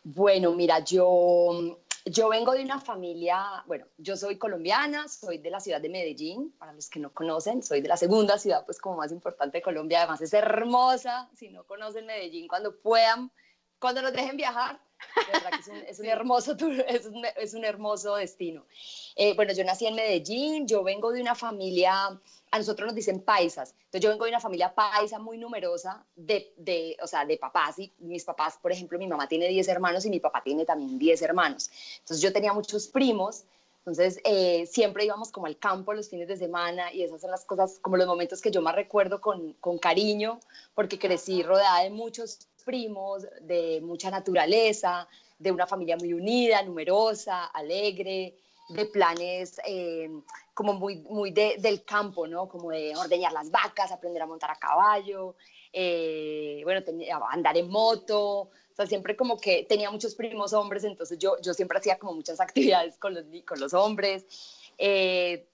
Bueno, 0.03 0.53
mira, 0.53 0.81
yo, 0.81 1.79
yo 2.05 2.29
vengo 2.29 2.53
de 2.53 2.63
una 2.63 2.81
familia, 2.81 3.65
bueno, 3.67 3.87
yo 3.97 4.17
soy 4.17 4.37
colombiana, 4.37 5.09
soy 5.09 5.39
de 5.39 5.51
la 5.51 5.61
ciudad 5.61 5.81
de 5.81 5.89
Medellín, 5.89 6.53
para 6.59 6.73
los 6.73 6.91
que 6.91 7.01
no 7.01 7.11
conocen, 7.13 7.63
soy 7.63 7.81
de 7.81 7.89
la 7.89 7.97
segunda 7.97 8.39
ciudad, 8.39 8.65
pues 8.67 8.79
como 8.79 8.97
más 8.97 9.13
importante 9.13 9.59
de 9.59 9.63
Colombia, 9.63 10.01
además 10.01 10.21
es 10.21 10.35
hermosa, 10.35 11.31
si 11.35 11.49
no 11.49 11.65
conocen 11.65 12.07
Medellín, 12.07 12.49
cuando 12.49 12.77
puedan, 12.77 13.31
cuando 13.79 14.03
nos 14.03 14.13
dejen 14.13 14.37
viajar, 14.37 14.79
de 15.17 15.33
verdad 15.33 15.51
que 15.51 15.61
es 15.61 15.69
un, 15.69 15.77
es 15.77 16.01
un 16.01 16.07
hermoso, 16.11 16.53
es 16.87 17.07
un, 17.07 17.25
es 17.37 17.55
un 17.55 17.65
hermoso 17.65 18.17
destino. 18.17 18.67
Eh, 19.17 19.35
bueno, 19.35 19.55
yo 19.55 19.65
nací 19.65 19.87
en 19.87 19.95
Medellín, 19.95 20.69
yo 20.69 20.83
vengo 20.83 21.13
de 21.13 21.23
una 21.23 21.35
familia 21.35 22.21
a 22.55 22.59
nosotros 22.59 22.87
nos 22.87 22.95
dicen 22.95 23.21
paisas. 23.21 23.75
Entonces 23.87 24.01
yo 24.03 24.11
vengo 24.11 24.27
de 24.27 24.31
una 24.31 24.39
familia 24.39 24.73
paisa 24.73 25.19
muy 25.19 25.39
numerosa 25.39 26.07
de, 26.15 26.53
de, 26.57 26.97
o 27.03 27.07
sea, 27.09 27.25
de 27.25 27.37
papás 27.37 27.81
y 27.81 27.93
mis 27.99 28.25
papás, 28.25 28.59
por 28.63 28.71
ejemplo, 28.71 28.97
mi 28.97 29.09
mamá 29.09 29.27
tiene 29.27 29.49
10 29.49 29.67
hermanos 29.67 30.05
y 30.05 30.11
mi 30.11 30.21
papá 30.21 30.41
tiene 30.41 30.65
también 30.65 30.97
10 30.97 31.21
hermanos. 31.23 31.69
Entonces 31.99 32.23
yo 32.23 32.33
tenía 32.33 32.53
muchos 32.53 32.87
primos, 32.87 33.43
entonces 33.79 34.21
eh, 34.23 34.67
siempre 34.67 35.05
íbamos 35.05 35.33
como 35.33 35.47
al 35.47 35.59
campo 35.59 35.95
los 35.95 36.09
fines 36.09 36.29
de 36.29 36.37
semana 36.37 36.93
y 36.93 37.03
esas 37.03 37.23
son 37.23 37.33
las 37.33 37.45
cosas, 37.45 37.81
como 37.81 37.97
los 37.97 38.07
momentos 38.07 38.41
que 38.41 38.53
yo 38.53 38.63
más 38.63 38.77
recuerdo 38.77 39.21
con, 39.21 39.55
con 39.55 39.79
cariño, 39.79 40.39
porque 40.77 40.97
crecí 40.97 41.43
rodeada 41.43 41.83
de 41.83 41.91
muchos 41.91 42.39
primos, 42.65 43.27
de 43.41 43.81
mucha 43.83 44.13
naturaleza, 44.13 45.09
de 45.41 45.51
una 45.51 45.67
familia 45.67 45.97
muy 45.97 46.13
unida, 46.13 46.63
numerosa, 46.63 47.47
alegre, 47.47 48.37
de 48.69 48.87
planes 48.87 49.61
eh, 49.67 50.11
como 50.55 50.75
muy, 50.75 50.97
muy 50.97 51.31
del 51.33 51.85
campo, 51.85 52.27
¿no? 52.27 52.49
Como 52.49 52.71
de 52.71 52.95
ordeñar 52.97 53.33
las 53.33 53.51
vacas, 53.51 53.93
aprender 53.93 54.23
a 54.23 54.27
montar 54.27 54.51
a 54.51 54.57
caballo, 54.57 55.37
eh, 55.73 56.61
bueno, 56.65 56.83
andar 57.31 57.57
en 57.57 57.69
moto, 57.69 58.51
o 58.75 58.77
sea, 58.77 58.87
siempre 58.87 59.17
como 59.17 59.39
que 59.39 59.65
tenía 59.69 59.91
muchos 59.91 60.15
primos 60.15 60.53
hombres, 60.53 60.85
entonces 60.85 61.19
yo, 61.19 61.37
yo 61.43 61.55
siempre 61.55 61.79
hacía 61.79 61.99
como 61.99 62.15
muchas 62.15 62.41
actividades 62.41 62.99
con 62.99 63.15
los, 63.15 63.25
con 63.47 63.61
los 63.61 63.75
hombres. 63.75 64.27
Eh, 64.79 65.49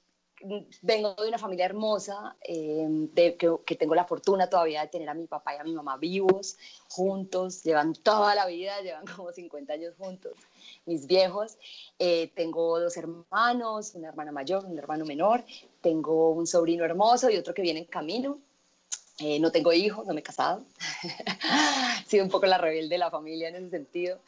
vengo 0.83 1.15
de 1.15 1.29
una 1.29 1.39
familia 1.39 1.67
hermosa, 1.67 2.37
de, 2.47 3.37
que, 3.39 3.57
que, 3.65 3.77
tengo 3.77 3.95
la 3.95 4.05
fortuna 4.05 4.49
todavía 4.49 4.83
de 4.83 4.89
tener 4.89 5.09
a 5.09 5.15
mi 5.15 5.27
papá 5.27 5.55
y 5.55 5.59
a 5.59 5.65
mi 5.65 5.73
mamá 5.73 5.97
vivos, 5.97 6.57
juntos, 6.89 7.63
llevan 7.63 7.95
toda 7.95 8.35
la 8.35 8.47
vida, 8.47 8.81
llevan 8.83 9.07
como 9.07 9.33
50 9.33 9.73
años 9.73 9.95
juntos 9.99 10.33
mis 10.87 11.07
viejos. 11.07 11.57
Eh, 11.99 12.31
tengo 12.35 12.81
dos 12.81 12.97
hermanos, 12.97 13.95
una 13.95 14.09
hermana 14.09 14.33
mayor, 14.33 14.65
un 14.65 14.79
hermano 14.79 15.05
menor. 15.05 15.45
Tengo 15.81 16.31
un 16.31 16.47
sobrino 16.47 16.85
hermoso 16.85 17.31
y 17.31 17.37
otro 17.37 17.55
que 17.55 17.63
viene 17.63 17.81
en 17.81 17.87
camino. 17.87 18.39
Eh, 19.19 19.39
no 19.39 19.53
tengo 19.53 19.73
hijos, 19.73 20.07
no 20.07 20.15
me 20.15 20.21
he 20.21 20.23
casado. 20.23 20.65
he 22.05 22.09
sido 22.09 22.25
un 22.25 22.31
poco 22.31 22.47
la 22.47 22.59
rebelde 22.59 22.95
de 22.95 22.99
la 22.99 23.11
familia 23.11 23.49
en 23.49 23.57
ese 23.57 23.71
sentido. 23.71 24.19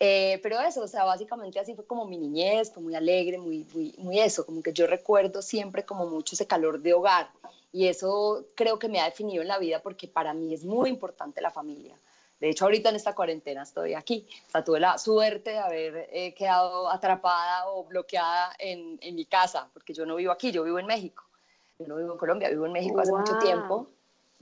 Eh, 0.00 0.40
pero 0.42 0.60
eso, 0.60 0.82
o 0.82 0.88
sea, 0.88 1.04
básicamente 1.04 1.60
así 1.60 1.74
fue 1.74 1.86
como 1.86 2.04
mi 2.04 2.18
niñez, 2.18 2.72
fue 2.72 2.82
muy 2.82 2.94
alegre, 2.94 3.38
muy, 3.38 3.66
muy, 3.72 3.94
muy 3.98 4.18
eso, 4.18 4.44
como 4.44 4.62
que 4.62 4.72
yo 4.72 4.86
recuerdo 4.86 5.40
siempre 5.40 5.84
como 5.84 6.06
mucho 6.06 6.34
ese 6.34 6.46
calor 6.46 6.80
de 6.80 6.94
hogar 6.94 7.30
y 7.74 7.88
eso 7.88 8.46
creo 8.54 8.78
que 8.78 8.88
me 8.88 9.00
ha 9.00 9.04
definido 9.04 9.42
en 9.42 9.48
la 9.48 9.58
vida 9.58 9.80
porque 9.80 10.06
para 10.06 10.32
mí 10.32 10.54
es 10.54 10.64
muy 10.64 10.90
importante 10.90 11.40
la 11.40 11.50
familia. 11.50 11.96
De 12.38 12.50
hecho, 12.50 12.66
ahorita 12.66 12.90
en 12.90 12.96
esta 12.96 13.14
cuarentena 13.14 13.62
estoy 13.62 13.94
aquí. 13.94 14.28
O 14.46 14.50
sea, 14.50 14.62
tuve 14.62 14.78
la 14.78 14.98
suerte 14.98 15.50
de 15.50 15.58
haber 15.58 16.08
eh, 16.12 16.34
quedado 16.34 16.88
atrapada 16.90 17.68
o 17.68 17.84
bloqueada 17.84 18.52
en, 18.58 18.98
en, 19.00 19.14
mi 19.14 19.24
casa, 19.24 19.70
porque 19.72 19.92
yo 19.92 20.06
no 20.06 20.16
vivo 20.16 20.30
aquí, 20.30 20.52
yo 20.52 20.62
vivo 20.62 20.78
en 20.78 20.86
México. 20.86 21.24
Yo 21.78 21.86
no 21.88 21.96
vivo 21.96 22.12
en 22.12 22.18
Colombia, 22.18 22.48
vivo 22.48 22.66
en 22.66 22.72
México 22.72 23.00
hace 23.00 23.12
mucho 23.12 23.38
tiempo. 23.38 23.88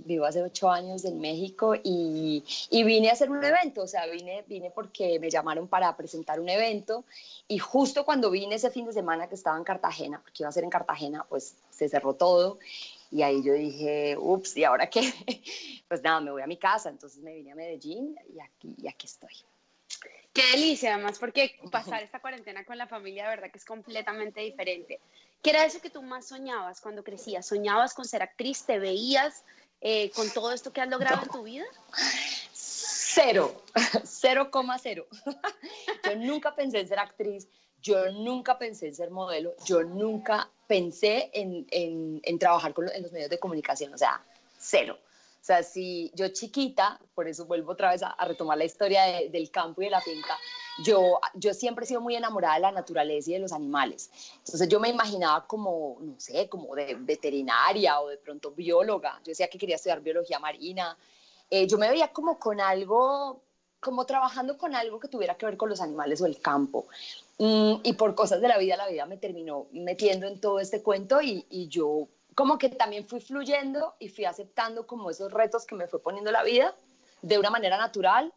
Vivo 0.04 0.24
hace 0.24 0.42
ocho 0.42 0.70
años 0.70 1.04
en 1.04 1.20
México 1.20 1.74
y, 1.74 2.44
y, 2.70 2.84
vine 2.84 3.10
a 3.10 3.12
hacer 3.12 3.30
un 3.30 3.42
evento, 3.44 3.82
o 3.82 3.86
sea, 3.86 4.06
vine, 4.06 4.44
vine 4.46 4.70
porque 4.70 5.18
me 5.18 5.30
llamaron 5.30 5.68
para 5.68 5.96
presentar 5.96 6.40
un 6.40 6.48
evento 6.48 7.04
y 7.48 7.58
justo 7.58 8.04
cuando 8.04 8.30
vine 8.30 8.56
ese 8.56 8.70
fin 8.70 8.86
de 8.86 8.92
semana 8.92 9.28
que 9.28 9.34
estaba 9.34 9.56
en 9.56 9.64
Cartagena, 9.64 10.20
porque 10.20 10.42
iba 10.42 10.48
a 10.48 10.52
ser 10.52 10.64
en 10.64 10.70
Cartagena, 10.70 11.24
pues 11.28 11.54
se 11.70 11.88
cerró 11.88 12.14
todo 12.14 12.58
y 13.12 13.22
ahí 13.22 13.42
yo 13.42 13.52
dije, 13.52 14.16
ups, 14.18 14.56
¿y 14.56 14.64
ahora 14.64 14.88
qué? 14.88 15.02
Pues 15.86 16.02
nada, 16.02 16.22
me 16.22 16.30
voy 16.30 16.40
a 16.40 16.46
mi 16.46 16.56
casa. 16.56 16.88
Entonces 16.88 17.22
me 17.22 17.34
vine 17.34 17.52
a 17.52 17.54
Medellín 17.54 18.16
y 18.34 18.40
aquí, 18.40 18.74
y 18.78 18.88
aquí 18.88 19.06
estoy. 19.06 19.34
Qué 20.32 20.42
delicia, 20.52 20.94
además, 20.94 21.18
porque 21.18 21.58
pasar 21.70 22.02
esta 22.02 22.20
cuarentena 22.20 22.64
con 22.64 22.78
la 22.78 22.86
familia, 22.86 23.24
de 23.24 23.36
verdad 23.36 23.50
que 23.50 23.58
es 23.58 23.66
completamente 23.66 24.40
diferente. 24.40 24.98
¿Qué 25.42 25.50
era 25.50 25.66
eso 25.66 25.82
que 25.82 25.90
tú 25.90 26.00
más 26.00 26.28
soñabas 26.28 26.80
cuando 26.80 27.04
crecías? 27.04 27.46
¿Soñabas 27.46 27.92
con 27.92 28.06
ser 28.06 28.22
actriz? 28.22 28.64
¿Te 28.64 28.78
veías 28.78 29.44
eh, 29.82 30.10
con 30.10 30.30
todo 30.30 30.52
esto 30.52 30.72
que 30.72 30.80
has 30.80 30.88
logrado 30.88 31.22
en 31.22 31.28
tu 31.28 31.42
vida? 31.42 31.64
Cero, 32.52 33.62
cero 34.04 34.50
coma 34.50 34.78
cero. 34.78 35.06
Yo 36.04 36.16
nunca 36.16 36.54
pensé 36.54 36.80
en 36.80 36.88
ser 36.88 36.98
actriz, 36.98 37.48
yo 37.82 38.12
nunca 38.12 38.58
pensé 38.58 38.86
en 38.86 38.94
ser 38.94 39.10
modelo, 39.10 39.54
yo 39.64 39.82
nunca 39.82 40.48
pensé 40.68 41.30
en, 41.34 41.66
en, 41.70 42.38
trabajar 42.38 42.72
con, 42.72 42.88
en 42.88 43.02
los 43.02 43.10
medios 43.10 43.28
de 43.28 43.40
comunicación, 43.40 43.92
o 43.92 43.98
sea, 43.98 44.22
cero. 44.56 44.96
O 45.00 45.44
sea, 45.44 45.64
si 45.64 46.12
yo 46.14 46.28
chiquita, 46.28 47.00
por 47.16 47.26
eso 47.26 47.44
vuelvo 47.46 47.72
otra 47.72 47.90
vez 47.90 48.04
a, 48.04 48.14
retomar 48.24 48.56
la 48.56 48.64
historia 48.64 49.02
del 49.28 49.50
campo 49.50 49.82
y 49.82 49.86
de 49.86 49.90
la 49.90 50.00
finca, 50.00 50.38
yo, 50.78 51.20
yo 51.34 51.54
siempre 51.54 51.84
he 51.84 51.88
sido 51.88 52.00
muy 52.00 52.16
enamorada 52.16 52.54
de 52.54 52.60
la 52.60 52.72
naturaleza 52.72 53.30
y 53.30 53.34
de 53.34 53.40
los 53.40 53.52
animales. 53.52 54.10
Entonces 54.38 54.68
yo 54.68 54.80
me 54.80 54.88
imaginaba 54.88 55.46
como, 55.46 55.98
no 56.00 56.18
sé, 56.18 56.48
como 56.48 56.74
de 56.74 56.94
veterinaria 56.98 58.00
o 58.00 58.08
de 58.08 58.16
pronto 58.16 58.52
bióloga. 58.52 59.18
Yo 59.18 59.30
decía 59.30 59.48
que 59.48 59.58
quería 59.58 59.76
estudiar 59.76 60.00
biología 60.00 60.38
marina. 60.38 60.96
Eh, 61.50 61.66
yo 61.66 61.78
me 61.78 61.90
veía 61.90 62.08
como 62.08 62.38
con 62.38 62.60
algo, 62.60 63.42
como 63.80 64.06
trabajando 64.06 64.56
con 64.56 64.74
algo 64.74 64.98
que 64.98 65.08
tuviera 65.08 65.36
que 65.36 65.46
ver 65.46 65.56
con 65.56 65.68
los 65.68 65.80
animales 65.80 66.20
o 66.22 66.26
el 66.26 66.40
campo. 66.40 66.86
Mm, 67.38 67.74
y 67.82 67.92
por 67.94 68.14
cosas 68.14 68.40
de 68.40 68.48
la 68.48 68.58
vida, 68.58 68.76
la 68.76 68.88
vida 68.88 69.04
me 69.06 69.18
terminó 69.18 69.66
metiendo 69.72 70.26
en 70.26 70.40
todo 70.40 70.60
este 70.60 70.82
cuento 70.82 71.20
y, 71.20 71.44
y 71.50 71.68
yo 71.68 72.08
como 72.34 72.56
que 72.56 72.70
también 72.70 73.06
fui 73.06 73.20
fluyendo 73.20 73.94
y 73.98 74.08
fui 74.08 74.24
aceptando 74.24 74.86
como 74.86 75.10
esos 75.10 75.32
retos 75.32 75.66
que 75.66 75.74
me 75.74 75.86
fue 75.86 76.00
poniendo 76.00 76.30
la 76.30 76.42
vida 76.42 76.74
de 77.20 77.38
una 77.38 77.50
manera 77.50 77.76
natural 77.76 78.32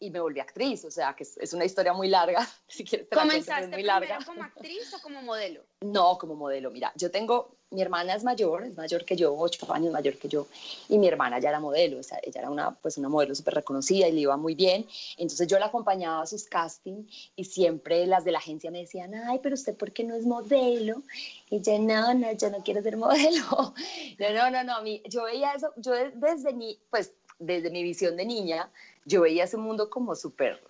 y 0.00 0.10
me 0.10 0.18
volví 0.18 0.40
actriz, 0.40 0.84
o 0.86 0.90
sea, 0.90 1.14
que 1.14 1.24
es, 1.24 1.52
una 1.52 1.66
historia 1.66 1.92
muy 1.92 2.08
larga, 2.08 2.48
si 2.66 2.84
quieres. 2.84 3.06
¿Comenzaste 3.12 3.68
muy 3.68 3.82
larga. 3.82 4.18
como 4.24 4.42
actriz 4.42 4.92
o 4.94 5.02
como 5.02 5.20
modelo? 5.22 5.62
No, 5.82 6.16
como 6.18 6.34
modelo. 6.34 6.70
Mira, 6.70 6.90
yo 6.96 7.10
tengo, 7.10 7.54
mi 7.70 7.82
hermana 7.82 8.14
es 8.14 8.24
mayor, 8.24 8.64
es 8.64 8.76
mayor 8.76 9.04
que 9.04 9.14
yo, 9.14 9.34
ocho 9.36 9.70
años 9.72 9.92
mayor 9.92 10.16
que 10.16 10.28
yo, 10.28 10.46
y 10.88 10.96
mi 10.96 11.06
hermana 11.06 11.38
ya 11.38 11.50
era 11.50 11.60
modelo, 11.60 11.98
o 11.98 12.02
sea, 12.02 12.18
ella 12.22 12.40
era 12.40 12.50
una, 12.50 12.70
pues 12.70 12.96
una 12.96 13.10
modelo 13.10 13.34
súper 13.34 13.54
reconocida 13.54 14.08
y 14.08 14.12
le 14.12 14.20
iba 14.20 14.36
muy 14.38 14.54
bien. 14.54 14.86
Entonces 15.18 15.46
yo 15.46 15.58
la 15.58 15.66
acompañaba 15.66 16.22
a 16.22 16.26
sus 16.26 16.44
castings 16.44 17.32
y 17.36 17.44
siempre 17.44 18.06
las 18.06 18.24
de 18.24 18.32
la 18.32 18.38
agencia 18.38 18.70
me 18.70 18.80
decían, 18.80 19.14
ay, 19.14 19.38
pero 19.42 19.54
usted, 19.54 19.76
¿por 19.76 19.92
qué 19.92 20.02
no 20.04 20.14
es 20.14 20.24
modelo? 20.24 21.02
Y 21.50 21.60
yo, 21.60 21.78
no, 21.78 22.14
no, 22.14 22.32
yo 22.32 22.50
no 22.50 22.64
quiero 22.64 22.82
ser 22.82 22.96
modelo. 22.96 23.74
Yo, 24.18 24.32
no, 24.32 24.50
no, 24.50 24.64
no, 24.64 24.76
a 24.76 24.82
mí, 24.82 25.02
yo 25.10 25.24
veía 25.24 25.52
eso, 25.52 25.74
yo 25.76 25.92
desde 26.14 26.54
mi, 26.54 26.78
pues, 26.88 27.12
desde 27.38 27.70
mi 27.70 27.82
visión 27.82 28.16
de 28.16 28.24
niña, 28.24 28.70
yo 29.04 29.22
veía 29.22 29.44
ese 29.44 29.56
mundo 29.56 29.90
como 29.90 30.14
súper, 30.14 30.62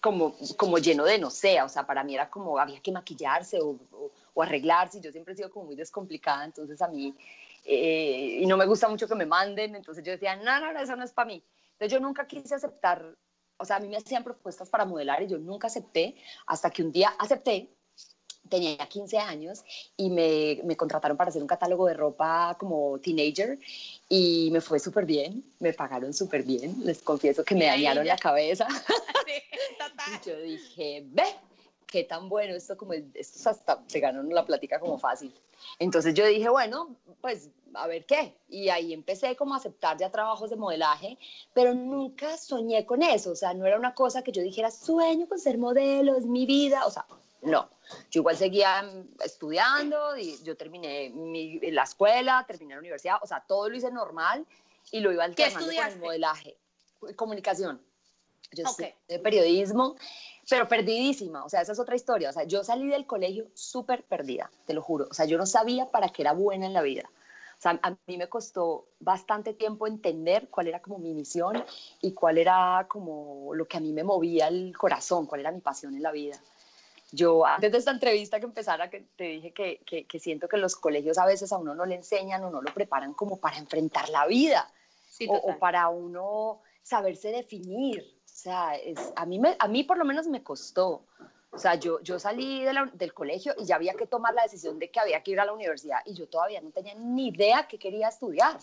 como, 0.00 0.36
como 0.56 0.78
lleno 0.78 1.04
de 1.04 1.18
no 1.18 1.30
sé, 1.30 1.62
o 1.62 1.68
sea, 1.68 1.86
para 1.86 2.04
mí 2.04 2.14
era 2.14 2.28
como 2.28 2.58
había 2.58 2.80
que 2.80 2.92
maquillarse 2.92 3.60
o, 3.60 3.78
o 4.34 4.42
arreglarse. 4.42 5.00
Yo 5.00 5.12
siempre 5.12 5.34
he 5.34 5.36
sido 5.36 5.50
como 5.50 5.66
muy 5.66 5.76
descomplicada, 5.76 6.44
entonces 6.44 6.80
a 6.82 6.88
mí, 6.88 7.14
eh, 7.64 8.38
y 8.40 8.46
no 8.46 8.56
me 8.56 8.66
gusta 8.66 8.88
mucho 8.88 9.08
que 9.08 9.14
me 9.14 9.26
manden, 9.26 9.74
entonces 9.74 10.04
yo 10.04 10.12
decía, 10.12 10.36
no, 10.36 10.60
no, 10.60 10.72
no, 10.72 10.80
eso 10.80 10.96
no 10.96 11.04
es 11.04 11.12
para 11.12 11.26
mí. 11.26 11.42
Entonces 11.72 11.92
yo 11.92 12.00
nunca 12.00 12.26
quise 12.26 12.54
aceptar, 12.54 13.16
o 13.56 13.64
sea, 13.64 13.76
a 13.76 13.80
mí 13.80 13.88
me 13.88 13.96
hacían 13.96 14.24
propuestas 14.24 14.68
para 14.68 14.84
modelar 14.84 15.22
y 15.22 15.28
yo 15.28 15.38
nunca 15.38 15.66
acepté, 15.66 16.16
hasta 16.46 16.70
que 16.70 16.82
un 16.82 16.92
día 16.92 17.12
acepté 17.18 17.70
tenía 18.48 18.76
15 18.76 19.18
años 19.18 19.64
y 19.96 20.10
me, 20.10 20.60
me, 20.64 20.76
contrataron 20.76 21.16
para 21.16 21.30
hacer 21.30 21.42
un 21.42 21.48
catálogo 21.48 21.86
de 21.86 21.94
ropa 21.94 22.56
como 22.58 22.98
teenager 22.98 23.58
y 24.08 24.50
me 24.52 24.60
fue 24.60 24.78
súper 24.78 25.06
bien, 25.06 25.44
me 25.60 25.72
pagaron 25.72 26.12
súper 26.12 26.42
bien, 26.42 26.84
les 26.84 27.02
confieso 27.02 27.44
que 27.44 27.54
me 27.54 27.66
dañaron 27.66 28.06
la 28.06 28.16
cabeza. 28.16 28.66
y 30.22 30.28
yo 30.28 30.40
dije, 30.40 31.04
ve, 31.06 31.24
qué 31.86 32.04
tan 32.04 32.28
bueno 32.28 32.54
esto 32.54 32.76
como, 32.76 32.92
esto 32.92 33.50
hasta 33.50 33.82
se 33.86 34.00
ganó 34.00 34.22
la 34.22 34.44
plática 34.44 34.78
como 34.80 34.98
fácil. 34.98 35.32
Entonces 35.78 36.14
yo 36.14 36.26
dije, 36.26 36.48
bueno, 36.48 36.96
pues 37.20 37.50
a 37.74 37.86
ver 37.86 38.04
qué. 38.04 38.34
Y 38.48 38.68
ahí 38.68 38.92
empecé 38.92 39.36
como 39.36 39.54
a 39.54 39.58
aceptar 39.58 39.96
ya 39.98 40.10
trabajos 40.10 40.50
de 40.50 40.56
modelaje, 40.56 41.18
pero 41.54 41.74
nunca 41.74 42.36
soñé 42.36 42.84
con 42.84 43.02
eso, 43.02 43.30
o 43.30 43.36
sea, 43.36 43.54
no 43.54 43.66
era 43.66 43.78
una 43.78 43.94
cosa 43.94 44.22
que 44.22 44.32
yo 44.32 44.42
dijera, 44.42 44.70
sueño 44.70 45.28
con 45.28 45.38
ser 45.38 45.58
modelo, 45.58 46.16
es 46.16 46.26
mi 46.26 46.46
vida, 46.46 46.86
o 46.86 46.90
sea, 46.90 47.06
no, 47.42 47.68
yo 48.10 48.20
igual 48.20 48.36
seguía 48.36 48.84
estudiando 49.24 50.16
y 50.16 50.42
yo 50.42 50.56
terminé 50.56 51.10
mi, 51.10 51.58
la 51.70 51.82
escuela, 51.82 52.44
terminé 52.46 52.74
la 52.74 52.80
universidad, 52.80 53.16
o 53.22 53.26
sea, 53.26 53.44
todo 53.46 53.68
lo 53.68 53.76
hice 53.76 53.90
normal 53.90 54.46
y 54.90 55.00
lo 55.00 55.12
iba 55.12 55.24
alternando 55.24 55.66
con 55.66 55.86
el 55.86 55.98
modelaje, 55.98 56.56
comunicación. 57.16 57.80
Yo 58.52 58.68
okay. 58.68 58.94
de 59.08 59.18
periodismo, 59.18 59.96
pero 60.48 60.68
perdidísima, 60.68 61.44
o 61.44 61.48
sea, 61.48 61.62
esa 61.62 61.72
es 61.72 61.78
otra 61.78 61.96
historia. 61.96 62.28
O 62.28 62.32
sea, 62.32 62.44
yo 62.44 62.62
salí 62.62 62.88
del 62.88 63.06
colegio 63.06 63.46
súper 63.54 64.04
perdida, 64.04 64.50
te 64.66 64.74
lo 64.74 64.82
juro. 64.82 65.06
O 65.10 65.14
sea, 65.14 65.24
yo 65.24 65.38
no 65.38 65.46
sabía 65.46 65.90
para 65.90 66.10
qué 66.10 66.22
era 66.22 66.32
buena 66.32 66.66
en 66.66 66.74
la 66.74 66.82
vida. 66.82 67.08
O 67.56 67.62
sea, 67.62 67.78
a 67.82 67.96
mí 68.08 68.18
me 68.18 68.28
costó 68.28 68.88
bastante 68.98 69.54
tiempo 69.54 69.86
entender 69.86 70.48
cuál 70.50 70.66
era 70.66 70.82
como 70.82 70.98
mi 70.98 71.14
misión 71.14 71.64
y 72.00 72.12
cuál 72.12 72.38
era 72.38 72.86
como 72.88 73.54
lo 73.54 73.66
que 73.66 73.76
a 73.76 73.80
mí 73.80 73.92
me 73.92 74.02
movía 74.02 74.48
el 74.48 74.76
corazón, 74.76 75.26
cuál 75.26 75.42
era 75.42 75.52
mi 75.52 75.60
pasión 75.60 75.94
en 75.94 76.02
la 76.02 76.10
vida. 76.10 76.40
Yo, 77.14 77.44
antes 77.44 77.70
de 77.70 77.78
esta 77.78 77.90
entrevista 77.90 78.40
que 78.40 78.46
empezara, 78.46 78.88
que 78.88 79.00
te 79.16 79.24
dije 79.24 79.52
que, 79.52 80.06
que, 80.08 80.18
siento 80.18 80.48
que 80.48 80.56
los 80.56 80.74
colegios 80.76 81.18
a 81.18 81.26
veces 81.26 81.52
a 81.52 81.58
uno 81.58 81.74
no 81.74 81.84
le 81.84 81.96
enseñan 81.96 82.42
o 82.42 82.50
no 82.50 82.62
lo 82.62 82.72
preparan 82.72 83.12
como 83.12 83.38
para 83.38 83.58
enfrentar 83.58 84.08
la 84.08 84.26
vida 84.26 84.72
o, 85.28 85.34
o, 85.34 85.58
para 85.58 85.90
uno 85.90 86.62
saberse 86.82 87.28
definir. 87.28 88.02
O 88.24 88.28
sea, 88.34 88.76
es, 88.76 89.12
a, 89.14 89.26
mí 89.26 89.38
me, 89.38 89.56
a 89.58 89.68
mí 89.68 89.84
por 89.84 89.98
lo 89.98 90.06
menos 90.06 90.26
me 90.26 90.42
costó. 90.42 91.04
O 91.50 91.58
sea, 91.58 91.74
yo, 91.74 92.00
yo 92.00 92.18
salí 92.18 92.64
del 92.94 93.12
colegio 93.12 93.54
y 93.58 93.66
ya 93.66 93.76
había 93.76 93.92
que 93.92 94.06
tomar 94.06 94.32
la 94.32 94.44
decisión 94.44 94.78
de 94.78 94.90
que 94.90 94.98
había 94.98 95.22
que 95.22 95.32
ir 95.32 95.40
a 95.40 95.44
la 95.44 95.52
universidad 95.52 95.98
y 96.06 96.14
yo 96.14 96.26
todavía 96.26 96.62
no 96.62 96.70
tenía 96.70 96.94
ni 96.94 97.28
idea 97.28 97.68
qué 97.68 97.78
quería 97.78 98.08
estudiar. 98.08 98.58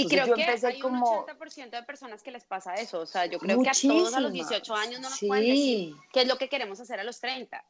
Y 0.00 0.08
creo 0.08 0.34
que 0.34 0.44
hay 0.44 0.78
como... 0.80 1.20
un 1.20 1.26
80% 1.26 1.70
de 1.70 1.82
personas 1.82 2.22
que 2.22 2.30
les 2.30 2.44
pasa 2.44 2.74
eso. 2.74 3.00
O 3.00 3.06
sea, 3.06 3.26
yo 3.26 3.38
creo 3.38 3.62
que 3.62 3.70
a 3.70 3.72
todos 3.72 4.14
a 4.14 4.20
los 4.20 4.32
18 4.32 4.74
años 4.74 5.00
no 5.00 5.10
nos 5.10 5.20
pueden 5.20 5.44
decir 5.44 5.94
qué 6.12 6.22
es 6.22 6.28
lo 6.28 6.38
que 6.38 6.48
queremos 6.48 6.80
hacer 6.80 7.00
a 7.00 7.04
los 7.04 7.20
30. 7.20 7.62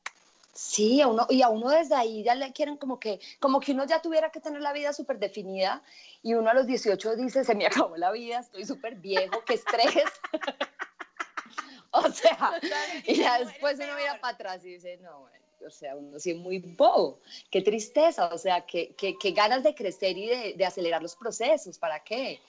Sí, 0.52 1.00
a 1.00 1.06
uno, 1.06 1.26
y 1.30 1.42
a 1.42 1.48
uno 1.48 1.70
desde 1.70 1.94
ahí 1.94 2.24
ya 2.24 2.34
le 2.34 2.52
quieren 2.52 2.76
como 2.76 2.98
que, 2.98 3.20
como 3.38 3.60
que 3.60 3.72
uno 3.72 3.86
ya 3.86 4.02
tuviera 4.02 4.30
que 4.30 4.40
tener 4.40 4.60
la 4.60 4.72
vida 4.72 4.92
súper 4.92 5.18
definida 5.18 5.82
y 6.22 6.34
uno 6.34 6.50
a 6.50 6.54
los 6.54 6.66
18 6.66 7.16
dice, 7.16 7.44
se 7.44 7.54
me 7.54 7.66
acabó 7.66 7.96
la 7.96 8.10
vida, 8.10 8.40
estoy 8.40 8.66
súper 8.66 8.96
viejo, 8.96 9.44
qué 9.46 9.54
estrés. 9.54 10.04
o 11.92 12.10
sea, 12.10 12.60
y 13.04 13.14
ya 13.14 13.38
después 13.38 13.78
uno 13.78 13.94
mira 13.96 14.20
para 14.20 14.34
atrás 14.34 14.64
y 14.64 14.70
dice, 14.72 14.98
no, 14.98 15.20
bueno 15.20 15.49
o 15.66 15.70
sea, 15.70 15.96
uno 15.96 16.18
sí 16.18 16.34
muy 16.34 16.58
bobo, 16.58 17.20
qué 17.50 17.62
tristeza, 17.62 18.30
o 18.32 18.38
sea, 18.38 18.66
qué, 18.66 18.94
qué, 18.96 19.16
qué 19.18 19.32
ganas 19.32 19.62
de 19.62 19.74
crecer 19.74 20.16
y 20.16 20.26
de, 20.26 20.54
de, 20.54 20.64
acelerar 20.64 21.02
los 21.02 21.16
procesos, 21.16 21.78
¿para 21.78 22.02
qué? 22.02 22.40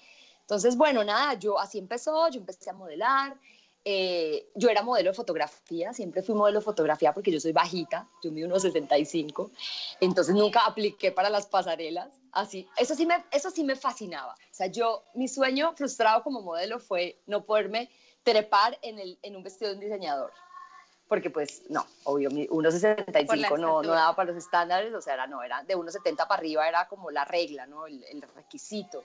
Entonces, 0.42 0.76
bueno, 0.76 1.04
nada, 1.04 1.36
yo 1.36 1.60
así 1.60 1.78
empezó, 1.78 2.30
yo 2.30 2.40
empecé 2.40 2.70
a 2.70 2.74
modelar, 2.74 3.38
eh, 3.84 4.48
yo 4.54 4.70
era 4.70 4.84
modelo 4.84 5.10
de 5.10 5.16
fotografía, 5.16 5.92
siempre 5.92 6.22
fui 6.22 6.36
modelo 6.36 6.60
de 6.60 6.66
fotografía 6.66 7.14
porque 7.14 7.32
yo 7.32 7.40
soy 7.40 7.52
bajita, 7.52 8.08
yo 8.24 8.32
mido 8.32 8.48
unos 8.48 8.62
65, 8.62 9.50
entonces 10.00 10.36
nunca 10.36 10.66
apliqué 10.68 11.12
para 11.12 11.32
las 11.32 11.48
pasarelas, 11.48 12.10
así, 12.32 12.68
eso 12.78 12.94
sí 12.94 13.08
me, 13.08 13.24
eso 13.32 13.50
sí 13.50 13.64
me 13.64 13.76
fascinaba, 13.76 14.34
o 14.34 14.54
sea, 14.54 14.68
yo, 14.68 15.04
mi 15.16 15.28
sueño 15.28 15.74
frustrado 15.76 16.22
como 16.22 16.42
modelo 16.42 16.80
fue 16.80 17.20
no 17.26 17.44
poderme 17.44 17.90
trepar 18.22 18.78
en, 18.84 19.00
el, 19.00 19.18
en 19.24 19.36
un 19.36 19.42
vestido 19.42 19.72
de 19.72 19.78
un 19.78 19.82
diseñador, 19.82 20.32
porque 21.12 21.30
pues 21.30 21.64
no, 21.68 21.86
obvio, 22.06 22.30
1,65 22.30 23.60
no, 23.60 23.82
no 23.84 23.92
daba 23.92 24.16
para 24.16 24.32
los 24.32 24.42
estándares, 24.42 24.94
o 24.94 25.02
sea, 25.02 25.16
era, 25.16 25.28
no, 25.28 25.44
era 25.44 25.62
de 25.62 25.76
1,70 25.76 26.16
para 26.16 26.36
arriba 26.36 26.66
era 26.70 26.88
como 26.88 27.12
la 27.12 27.26
regla, 27.26 27.68
¿no? 27.68 27.86
El, 27.86 28.02
el 28.06 28.22
requisito. 28.34 29.04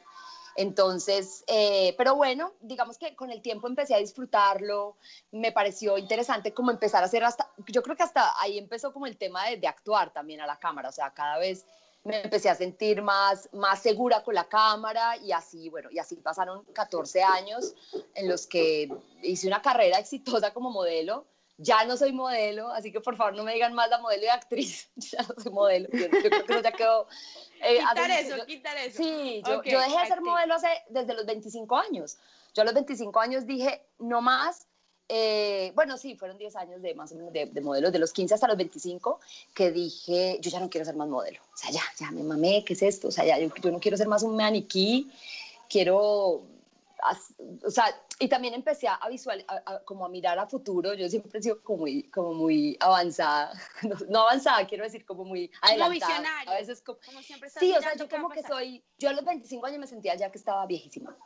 Entonces, 0.55 1.42
eh, 1.49 1.97
pero 1.99 2.14
bueno, 2.14 2.53
digamos 2.61 2.97
que 2.97 3.16
con 3.16 3.33
el 3.33 3.42
tiempo 3.42 3.66
empecé 3.66 3.97
a 3.97 3.99
disfrutarlo, 3.99 4.97
me 5.33 5.51
pareció 5.51 5.99
interesante 5.99 6.55
como 6.55 6.71
empezar 6.71 7.03
a 7.03 7.07
hacer 7.07 7.25
hasta, 7.25 7.51
yo 7.66 7.83
creo 7.83 7.97
que 7.97 8.05
hasta 8.05 8.40
ahí 8.40 8.57
empezó 8.57 8.92
como 8.92 9.07
el 9.07 9.16
tema 9.16 9.47
de, 9.49 9.57
de 9.57 9.66
actuar 9.66 10.12
también 10.12 10.40
a 10.40 10.47
la 10.47 10.61
cámara, 10.61 10.90
o 10.90 10.92
sea, 10.92 11.11
cada 11.11 11.38
vez 11.38 11.66
me 12.05 12.21
empecé 12.21 12.49
a 12.49 12.55
sentir 12.55 13.03
más, 13.03 13.49
más 13.53 13.83
segura 13.83 14.23
con 14.23 14.37
la 14.37 14.45
cámara 14.45 15.16
y 15.16 15.33
así, 15.33 15.71
bueno, 15.71 15.90
y 15.90 15.99
así 15.99 16.14
pasaron 16.14 16.64
14 16.66 17.25
años 17.25 17.75
en 18.14 18.29
los 18.29 18.47
que 18.47 18.97
hice 19.23 19.49
una 19.49 19.61
carrera 19.61 19.99
exitosa 19.99 20.55
como 20.55 20.71
modelo 20.71 21.27
ya 21.59 21.85
no 21.85 21.97
soy 21.97 22.12
modelo, 22.12 22.71
así 22.71 22.92
que 22.92 23.01
por 23.01 23.16
favor 23.16 23.35
no 23.35 23.45
me 23.45 23.55
digan 23.55 23.73
más 23.73 23.88
la 23.88 23.99
modelo 23.99 24.25
y 24.25 24.29
actriz, 24.29 24.90
ya 24.97 25.23
no 25.23 25.42
soy 25.42 25.53
modelo, 25.53 25.88
yo, 25.92 26.09
creo 26.11 26.31
que 26.31 26.53
eso 26.53 26.62
ya 26.62 26.73
quedó... 26.73 27.07
Eh, 27.62 27.79
quitar 27.79 28.11
eso, 28.11 28.47
quitar 28.47 28.77
eso. 28.77 29.03
Sí, 29.03 29.42
yo, 29.47 29.62
yo 29.62 29.81
dejé 29.81 29.99
de 29.99 30.07
ser 30.07 30.21
modelo 30.21 30.55
hace, 30.55 30.69
desde 30.90 31.14
los 31.14 31.25
25 31.25 31.77
años. 31.77 32.19
Yo 32.55 32.62
a 32.62 32.64
los 32.64 32.75
25 32.75 33.19
años 33.19 33.47
dije, 33.47 33.83
no 33.99 34.21
más, 34.21 34.66
eh, 35.09 35.73
bueno, 35.75 35.97
sí, 35.97 36.16
fueron 36.16 36.37
10 36.37 36.57
años 36.57 36.83
de 36.83 36.95
más 36.95 37.12
o 37.12 37.14
menos 37.14 37.33
de, 37.33 37.47
de 37.47 37.61
modelos, 37.61 37.92
de 37.92 37.99
los 37.99 38.12
15 38.12 38.35
hasta 38.35 38.49
los 38.49 38.57
25, 38.57 39.21
que 39.55 39.71
dije, 39.71 40.38
yo 40.40 40.51
ya 40.51 40.61
no 40.61 40.69
quiero 40.69 40.85
ser 40.85 40.97
más 40.97 41.09
modelo. 41.09 41.40
O 41.55 41.57
sea, 41.57 41.71
ya, 41.71 41.83
ya 41.99 42.11
me 42.11 42.23
mamé, 42.23 42.64
¿qué 42.64 42.75
es 42.75 42.83
esto? 42.83 43.09
O 43.09 43.12
sea, 43.12 43.25
ya, 43.25 43.38
yo, 43.38 43.49
yo 43.62 43.71
no 43.71 43.81
quiero 43.81 43.97
ser 43.97 44.09
más 44.09 44.23
un 44.23 44.37
maniquí, 44.37 45.11
quiero 45.69 46.42
o 47.64 47.71
sea, 47.71 47.85
y 48.19 48.29
también 48.29 48.55
empecé 48.55 48.88
a 48.88 48.99
visual, 49.09 49.45
como 49.85 50.05
a 50.07 50.09
mirar 50.09 50.38
a 50.38 50.47
futuro. 50.47 50.95
Yo 50.95 51.09
siempre 51.09 51.38
he 51.38 51.42
sido 51.42 51.62
como 51.62 51.81
muy, 51.81 52.05
como 52.11 52.35
muy 52.35 52.77
avanzada, 52.81 53.53
no, 54.09 54.23
avanzada, 54.23 54.66
quiero 54.66 54.85
decir 54.85 55.05
como 55.05 55.25
muy 55.25 55.51
adelantada. 55.61 55.79
Como 55.79 55.90
visionaria. 55.90 56.53
A 56.53 56.55
veces 56.55 56.83
como, 56.83 56.99
siempre 57.23 57.51
Sí, 57.51 57.73
o 57.73 57.81
sea, 57.81 57.95
yo 57.95 58.09
como 58.09 58.31
que 58.31 58.42
soy, 58.42 58.83
yo 58.99 59.11
a 59.11 59.12
los 59.12 59.25
25 59.25 59.66
años 59.66 59.81
me 59.81 59.87
sentía 59.87 60.14
ya 60.14 60.31
que 60.31 60.38
estaba 60.38 60.66
viejísima. 60.66 61.16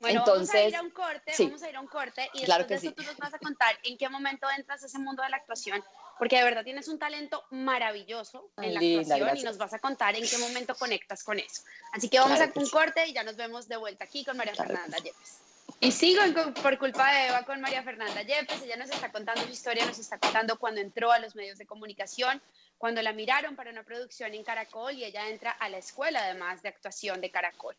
Bueno, 0.00 0.20
Entonces, 0.20 0.48
vamos 0.52 0.64
a 0.64 0.68
ir 0.68 0.76
a 0.76 0.82
un 0.82 0.90
corte, 0.90 1.32
vamos 1.38 1.62
a 1.62 1.70
ir 1.70 1.76
a 1.76 1.80
un 1.80 1.86
corte 1.86 2.30
y 2.34 2.44
después 2.44 2.68
de 2.68 2.74
eso 2.74 2.92
tú 2.92 3.02
nos 3.04 3.16
vas 3.18 3.34
a 3.34 3.38
contar 3.38 3.76
en 3.84 3.96
qué 3.96 4.08
momento 4.08 4.48
entras 4.56 4.82
a 4.82 4.86
ese 4.86 4.98
mundo 4.98 5.22
de 5.22 5.28
la 5.28 5.36
actuación, 5.36 5.82
porque 6.22 6.36
de 6.36 6.44
verdad 6.44 6.62
tienes 6.62 6.86
un 6.86 7.00
talento 7.00 7.42
maravilloso 7.50 8.48
en 8.58 8.74
la 8.74 8.78
actuación 8.78 9.38
y 9.38 9.42
nos 9.42 9.58
vas 9.58 9.74
a 9.74 9.80
contar 9.80 10.14
en 10.14 10.22
qué 10.24 10.38
momento 10.38 10.76
conectas 10.76 11.24
con 11.24 11.40
eso. 11.40 11.64
Así 11.90 12.08
que 12.08 12.20
vamos 12.20 12.40
a 12.40 12.48
un 12.54 12.68
corte 12.68 13.08
y 13.08 13.12
ya 13.12 13.24
nos 13.24 13.34
vemos 13.34 13.66
de 13.66 13.76
vuelta 13.76 14.04
aquí 14.04 14.24
con 14.24 14.36
María 14.36 14.54
Fernanda 14.54 14.98
Yepes. 14.98 15.40
Y 15.80 15.90
sigo 15.90 16.22
por 16.62 16.78
culpa 16.78 17.12
de 17.12 17.26
Eva 17.26 17.42
con 17.42 17.60
María 17.60 17.82
Fernanda 17.82 18.22
Yepes, 18.22 18.62
ella 18.62 18.76
nos 18.76 18.88
está 18.90 19.10
contando 19.10 19.42
su 19.42 19.48
historia, 19.48 19.84
nos 19.84 19.98
está 19.98 20.16
contando 20.16 20.56
cuando 20.60 20.80
entró 20.80 21.10
a 21.10 21.18
los 21.18 21.34
medios 21.34 21.58
de 21.58 21.66
comunicación, 21.66 22.40
cuando 22.78 23.02
la 23.02 23.12
miraron 23.12 23.56
para 23.56 23.72
una 23.72 23.82
producción 23.82 24.32
en 24.32 24.44
Caracol 24.44 24.94
y 24.94 25.04
ella 25.04 25.28
entra 25.28 25.50
a 25.50 25.68
la 25.70 25.78
escuela 25.78 26.22
además 26.22 26.62
de 26.62 26.68
actuación 26.68 27.20
de 27.20 27.32
Caracol. 27.32 27.74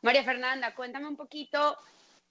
María 0.00 0.24
Fernanda, 0.24 0.74
cuéntame 0.74 1.08
un 1.08 1.16
poquito, 1.16 1.76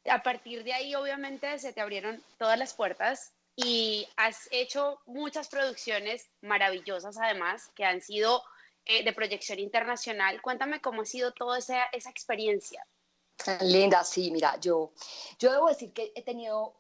a 0.10 0.24
partir 0.24 0.64
de 0.64 0.74
ahí 0.74 0.96
obviamente 0.96 1.60
se 1.60 1.72
te 1.72 1.82
abrieron 1.82 2.20
todas 2.40 2.58
las 2.58 2.74
puertas 2.74 3.34
y 3.66 4.08
has 4.18 4.48
hecho 4.52 5.00
muchas 5.06 5.50
producciones 5.50 6.30
maravillosas 6.42 7.18
además 7.18 7.70
que 7.76 7.86
han 7.86 8.02
sido 8.02 8.42
eh, 8.86 9.04
de 9.04 9.14
proyección 9.14 9.60
internacional. 9.60 10.42
Cuéntame 10.42 10.82
cómo 10.82 11.02
ha 11.02 11.06
sido 11.06 11.32
toda 11.34 11.60
esa, 11.60 11.84
esa 11.92 12.10
experiencia. 12.10 12.86
Linda, 13.62 14.04
sí, 14.04 14.32
mira, 14.32 14.60
yo, 14.60 14.94
yo 15.40 15.52
debo 15.52 15.68
decir 15.68 15.94
que 15.94 16.12
he 16.16 16.22
tenido 16.22 16.76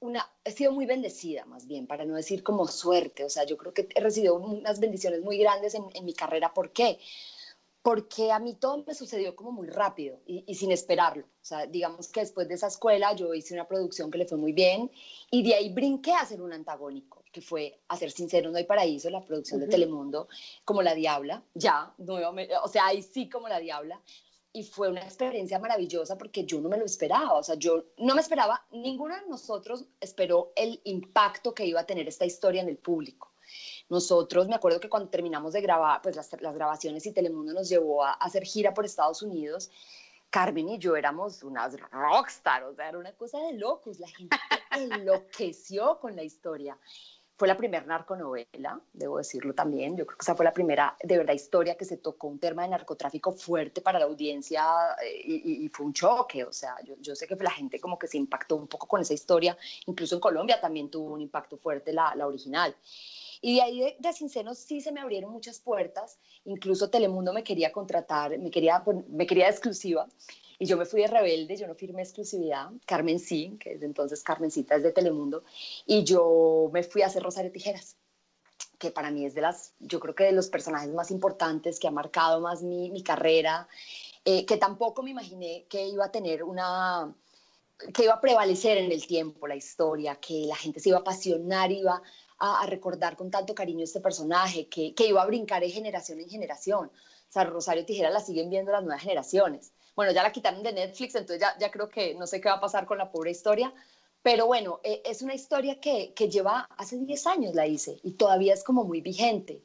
una, 0.00 0.28
he 0.44 0.52
sido 0.52 0.72
muy 0.72 0.86
bendecida 0.86 1.44
más 1.46 1.66
bien, 1.66 1.86
para 1.86 2.04
no 2.04 2.14
decir 2.14 2.42
como 2.42 2.68
suerte, 2.68 3.24
o 3.24 3.30
sea, 3.30 3.44
yo 3.44 3.56
creo 3.56 3.72
que 3.72 3.88
he 3.94 4.00
recibido 4.00 4.36
unas 4.36 4.78
bendiciones 4.78 5.22
muy 5.22 5.38
grandes 5.38 5.74
en, 5.74 5.84
en 5.94 6.04
mi 6.04 6.14
carrera. 6.14 6.52
¿Por 6.52 6.72
qué? 6.72 6.98
Porque 7.84 8.32
a 8.32 8.38
mí 8.38 8.54
todo 8.54 8.82
me 8.86 8.94
sucedió 8.94 9.36
como 9.36 9.52
muy 9.52 9.68
rápido 9.68 10.18
y, 10.24 10.54
sin 10.54 10.72
esperarlo. 10.72 11.26
O 11.26 11.44
sea, 11.44 11.66
digamos 11.66 12.08
que 12.08 12.20
después 12.20 12.48
de 12.48 12.54
esa 12.54 12.68
escuela 12.68 13.14
yo 13.14 13.34
hice 13.34 13.52
una 13.52 13.68
producción 13.68 14.10
que 14.10 14.16
le 14.16 14.24
fue 14.24 14.38
muy 14.38 14.52
bien 14.52 14.90
y 15.30 15.42
de 15.42 15.54
ahí 15.54 15.68
brinqué 15.68 16.12
a 16.12 16.20
hacer 16.20 16.40
un 16.40 16.54
antagónico, 16.54 17.22
que 17.30 17.42
fue, 17.42 17.78
a 17.88 17.98
ser 17.98 18.10
sincero, 18.10 18.50
No 18.50 18.56
hay 18.56 18.64
paraíso, 18.64 19.10
la 19.10 19.22
producción 19.22 19.60
de 19.60 19.66
Telemundo, 19.66 20.28
como 20.64 20.80
La 20.80 20.94
Diabla, 20.94 21.44
ya, 21.52 21.92
nuevamente, 21.98 22.54
o 22.56 22.68
sea, 22.68 22.86
ahí 22.86 23.02
sí 23.02 23.28
como 23.28 23.48
La 23.48 23.58
Diabla. 23.58 24.00
Y 24.54 24.62
fue 24.62 24.88
una 24.88 25.02
experiencia 25.02 25.58
maravillosa 25.58 26.16
porque 26.16 26.46
yo 26.46 26.62
no 26.62 26.70
me 26.70 26.78
lo 26.78 26.86
esperaba, 26.86 27.34
o 27.34 27.42
sea, 27.42 27.56
yo 27.56 27.84
no 27.98 28.14
me 28.14 28.22
esperaba, 28.22 28.64
ninguno 28.70 29.14
de 29.14 29.26
nosotros 29.28 29.84
esperó 30.00 30.54
el 30.56 30.80
impacto 30.84 31.52
que 31.52 31.66
iba 31.66 31.80
a 31.80 31.86
tener 31.86 32.08
esta 32.08 32.24
historia 32.24 32.62
en 32.62 32.70
el 32.70 32.78
público. 32.78 33.33
Nosotros, 33.88 34.48
me 34.48 34.54
acuerdo 34.54 34.80
que 34.80 34.88
cuando 34.88 35.10
terminamos 35.10 35.52
de 35.52 35.60
grabar, 35.60 36.00
pues 36.02 36.16
las, 36.16 36.30
las 36.40 36.54
grabaciones 36.54 37.04
y 37.06 37.12
Telemundo 37.12 37.52
nos 37.52 37.68
llevó 37.68 38.04
a, 38.04 38.12
a 38.12 38.14
hacer 38.14 38.44
gira 38.44 38.72
por 38.72 38.84
Estados 38.84 39.22
Unidos, 39.22 39.70
Carmen 40.34 40.68
y 40.68 40.78
yo 40.78 40.96
éramos 40.96 41.44
unas 41.44 41.76
rockstar, 41.92 42.64
o 42.64 42.74
sea, 42.74 42.88
era 42.88 42.98
una 42.98 43.12
cosa 43.12 43.38
de 43.38 43.52
locos, 43.52 44.00
la 44.00 44.08
gente 44.08 44.36
enloqueció 44.72 46.00
con 46.00 46.16
la 46.16 46.24
historia. 46.24 46.76
Fue 47.36 47.46
la 47.46 47.56
primera 47.56 47.86
narconovela, 47.86 48.80
debo 48.92 49.18
decirlo 49.18 49.54
también. 49.54 49.96
Yo 49.96 50.06
creo 50.06 50.18
que 50.18 50.22
esa 50.22 50.34
fue 50.34 50.44
la 50.44 50.52
primera, 50.52 50.96
de 51.02 51.18
verdad, 51.18 51.34
historia 51.34 51.76
que 51.76 51.84
se 51.84 51.98
tocó 51.98 52.26
un 52.26 52.40
tema 52.40 52.62
de 52.62 52.68
narcotráfico 52.68 53.30
fuerte 53.30 53.80
para 53.80 54.00
la 54.00 54.06
audiencia 54.06 54.64
eh, 55.04 55.22
y, 55.24 55.68
fue 55.68 55.86
un 55.86 55.92
choque. 55.92 56.44
O 56.44 56.52
sea, 56.52 56.76
yo, 56.84 56.94
yo, 56.98 57.14
sé 57.14 57.28
que 57.28 57.36
la 57.36 57.50
gente 57.50 57.78
como 57.78 57.96
que 57.96 58.08
se 58.08 58.18
impactó 58.18 58.56
un 58.56 58.66
poco 58.66 58.88
con 58.88 59.00
esa 59.00 59.14
historia. 59.14 59.56
Incluso 59.86 60.16
en 60.16 60.20
Colombia 60.20 60.60
también 60.60 60.90
tuvo 60.90 61.12
un 61.12 61.20
impacto 61.20 61.56
fuerte 61.56 61.92
la, 61.92 62.12
la 62.16 62.26
original. 62.26 62.74
Y 63.46 63.56
de 63.56 63.60
ahí 63.60 63.80
de, 63.80 63.96
de 63.98 64.12
Sincenos 64.14 64.56
sí 64.56 64.80
se 64.80 64.90
me 64.90 65.02
abrieron 65.02 65.30
muchas 65.30 65.60
puertas. 65.60 66.18
Incluso 66.46 66.88
Telemundo 66.88 67.30
me 67.34 67.44
quería 67.44 67.72
contratar, 67.72 68.38
me 68.38 68.50
quería, 68.50 68.82
me 69.08 69.26
quería 69.26 69.50
exclusiva. 69.50 70.08
Y 70.58 70.64
yo 70.64 70.78
me 70.78 70.86
fui 70.86 71.02
de 71.02 71.08
rebelde, 71.08 71.54
yo 71.54 71.66
no 71.66 71.74
firmé 71.74 72.00
exclusividad, 72.00 72.70
Carmen 72.86 73.18
sí, 73.18 73.58
que 73.60 73.74
desde 73.74 73.84
entonces 73.84 74.22
Carmencita 74.22 74.76
es 74.76 74.82
de 74.82 74.92
Telemundo, 74.92 75.42
y 75.84 76.04
yo 76.04 76.70
me 76.72 76.84
fui 76.84 77.02
a 77.02 77.06
hacer 77.06 77.22
Rosario 77.22 77.52
Tijeras, 77.52 77.96
que 78.78 78.90
para 78.90 79.10
mí 79.10 79.26
es 79.26 79.34
de 79.34 79.42
las, 79.42 79.74
yo 79.80 79.98
creo 80.00 80.14
que 80.14 80.24
de 80.24 80.32
los 80.32 80.48
personajes 80.48 80.90
más 80.94 81.10
importantes 81.10 81.80
que 81.80 81.88
ha 81.88 81.90
marcado 81.90 82.40
más 82.40 82.62
mi, 82.62 82.88
mi 82.90 83.02
carrera, 83.02 83.68
eh, 84.24 84.46
que 84.46 84.56
tampoco 84.56 85.02
me 85.02 85.10
imaginé 85.10 85.66
que 85.68 85.86
iba 85.86 86.06
a 86.06 86.12
tener 86.12 86.44
una, 86.44 87.12
que 87.92 88.04
iba 88.04 88.14
a 88.14 88.20
prevalecer 88.20 88.78
en 88.78 88.92
el 88.92 89.06
tiempo 89.06 89.46
la 89.46 89.56
historia, 89.56 90.16
que 90.16 90.46
la 90.46 90.56
gente 90.56 90.80
se 90.80 90.90
iba 90.90 90.98
a 90.98 91.00
apasionar, 91.00 91.72
iba 91.72 92.00
a, 92.44 92.62
a 92.62 92.66
recordar 92.66 93.16
con 93.16 93.30
tanto 93.30 93.54
cariño 93.54 93.84
este 93.84 94.00
personaje, 94.00 94.68
que, 94.68 94.94
que 94.94 95.06
iba 95.06 95.22
a 95.22 95.26
brincar 95.26 95.62
de 95.62 95.70
generación 95.70 96.20
en 96.20 96.28
generación. 96.28 96.86
O 96.86 97.32
sea, 97.32 97.44
Rosario 97.44 97.84
Tijeras 97.84 98.12
la 98.12 98.20
siguen 98.20 98.50
viendo 98.50 98.72
las 98.72 98.82
nuevas 98.82 99.02
generaciones. 99.02 99.72
Bueno, 99.96 100.12
ya 100.12 100.22
la 100.22 100.32
quitaron 100.32 100.62
de 100.62 100.72
Netflix, 100.72 101.14
entonces 101.14 101.40
ya, 101.40 101.56
ya 101.58 101.70
creo 101.70 101.88
que 101.88 102.14
no 102.14 102.26
sé 102.26 102.40
qué 102.40 102.48
va 102.48 102.56
a 102.56 102.60
pasar 102.60 102.86
con 102.86 102.98
la 102.98 103.10
pobre 103.10 103.30
historia. 103.30 103.72
Pero 104.22 104.46
bueno, 104.46 104.80
eh, 104.82 105.02
es 105.04 105.20
una 105.20 105.34
historia 105.34 105.80
que, 105.80 106.14
que, 106.14 106.30
lleva, 106.30 106.68
hace 106.78 106.96
10 106.96 107.26
años 107.26 107.54
la 107.54 107.66
hice 107.66 108.00
y 108.02 108.12
todavía 108.12 108.54
es 108.54 108.64
como 108.64 108.84
muy 108.84 109.02
vigente. 109.02 109.62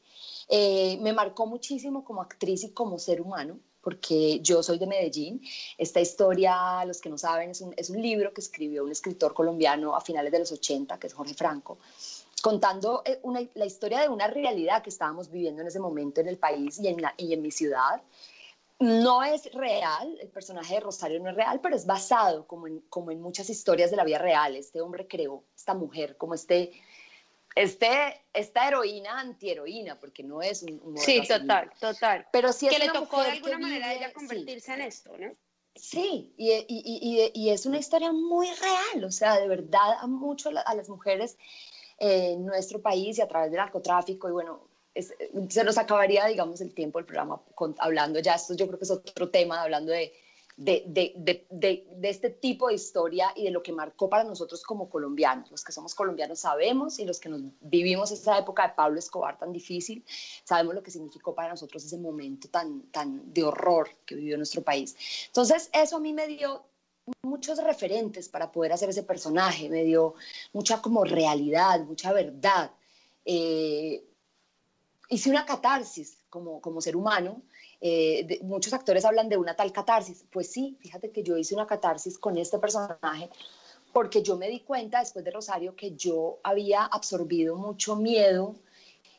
Eh, 0.50 0.98
me 1.00 1.14
marcó 1.14 1.48
muchísimo 1.48 2.04
como 2.04 2.22
actriz 2.22 2.66
y 2.66 2.72
como 2.74 3.00
ser 3.00 3.22
humano, 3.22 3.60
porque 3.82 4.42
yo 4.42 4.62
soy 4.62 4.78
de 4.78 4.86
Medellín. 4.86 5.42
Esta 5.78 6.02
historia, 6.02 6.84
los 6.86 7.00
que 7.00 7.10
no 7.10 7.18
saben, 7.18 7.52
es 7.52 7.62
un, 7.62 7.74
es 7.78 7.90
un 7.90 8.02
libro 8.02 8.34
que 8.34 8.42
escribió 8.42 8.84
un 8.84 8.92
escritor 8.92 9.34
colombiano 9.34 9.96
a 9.96 10.02
finales 10.02 10.32
de 10.32 10.40
los 10.40 10.52
80, 10.52 11.00
que 11.00 11.08
es 11.08 11.14
Jorge 11.14 11.36
Franco, 11.36 11.80
contando 12.42 13.02
eh, 13.06 13.20
una, 13.24 13.42
la 13.54 13.66
historia 13.66 14.02
de 14.02 14.10
una 14.10 14.28
realidad 14.28 14.82
que 14.82 14.90
estábamos 14.90 15.30
viviendo 15.30 15.62
en 15.62 15.68
ese 15.68 15.80
momento 15.80 16.22
en 16.22 16.28
el 16.28 16.38
país 16.38 16.80
y 16.80 16.88
en, 16.88 17.02
la, 17.02 17.14
y 17.18 17.34
en 17.34 17.42
mi 17.42 17.52
ciudad 17.52 18.02
no 18.80 19.24
es 19.24 19.52
real, 19.54 20.18
el 20.22 20.30
personaje 20.30 20.76
de 20.76 20.80
Rosario 20.80 21.20
no 21.20 21.30
es 21.30 21.36
real, 21.36 21.60
pero 21.62 21.76
es 21.76 21.86
basado, 21.86 22.48
como 22.48 22.68
en, 22.68 22.80
como 22.90 23.12
en 23.12 23.22
muchas 23.22 23.50
historias 23.50 23.92
de 23.92 23.98
la 23.98 24.06
vida 24.06 24.20
real. 24.20 24.56
Este 24.56 24.80
hombre 24.80 25.06
creó 25.06 25.44
esta 25.54 25.74
mujer, 25.74 26.16
como 26.16 26.34
este, 26.34 26.72
este, 27.56 28.22
esta 28.34 28.68
heroína 28.70 29.20
antiheroína, 29.20 30.00
porque 30.00 30.24
no 30.24 30.42
es 30.42 30.64
un... 30.64 30.80
un 30.82 30.98
sí, 30.98 31.22
total, 31.28 31.70
total. 31.78 32.26
Pero 32.32 32.54
sí 32.54 32.70
que 32.70 32.80
le 32.80 32.90
tocó 32.90 33.22
de 33.22 33.32
alguna 33.32 33.60
manera 33.60 33.94
ella 33.94 34.14
convertirse 34.14 34.74
en 34.74 34.82
esto, 34.82 35.18
¿no? 35.18 35.34
Sí, 35.76 36.34
y, 36.38 36.52
y, 36.52 36.64
y, 36.68 37.32
y, 37.34 37.50
es 37.52 37.66
una 37.66 37.78
historia 37.78 38.12
muy 38.12 38.48
real, 38.48 39.04
o 39.04 39.12
sea, 39.12 39.40
de 39.40 39.48
verdad 39.48 39.94
a 40.00 40.08
mucho 40.08 40.50
a 40.50 40.76
las 40.76 40.90
mujeres 40.90 41.38
en 42.00 42.46
nuestro 42.46 42.82
país 42.82 43.18
y 43.18 43.22
a 43.22 43.28
través 43.28 43.52
del 43.52 43.58
narcotráfico 43.58 44.30
y 44.30 44.32
bueno, 44.32 44.70
se 45.50 45.64
nos 45.64 45.78
acabaría, 45.78 46.26
digamos, 46.26 46.62
el 46.62 46.74
tiempo 46.74 47.00
del 47.00 47.06
programa 47.06 47.42
hablando 47.78 48.20
ya, 48.20 48.36
esto 48.36 48.56
yo 48.56 48.68
creo 48.68 48.80
que 48.80 48.86
es 48.86 48.92
otro 48.92 49.30
tema, 49.30 49.62
hablando 49.62 49.92
de, 49.92 50.14
de, 50.60 50.84
de, 51.16 51.46
de, 51.50 52.10
este 52.10 52.30
tipo 52.30 52.68
de 52.68 52.74
historia 52.74 53.32
y 53.36 53.46
de 53.46 53.52
lo 53.52 53.64
que 53.64 53.72
marcó 53.72 54.10
para 54.10 54.26
nosotros 54.26 54.62
como 54.64 54.90
colombianos. 54.90 55.50
Los 55.52 55.64
que 55.64 55.72
somos 55.72 55.96
colombianos 55.96 56.40
sabemos 56.40 57.00
y 57.00 57.06
los 57.06 57.20
que 57.20 57.30
nos 57.30 57.42
vivimos 57.62 58.12
esa 58.12 58.38
época 58.38 58.68
de 58.68 58.74
Pablo 58.74 59.00
Escobar 59.00 59.38
tan 59.38 59.54
difícil, 59.54 60.04
sabemos 60.44 60.76
lo 60.76 60.84
que 60.84 60.92
significó 60.92 61.34
para 61.34 61.50
nosotros 61.50 61.86
ese 61.86 61.98
momento 61.98 62.50
tan, 62.50 62.82
tan 62.92 63.34
de 63.34 63.44
horror 63.44 63.90
que 64.06 64.16
vivió 64.16 64.36
nuestro 64.36 64.62
país. 64.62 64.96
Entonces, 65.28 65.70
eso 65.72 65.96
a 65.96 66.00
mí 66.00 66.12
me 66.12 66.28
dio 66.28 66.64
muchos 67.22 67.64
referentes 67.64 68.30
para 68.30 68.52
poder 68.52 68.74
hacer 68.74 68.90
ese 68.90 69.04
personaje, 69.04 69.70
me 69.70 69.84
dio 69.84 70.16
mucha 70.54 70.82
como 70.82 71.04
realidad, 71.04 71.82
mucha 71.82 72.14
verdad. 72.14 72.72
Eh, 73.26 74.04
hice 75.10 75.30
una 75.30 75.46
catarsis 75.46 76.18
como, 76.30 76.62
como 76.62 76.82
ser 76.82 76.96
humano. 76.96 77.42
Eh, 77.82 78.40
muchos 78.42 78.74
actores 78.74 79.06
hablan 79.06 79.30
de 79.30 79.38
una 79.38 79.56
tal 79.56 79.72
catarsis. 79.72 80.26
Pues 80.32 80.52
sí, 80.52 80.78
fíjate 80.80 81.12
que 81.12 81.24
yo 81.24 81.38
hice 81.38 81.56
una 81.56 81.68
catarsis 81.68 82.18
con 82.18 82.38
este 82.38 82.60
personaje 82.60 83.30
porque 83.94 84.22
yo 84.22 84.38
me 84.38 84.50
di 84.50 84.62
cuenta 84.62 85.00
después 85.00 85.26
de 85.26 85.32
Rosario 85.32 85.76
que 85.76 85.96
yo 85.96 86.40
había 86.44 86.86
absorbido 86.86 87.56
mucho 87.56 87.96
miedo 87.96 88.56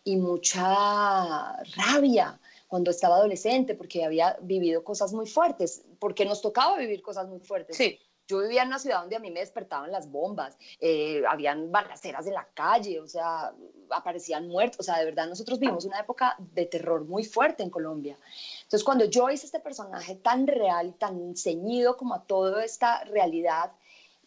y 0.04 0.16
mucha 0.16 1.56
rabia 1.76 2.39
cuando 2.70 2.92
estaba 2.92 3.16
adolescente 3.16 3.74
porque 3.74 4.04
había 4.04 4.38
vivido 4.42 4.84
cosas 4.84 5.12
muy 5.12 5.26
fuertes, 5.26 5.82
porque 5.98 6.24
nos 6.24 6.40
tocaba 6.40 6.78
vivir 6.78 7.02
cosas 7.02 7.26
muy 7.26 7.40
fuertes. 7.40 7.76
Sí. 7.76 7.98
Yo 8.28 8.38
vivía 8.38 8.62
en 8.62 8.68
una 8.68 8.78
ciudad 8.78 9.00
donde 9.00 9.16
a 9.16 9.18
mí 9.18 9.28
me 9.32 9.40
despertaban 9.40 9.90
las 9.90 10.08
bombas, 10.08 10.56
eh, 10.78 11.20
habían 11.28 11.72
balaceras 11.72 12.28
en 12.28 12.34
la 12.34 12.46
calle, 12.54 13.00
o 13.00 13.08
sea, 13.08 13.52
aparecían 13.90 14.46
muertos, 14.46 14.78
o 14.78 14.82
sea, 14.84 15.00
de 15.00 15.06
verdad 15.06 15.26
nosotros 15.26 15.58
vivimos 15.58 15.84
una 15.84 15.98
época 15.98 16.36
de 16.38 16.64
terror 16.66 17.04
muy 17.04 17.24
fuerte 17.24 17.64
en 17.64 17.70
Colombia. 17.70 18.16
Entonces, 18.62 18.84
cuando 18.84 19.04
yo 19.06 19.28
hice 19.30 19.46
este 19.46 19.58
personaje 19.58 20.14
tan 20.14 20.46
real, 20.46 20.94
tan 20.94 21.36
ceñido 21.36 21.96
como 21.96 22.14
a 22.14 22.22
toda 22.22 22.64
esta 22.64 23.02
realidad, 23.02 23.72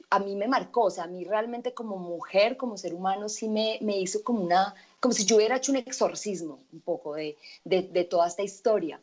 a 0.09 0.19
mí 0.19 0.35
me 0.35 0.49
marcó, 0.49 0.81
o 0.81 0.91
sea, 0.91 1.05
a 1.05 1.07
mí 1.07 1.23
realmente 1.23 1.73
como 1.73 1.95
mujer, 1.95 2.57
como 2.57 2.75
ser 2.75 2.93
humano, 2.93 3.29
sí 3.29 3.47
me, 3.47 3.77
me 3.79 3.97
hizo 3.97 4.21
como 4.21 4.43
una, 4.43 4.75
como 5.03 5.13
si 5.13 5.25
yo 5.25 5.35
hubiera 5.35 5.57
hecho 5.57 5.73
un 5.73 5.79
exorcismo 5.79 6.63
un 6.71 6.79
poco 6.79 7.15
de, 7.15 7.37
de, 7.65 7.81
de 7.81 8.05
toda 8.05 8.25
esta 8.25 8.41
historia. 8.41 9.01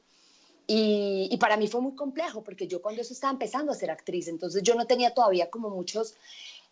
Y, 0.67 1.29
y, 1.31 1.37
para 1.37 1.59
mí 1.59 1.69
fue 1.69 1.83
muy 1.83 1.95
complejo 1.95 2.43
porque 2.43 2.67
yo 2.67 2.81
cuando 2.81 3.03
eso 3.03 3.13
estaba 3.13 3.35
empezando 3.35 3.71
a 3.71 3.75
ser 3.75 3.91
actriz, 3.91 4.27
entonces 4.27 4.63
yo 4.63 4.75
no 4.77 4.87
tenía 4.87 5.13
todavía 5.13 5.51
como 5.51 5.69
muchos 5.69 6.15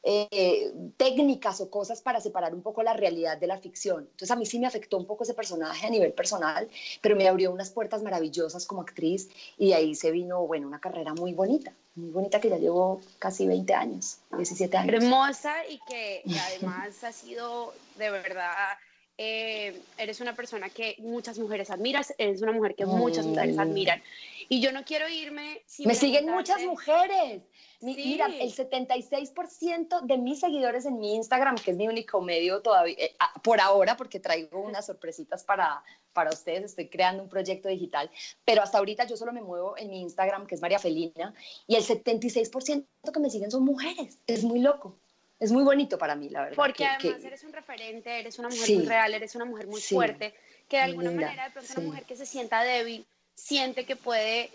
eh, 0.02 0.72
técnicas 0.96 1.60
o 1.60 1.68
cosas 1.68 2.00
para 2.00 2.22
separar 2.22 2.54
un 2.54 2.62
poco 2.62 2.82
la 2.82 2.94
realidad 2.94 3.36
de 3.36 3.48
la 3.48 3.58
ficción. 3.58 4.04
Entonces 4.12 4.30
a 4.30 4.36
mí 4.36 4.46
sí 4.46 4.58
me 4.58 4.66
afectó 4.66 4.96
un 4.96 5.04
poco 5.04 5.24
ese 5.24 5.34
personaje 5.34 5.86
a 5.86 5.90
nivel 5.90 6.14
personal, 6.14 6.66
pero 7.02 7.14
me 7.14 7.28
abrió 7.28 7.52
unas 7.52 7.68
puertas 7.68 8.02
maravillosas 8.02 8.64
como 8.64 8.80
actriz 8.80 9.28
y 9.58 9.68
de 9.68 9.74
ahí 9.74 9.94
se 9.94 10.10
vino, 10.10 10.46
bueno, 10.46 10.66
una 10.66 10.80
carrera 10.80 11.12
muy 11.12 11.34
bonita, 11.34 11.74
muy 11.96 12.08
bonita 12.08 12.40
que 12.40 12.48
ya 12.48 12.56
llevo 12.56 13.02
casi 13.18 13.46
20 13.46 13.74
años, 13.74 14.20
17 14.34 14.74
años. 14.74 14.94
Hermosa 14.94 15.66
y 15.68 15.80
que 15.86 16.22
además 16.48 17.04
ha 17.04 17.12
sido 17.12 17.74
de 17.98 18.08
verdad 18.08 18.78
eh, 19.20 19.82
eres 19.98 20.20
una 20.20 20.36
persona 20.36 20.70
que 20.70 20.94
muchas 20.98 21.40
mujeres 21.40 21.70
admiras, 21.70 22.14
eres 22.18 22.40
una 22.40 22.52
mujer 22.52 22.76
que 22.76 22.86
muchas 22.86 23.26
mujeres 23.26 23.58
admiran. 23.58 24.00
Y 24.48 24.60
yo 24.60 24.70
no 24.70 24.84
quiero 24.84 25.08
irme 25.08 25.60
sin 25.66 25.88
Me 25.88 25.96
siguen 25.96 26.30
muchas 26.30 26.62
mujeres. 26.62 27.42
Sí. 27.80 27.94
Mira, 27.96 28.26
el 28.26 28.54
76% 28.54 30.02
de 30.02 30.18
mis 30.18 30.40
seguidores 30.40 30.86
en 30.86 30.98
mi 30.98 31.16
Instagram, 31.16 31.56
que 31.56 31.72
es 31.72 31.76
mi 31.76 31.88
único 31.88 32.20
medio 32.20 32.62
todavía, 32.62 32.94
eh, 32.96 33.14
por 33.42 33.60
ahora, 33.60 33.96
porque 33.96 34.20
traigo 34.20 34.60
unas 34.60 34.86
sorpresitas 34.86 35.42
para, 35.42 35.82
para 36.12 36.30
ustedes, 36.30 36.66
estoy 36.66 36.88
creando 36.88 37.24
un 37.24 37.28
proyecto 37.28 37.68
digital, 37.68 38.10
pero 38.44 38.62
hasta 38.62 38.78
ahorita 38.78 39.04
yo 39.06 39.16
solo 39.16 39.32
me 39.32 39.42
muevo 39.42 39.76
en 39.76 39.90
mi 39.90 40.00
Instagram, 40.00 40.46
que 40.46 40.54
es 40.54 40.60
María 40.60 40.78
Felina, 40.78 41.34
y 41.66 41.74
el 41.74 41.84
76% 41.84 42.86
que 43.12 43.20
me 43.20 43.30
siguen 43.30 43.50
son 43.50 43.64
mujeres. 43.64 44.18
Es 44.26 44.44
muy 44.44 44.60
loco 44.60 44.96
es 45.40 45.52
muy 45.52 45.62
bonito 45.62 45.98
para 45.98 46.16
mí, 46.16 46.28
la 46.28 46.42
verdad. 46.42 46.56
Porque 46.56 46.78
que, 46.78 46.86
además 46.86 47.20
que... 47.20 47.26
eres 47.26 47.44
un 47.44 47.52
referente, 47.52 48.18
eres 48.18 48.38
una 48.38 48.48
mujer 48.48 48.66
sí, 48.66 48.76
muy 48.76 48.86
real, 48.86 49.14
eres 49.14 49.34
una 49.34 49.44
mujer 49.44 49.66
muy 49.66 49.80
sí, 49.80 49.94
fuerte, 49.94 50.34
que 50.68 50.76
de 50.78 50.82
alguna 50.82 51.10
linda, 51.10 51.26
manera 51.26 51.44
de 51.44 51.50
pronto 51.50 51.72
sí. 51.72 51.78
una 51.78 51.88
mujer 51.88 52.04
que 52.04 52.16
se 52.16 52.26
sienta 52.26 52.62
débil, 52.62 53.06
siente 53.34 53.84
que 53.84 53.96
puede 53.96 54.50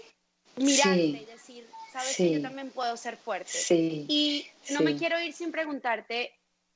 mirarte 0.58 1.00
y 1.00 1.26
decir, 1.26 1.67
sabes 1.91 2.17
que 2.17 2.34
yo 2.34 2.41
también 2.41 2.69
puedo 2.69 2.98
ser 2.98 3.17
fuerte. 3.17 3.58
Y 3.69 4.46
no 4.72 4.82
me 4.82 4.98
quiero 4.98 5.19
ir 5.19 5.34
sin 5.34 5.52
preguntarte, 5.52 6.34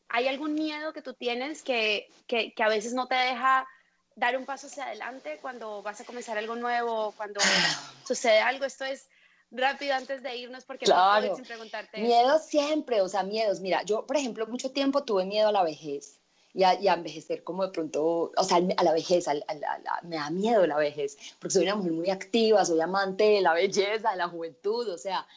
¿hay 0.07 0.27
algún 0.27 0.53
miedo 0.53 0.93
que 0.93 1.01
tú 1.01 1.13
tienes 1.13 1.61
que, 1.61 2.07
que, 2.27 2.53
que 2.53 2.63
a 2.63 2.69
veces 2.69 2.93
no 2.93 3.07
te 3.07 3.15
deja 3.15 3.67
dar 4.15 4.37
un 4.37 4.45
paso 4.45 4.67
hacia 4.67 4.85
adelante 4.85 5.37
cuando 5.41 5.83
vas 5.83 5.99
a 6.01 6.05
comenzar 6.05 6.37
algo 6.37 6.55
nuevo, 6.55 7.13
cuando 7.17 7.41
sucede 8.07 8.39
algo? 8.39 8.65
Esto 8.65 8.85
es 8.85 9.07
rápido 9.51 9.95
antes 9.95 10.23
de 10.23 10.35
irnos 10.35 10.65
porque 10.65 10.85
claro. 10.85 11.15
no 11.15 11.21
puedo 11.21 11.35
sin 11.35 11.45
preguntarte. 11.45 12.01
Miedo 12.01 12.39
siempre, 12.39 13.01
o 13.01 13.09
sea, 13.09 13.23
miedos. 13.23 13.59
Mira, 13.59 13.83
yo, 13.83 14.05
por 14.05 14.17
ejemplo, 14.17 14.47
mucho 14.47 14.71
tiempo 14.71 15.03
tuve 15.03 15.25
miedo 15.25 15.47
a 15.47 15.51
la 15.51 15.63
vejez 15.63 16.19
y 16.53 16.63
a, 16.63 16.79
y 16.79 16.87
a 16.87 16.95
envejecer 16.95 17.43
como 17.43 17.63
de 17.65 17.71
pronto, 17.71 18.31
o 18.35 18.43
sea, 18.43 18.57
a 18.57 18.83
la 18.83 18.93
vejez, 18.93 19.27
a, 19.27 19.31
a, 19.31 20.01
me 20.03 20.15
da 20.15 20.29
miedo 20.29 20.65
la 20.65 20.77
vejez, 20.77 21.17
porque 21.39 21.53
soy 21.53 21.63
una 21.63 21.75
mujer 21.75 21.91
muy 21.91 22.09
activa, 22.09 22.65
soy 22.65 22.81
amante 22.81 23.23
de 23.23 23.41
la 23.41 23.53
belleza, 23.53 24.11
de 24.11 24.17
la 24.17 24.27
juventud, 24.27 24.89
o 24.89 24.97
sea, 24.97 25.27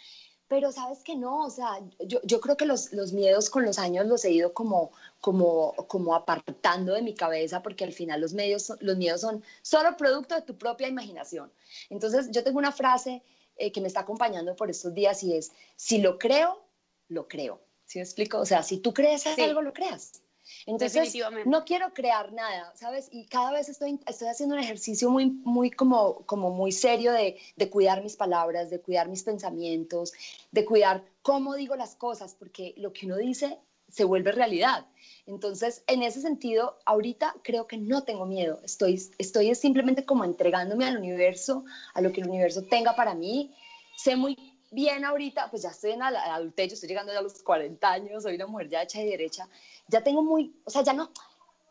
pero 0.50 0.72
sabes 0.72 1.04
que 1.04 1.14
no, 1.14 1.44
o 1.44 1.50
sea, 1.50 1.78
yo, 2.00 2.20
yo 2.24 2.40
creo 2.40 2.56
que 2.56 2.66
los, 2.66 2.92
los, 2.92 3.12
miedos 3.12 3.50
con 3.50 3.64
los 3.64 3.78
años 3.78 4.06
los 4.06 4.24
he 4.24 4.32
ido 4.32 4.52
como, 4.52 4.90
como, 5.20 5.74
como 5.86 6.12
apartando 6.12 6.94
de 6.94 7.02
mi 7.02 7.14
cabeza 7.14 7.62
porque 7.62 7.84
al 7.84 7.92
final 7.92 8.20
los, 8.20 8.32
medios, 8.32 8.72
los 8.80 8.96
miedos 8.96 9.20
son 9.20 9.44
solo 9.62 9.96
producto 9.96 10.34
de 10.34 10.42
tu 10.42 10.58
propia 10.58 10.88
imaginación. 10.88 11.52
Entonces 11.88 12.30
yo 12.32 12.42
tengo 12.42 12.58
una 12.58 12.72
frase 12.72 13.22
eh, 13.60 13.70
que 13.72 13.80
me 13.80 13.88
está 13.88 14.00
acompañando 14.00 14.56
por 14.56 14.70
estos 14.70 14.94
días 14.94 15.22
y 15.22 15.36
es, 15.36 15.52
si 15.76 15.98
lo 15.98 16.18
creo, 16.18 16.64
lo 17.08 17.28
creo. 17.28 17.60
¿Sí 17.84 17.98
me 17.98 18.04
explico? 18.04 18.38
O 18.38 18.46
sea, 18.46 18.62
si 18.62 18.78
tú 18.78 18.94
crees 18.94 19.26
algo, 19.26 19.62
lo 19.62 19.72
creas. 19.72 20.22
Entonces, 20.66 21.14
no 21.44 21.64
quiero 21.64 21.92
crear 21.92 22.32
nada, 22.32 22.72
¿sabes? 22.74 23.08
Y 23.12 23.26
cada 23.26 23.52
vez 23.52 23.68
estoy, 23.68 24.00
estoy 24.06 24.28
haciendo 24.28 24.54
un 24.54 24.60
ejercicio 24.60 25.10
muy, 25.10 25.26
muy 25.26 25.70
como, 25.70 26.24
como 26.26 26.50
muy 26.50 26.72
serio 26.72 27.12
de, 27.12 27.38
de 27.56 27.70
cuidar 27.70 28.02
mis 28.02 28.16
palabras, 28.16 28.70
de 28.70 28.80
cuidar 28.80 29.08
mis 29.08 29.22
pensamientos, 29.22 30.12
de 30.50 30.64
cuidar 30.64 31.04
cómo 31.22 31.54
digo 31.54 31.76
las 31.76 31.94
cosas, 31.94 32.34
porque 32.34 32.74
lo 32.76 32.92
que 32.92 33.06
uno 33.06 33.16
dice 33.16 33.58
se 33.90 34.04
vuelve 34.04 34.32
realidad. 34.32 34.86
Entonces, 35.26 35.82
en 35.86 36.02
ese 36.02 36.20
sentido, 36.20 36.78
ahorita 36.84 37.34
creo 37.42 37.66
que 37.66 37.76
no 37.76 38.02
tengo 38.02 38.26
miedo. 38.26 38.60
Estoy, 38.64 39.00
estoy 39.18 39.54
simplemente 39.54 40.04
como 40.04 40.24
entregándome 40.24 40.86
al 40.86 40.98
universo, 40.98 41.64
a 41.94 42.00
lo 42.00 42.12
que 42.12 42.20
el 42.20 42.28
universo 42.28 42.62
tenga 42.62 42.96
para 42.96 43.14
mí. 43.14 43.54
Sé 43.96 44.16
muy 44.16 44.36
bien 44.70 45.04
ahorita, 45.04 45.50
pues 45.50 45.62
ya 45.62 45.70
estoy 45.70 45.92
en 45.92 46.00
la 46.00 46.34
adultez, 46.34 46.68
yo 46.68 46.74
estoy 46.74 46.88
llegando 46.88 47.12
ya 47.12 47.18
a 47.18 47.22
los 47.22 47.42
40 47.42 47.90
años, 47.90 48.22
soy 48.22 48.36
una 48.36 48.46
mujer 48.46 48.68
ya 48.68 48.82
hecha 48.82 49.02
y 49.02 49.06
derecha, 49.06 49.48
ya 49.88 50.02
tengo 50.02 50.22
muy, 50.22 50.54
o 50.64 50.70
sea, 50.70 50.82
ya 50.82 50.92
no, 50.92 51.10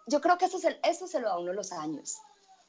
yo 0.08 0.20
creo 0.20 0.38
que 0.38 0.46
eso 0.46 0.60
se, 0.60 0.80
eso 0.84 1.08
se 1.08 1.20
lo 1.20 1.30
da 1.30 1.40
uno 1.40 1.54
los 1.54 1.72
años. 1.72 2.18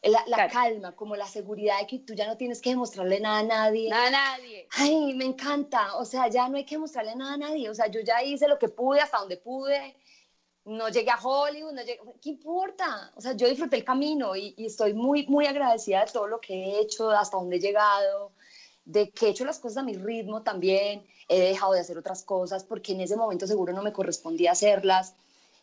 La, 0.02 0.24
la 0.26 0.48
calma, 0.48 0.96
como 0.96 1.14
la 1.14 1.26
seguridad 1.26 1.78
de 1.80 1.86
que 1.86 1.98
tú 1.98 2.14
ya 2.14 2.26
no 2.26 2.36
tienes 2.36 2.62
que 2.62 2.70
demostrarle 2.70 3.20
nada 3.20 3.40
a 3.40 3.42
nadie. 3.42 3.90
Nada 3.90 4.06
a 4.06 4.10
nadie. 4.10 4.66
Ay, 4.78 5.12
me 5.14 5.26
encanta. 5.26 5.96
O 5.96 6.06
sea, 6.06 6.28
ya 6.28 6.48
no 6.48 6.56
hay 6.56 6.64
que 6.64 6.76
demostrarle 6.76 7.14
nada 7.16 7.34
a 7.34 7.36
nadie. 7.36 7.68
O 7.68 7.74
sea, 7.74 7.88
yo 7.88 8.00
ya 8.00 8.22
hice 8.22 8.48
lo 8.48 8.58
que 8.58 8.68
pude 8.68 9.00
hasta 9.00 9.18
donde 9.18 9.36
pude. 9.36 9.96
No 10.64 10.88
llegué 10.88 11.10
a 11.10 11.18
Hollywood, 11.18 11.72
no 11.72 11.82
llegué, 11.82 12.00
¿qué 12.22 12.30
importa? 12.30 13.12
O 13.16 13.20
sea, 13.20 13.32
yo 13.32 13.48
disfruté 13.48 13.76
el 13.76 13.84
camino 13.84 14.36
y, 14.36 14.54
y 14.56 14.66
estoy 14.66 14.94
muy, 14.94 15.26
muy 15.26 15.46
agradecida 15.46 16.04
de 16.04 16.12
todo 16.12 16.26
lo 16.26 16.40
que 16.40 16.54
he 16.54 16.80
hecho, 16.80 17.10
hasta 17.10 17.36
donde 17.36 17.56
he 17.56 17.60
llegado 17.60 18.32
de 18.84 19.10
que 19.10 19.26
he 19.26 19.30
hecho 19.30 19.44
las 19.44 19.58
cosas 19.58 19.78
a 19.78 19.82
mi 19.82 19.94
ritmo 19.94 20.42
también, 20.42 21.06
he 21.28 21.40
dejado 21.40 21.72
de 21.72 21.80
hacer 21.80 21.96
otras 21.96 22.24
cosas 22.24 22.64
porque 22.64 22.92
en 22.92 23.00
ese 23.00 23.16
momento 23.16 23.46
seguro 23.46 23.72
no 23.72 23.82
me 23.82 23.92
correspondía 23.92 24.52
hacerlas. 24.52 25.14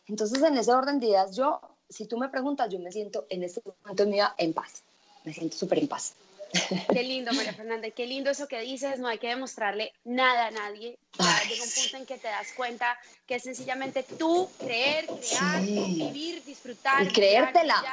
Entonces, 0.06 0.42
en 0.42 0.56
ese 0.56 0.72
orden 0.72 0.98
de 0.98 1.08
ideas, 1.08 1.36
yo, 1.36 1.60
si 1.88 2.06
tú 2.06 2.18
me 2.18 2.28
preguntas, 2.28 2.70
yo 2.70 2.78
me 2.78 2.92
siento 2.92 3.26
en 3.30 3.42
este 3.42 3.62
momento 3.64 4.04
de 4.04 4.10
mi 4.10 4.16
vida 4.16 4.34
en 4.38 4.52
paz, 4.52 4.82
me 5.24 5.32
siento 5.32 5.56
súper 5.56 5.78
en 5.78 5.88
paz. 5.88 6.14
Qué 6.92 7.02
lindo, 7.02 7.32
María 7.34 7.52
Fernanda, 7.52 7.90
qué 7.90 8.06
lindo 8.06 8.30
eso 8.30 8.48
que 8.48 8.60
dices, 8.60 8.98
no 8.98 9.08
hay 9.08 9.18
que 9.18 9.28
demostrarle 9.28 9.92
nada 10.04 10.46
a 10.46 10.50
nadie. 10.50 10.98
llega 11.46 11.62
un 11.62 11.70
punto 11.70 11.96
en 11.98 12.06
que 12.06 12.16
te 12.16 12.28
das 12.28 12.52
cuenta 12.56 12.98
que 13.26 13.34
es 13.34 13.42
sencillamente 13.42 14.02
tú 14.02 14.48
creer, 14.58 15.06
crear, 15.06 15.60
vivir, 15.60 16.42
disfrutar, 16.44 17.04
y 17.04 17.08
creértela 17.08 17.84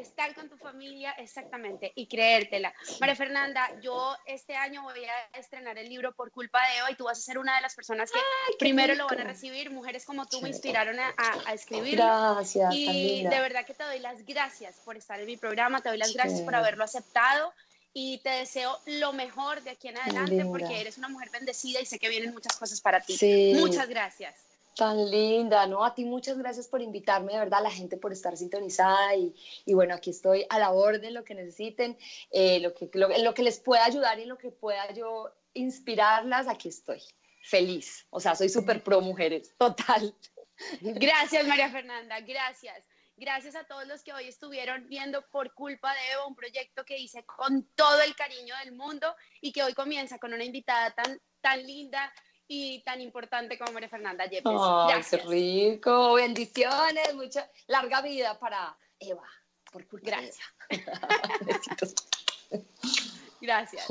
estar 0.00 0.34
con 0.34 0.48
tu 0.48 0.56
familia, 0.56 1.12
exactamente, 1.12 1.92
y 1.94 2.06
creértela. 2.06 2.72
María 3.00 3.16
Fernanda, 3.16 3.68
yo 3.80 4.16
este 4.26 4.56
año 4.56 4.82
voy 4.82 5.04
a 5.04 5.38
estrenar 5.38 5.78
el 5.78 5.88
libro 5.88 6.12
por 6.14 6.30
culpa 6.30 6.60
de 6.68 6.78
Eva 6.78 6.90
y 6.90 6.94
tú 6.94 7.04
vas 7.04 7.18
a 7.18 7.22
ser 7.22 7.38
una 7.38 7.56
de 7.56 7.62
las 7.62 7.74
personas 7.74 8.10
que 8.10 8.18
primero 8.58 8.94
lo 8.94 9.06
van 9.06 9.20
a 9.20 9.24
recibir. 9.24 9.70
Mujeres 9.70 10.04
como 10.04 10.26
tú 10.26 10.40
me 10.40 10.48
inspiraron 10.48 10.98
a, 10.98 11.14
a, 11.46 11.52
escribirlo. 11.52 12.04
Gracias. 12.04 12.74
Y 12.74 13.22
de 13.24 13.40
verdad 13.40 13.64
que 13.64 13.74
te 13.74 13.84
doy 13.84 13.98
las 13.98 14.24
gracias 14.24 14.80
por 14.84 14.96
estar 14.96 15.20
en 15.20 15.26
mi 15.26 15.36
programa, 15.36 15.80
te 15.80 15.88
doy 15.88 15.98
las 15.98 16.12
gracias 16.12 16.40
por 16.42 16.54
haberlo 16.54 16.84
aceptado 16.84 17.52
y 17.92 18.18
te 18.18 18.30
deseo 18.30 18.78
lo 18.86 19.12
mejor 19.12 19.62
de 19.62 19.70
aquí 19.70 19.88
en 19.88 19.98
adelante 19.98 20.44
porque 20.44 20.80
eres 20.80 20.98
una 20.98 21.08
mujer 21.08 21.30
bendecida 21.30 21.80
y 21.80 21.86
sé 21.86 21.98
que 21.98 22.08
vienen 22.08 22.32
muchas 22.32 22.56
cosas 22.56 22.80
para 22.80 23.00
ti. 23.00 23.18
Muchas 23.54 23.88
gracias. 23.88 24.49
Tan 24.80 25.10
linda, 25.10 25.66
¿no? 25.66 25.84
A 25.84 25.94
ti 25.94 26.06
muchas 26.06 26.38
gracias 26.38 26.66
por 26.66 26.80
invitarme, 26.80 27.34
de 27.34 27.38
verdad, 27.38 27.58
a 27.58 27.64
la 27.64 27.70
gente 27.70 27.98
por 27.98 28.14
estar 28.14 28.34
sintonizada 28.34 29.14
y, 29.14 29.34
y 29.66 29.74
bueno, 29.74 29.94
aquí 29.94 30.08
estoy 30.08 30.46
a 30.48 30.58
la 30.58 30.70
orden, 30.70 31.12
lo 31.12 31.22
que 31.22 31.34
necesiten, 31.34 31.98
eh, 32.30 32.60
lo, 32.60 32.72
que, 32.72 32.88
lo, 32.94 33.34
que 33.34 33.42
les 33.42 33.60
pueda 33.60 33.84
ayudar 33.84 34.18
y 34.20 34.24
lo 34.24 34.38
que 34.38 34.50
pueda 34.50 34.90
yo 34.94 35.30
inspirarlas, 35.52 36.48
aquí 36.48 36.70
estoy, 36.70 37.02
feliz. 37.42 38.06
O 38.08 38.20
sea, 38.20 38.34
soy 38.34 38.48
súper 38.48 38.82
pro 38.82 39.02
mujeres, 39.02 39.54
total. 39.58 40.14
Gracias, 40.80 41.46
María 41.46 41.68
Fernanda, 41.68 42.18
gracias. 42.20 42.82
Gracias 43.18 43.56
a 43.56 43.64
todos 43.64 43.86
los 43.86 44.02
que 44.02 44.14
hoy 44.14 44.28
estuvieron 44.28 44.88
viendo 44.88 45.20
por 45.28 45.52
culpa 45.52 45.92
de 45.92 46.12
Evo 46.14 46.26
un 46.26 46.34
proyecto 46.34 46.86
que 46.86 46.96
hice 46.98 47.22
con 47.26 47.64
todo 47.74 48.00
el 48.00 48.16
cariño 48.16 48.54
del 48.64 48.72
mundo 48.72 49.14
y 49.42 49.52
que 49.52 49.62
hoy 49.62 49.74
comienza 49.74 50.18
con 50.18 50.32
una 50.32 50.44
invitada 50.44 50.94
tan, 50.94 51.20
tan 51.42 51.66
linda, 51.66 52.10
y 52.52 52.82
tan 52.82 53.00
importante 53.00 53.56
como 53.56 53.70
María 53.70 53.88
Fernanda 53.88 54.26
Yepes. 54.26 54.42
Ay, 54.44 55.00
qué 55.08 55.16
rico. 55.18 56.14
Bendiciones, 56.14 57.14
mucha 57.14 57.48
larga 57.68 58.02
vida 58.02 58.36
para 58.40 58.76
Eva. 58.98 59.22
Por 59.70 59.86
Gracias. 60.02 60.40
Gracias. 63.40 63.86